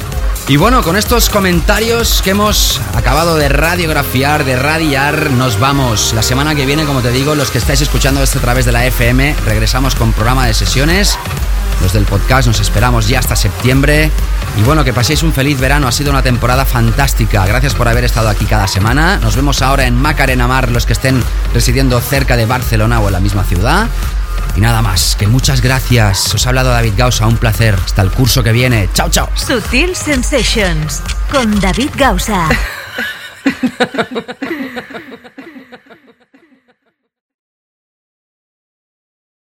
Y 0.49 0.57
bueno, 0.57 0.83
con 0.83 0.97
estos 0.97 1.31
comentarios 1.31 2.21
que 2.21 2.31
hemos 2.31 2.81
acabado 2.95 3.37
de 3.37 3.49
radiografiar, 3.49 4.45
de 4.45 4.57
radiar, 4.57 5.31
nos 5.31 5.59
vamos. 5.59 6.13
La 6.15 6.23
semana 6.23 6.55
que 6.55 6.67
viene, 6.67 6.85
como 6.85 7.01
te 7.01 7.13
digo, 7.13 7.37
los 7.37 7.51
que 7.51 7.59
estáis 7.59 7.81
escuchando 7.81 8.23
esto 8.23 8.39
a 8.39 8.43
través 8.43 8.65
de 8.65 8.73
la 8.73 8.85
FM, 8.85 9.37
regresamos 9.47 9.95
con 9.95 10.13
programa 10.13 10.47
de 10.47 10.55
sesiones. 10.55 11.17
Los 11.81 11.93
del 11.93 12.05
podcast 12.05 12.49
nos 12.49 12.61
esperamos 12.61 13.09
ya 13.09 13.21
hasta 13.21 13.37
septiembre. 13.37 14.11
Y 14.59 14.63
bueno, 14.63 14.85
que 14.85 14.93
paséis 14.93 15.23
un 15.23 15.33
feliz 15.33 15.59
verano. 15.59 15.87
Ha 15.87 15.93
sido 15.93 16.11
una 16.11 16.23
temporada 16.23 16.65
fantástica. 16.65 17.47
Gracias 17.47 17.75
por 17.75 17.89
haber 17.89 18.05
estado 18.05 18.29
aquí 18.29 18.45
cada 18.45 18.67
semana. 18.67 19.19
Nos 19.19 19.37
vemos 19.37 19.63
ahora 19.63 19.87
en 19.87 19.97
Macarena 19.97 20.49
Mar, 20.49 20.71
los 20.71 20.87
que 20.87 20.93
estén 20.93 21.23
residiendo 21.55 22.01
cerca 22.01 22.37
de 22.37 22.47
Barcelona 22.47 23.01
o 23.01 23.07
en 23.07 23.13
la 23.13 23.21
misma 23.21 23.45
ciudad. 23.45 23.89
Y 24.57 24.61
nada 24.61 24.83
más, 24.83 25.17
que 25.17 25.27
muchas 25.27 25.61
gracias. 25.61 26.35
Os 26.35 26.47
ha 26.47 26.51
hablado 26.51 26.71
David 26.71 26.95
Gausa, 26.97 27.27
un 27.27 27.37
placer. 27.37 27.75
Hasta 27.75 28.03
el 28.03 28.11
curso 28.11 28.43
que 28.43 28.53
viene. 28.53 28.89
Chao, 28.93 29.09
chao. 29.09 29.29
Sutil 29.35 29.97
Sensations 29.97 31.03
con 31.31 31.59
David 31.61 31.91
Gausa. 31.97 32.49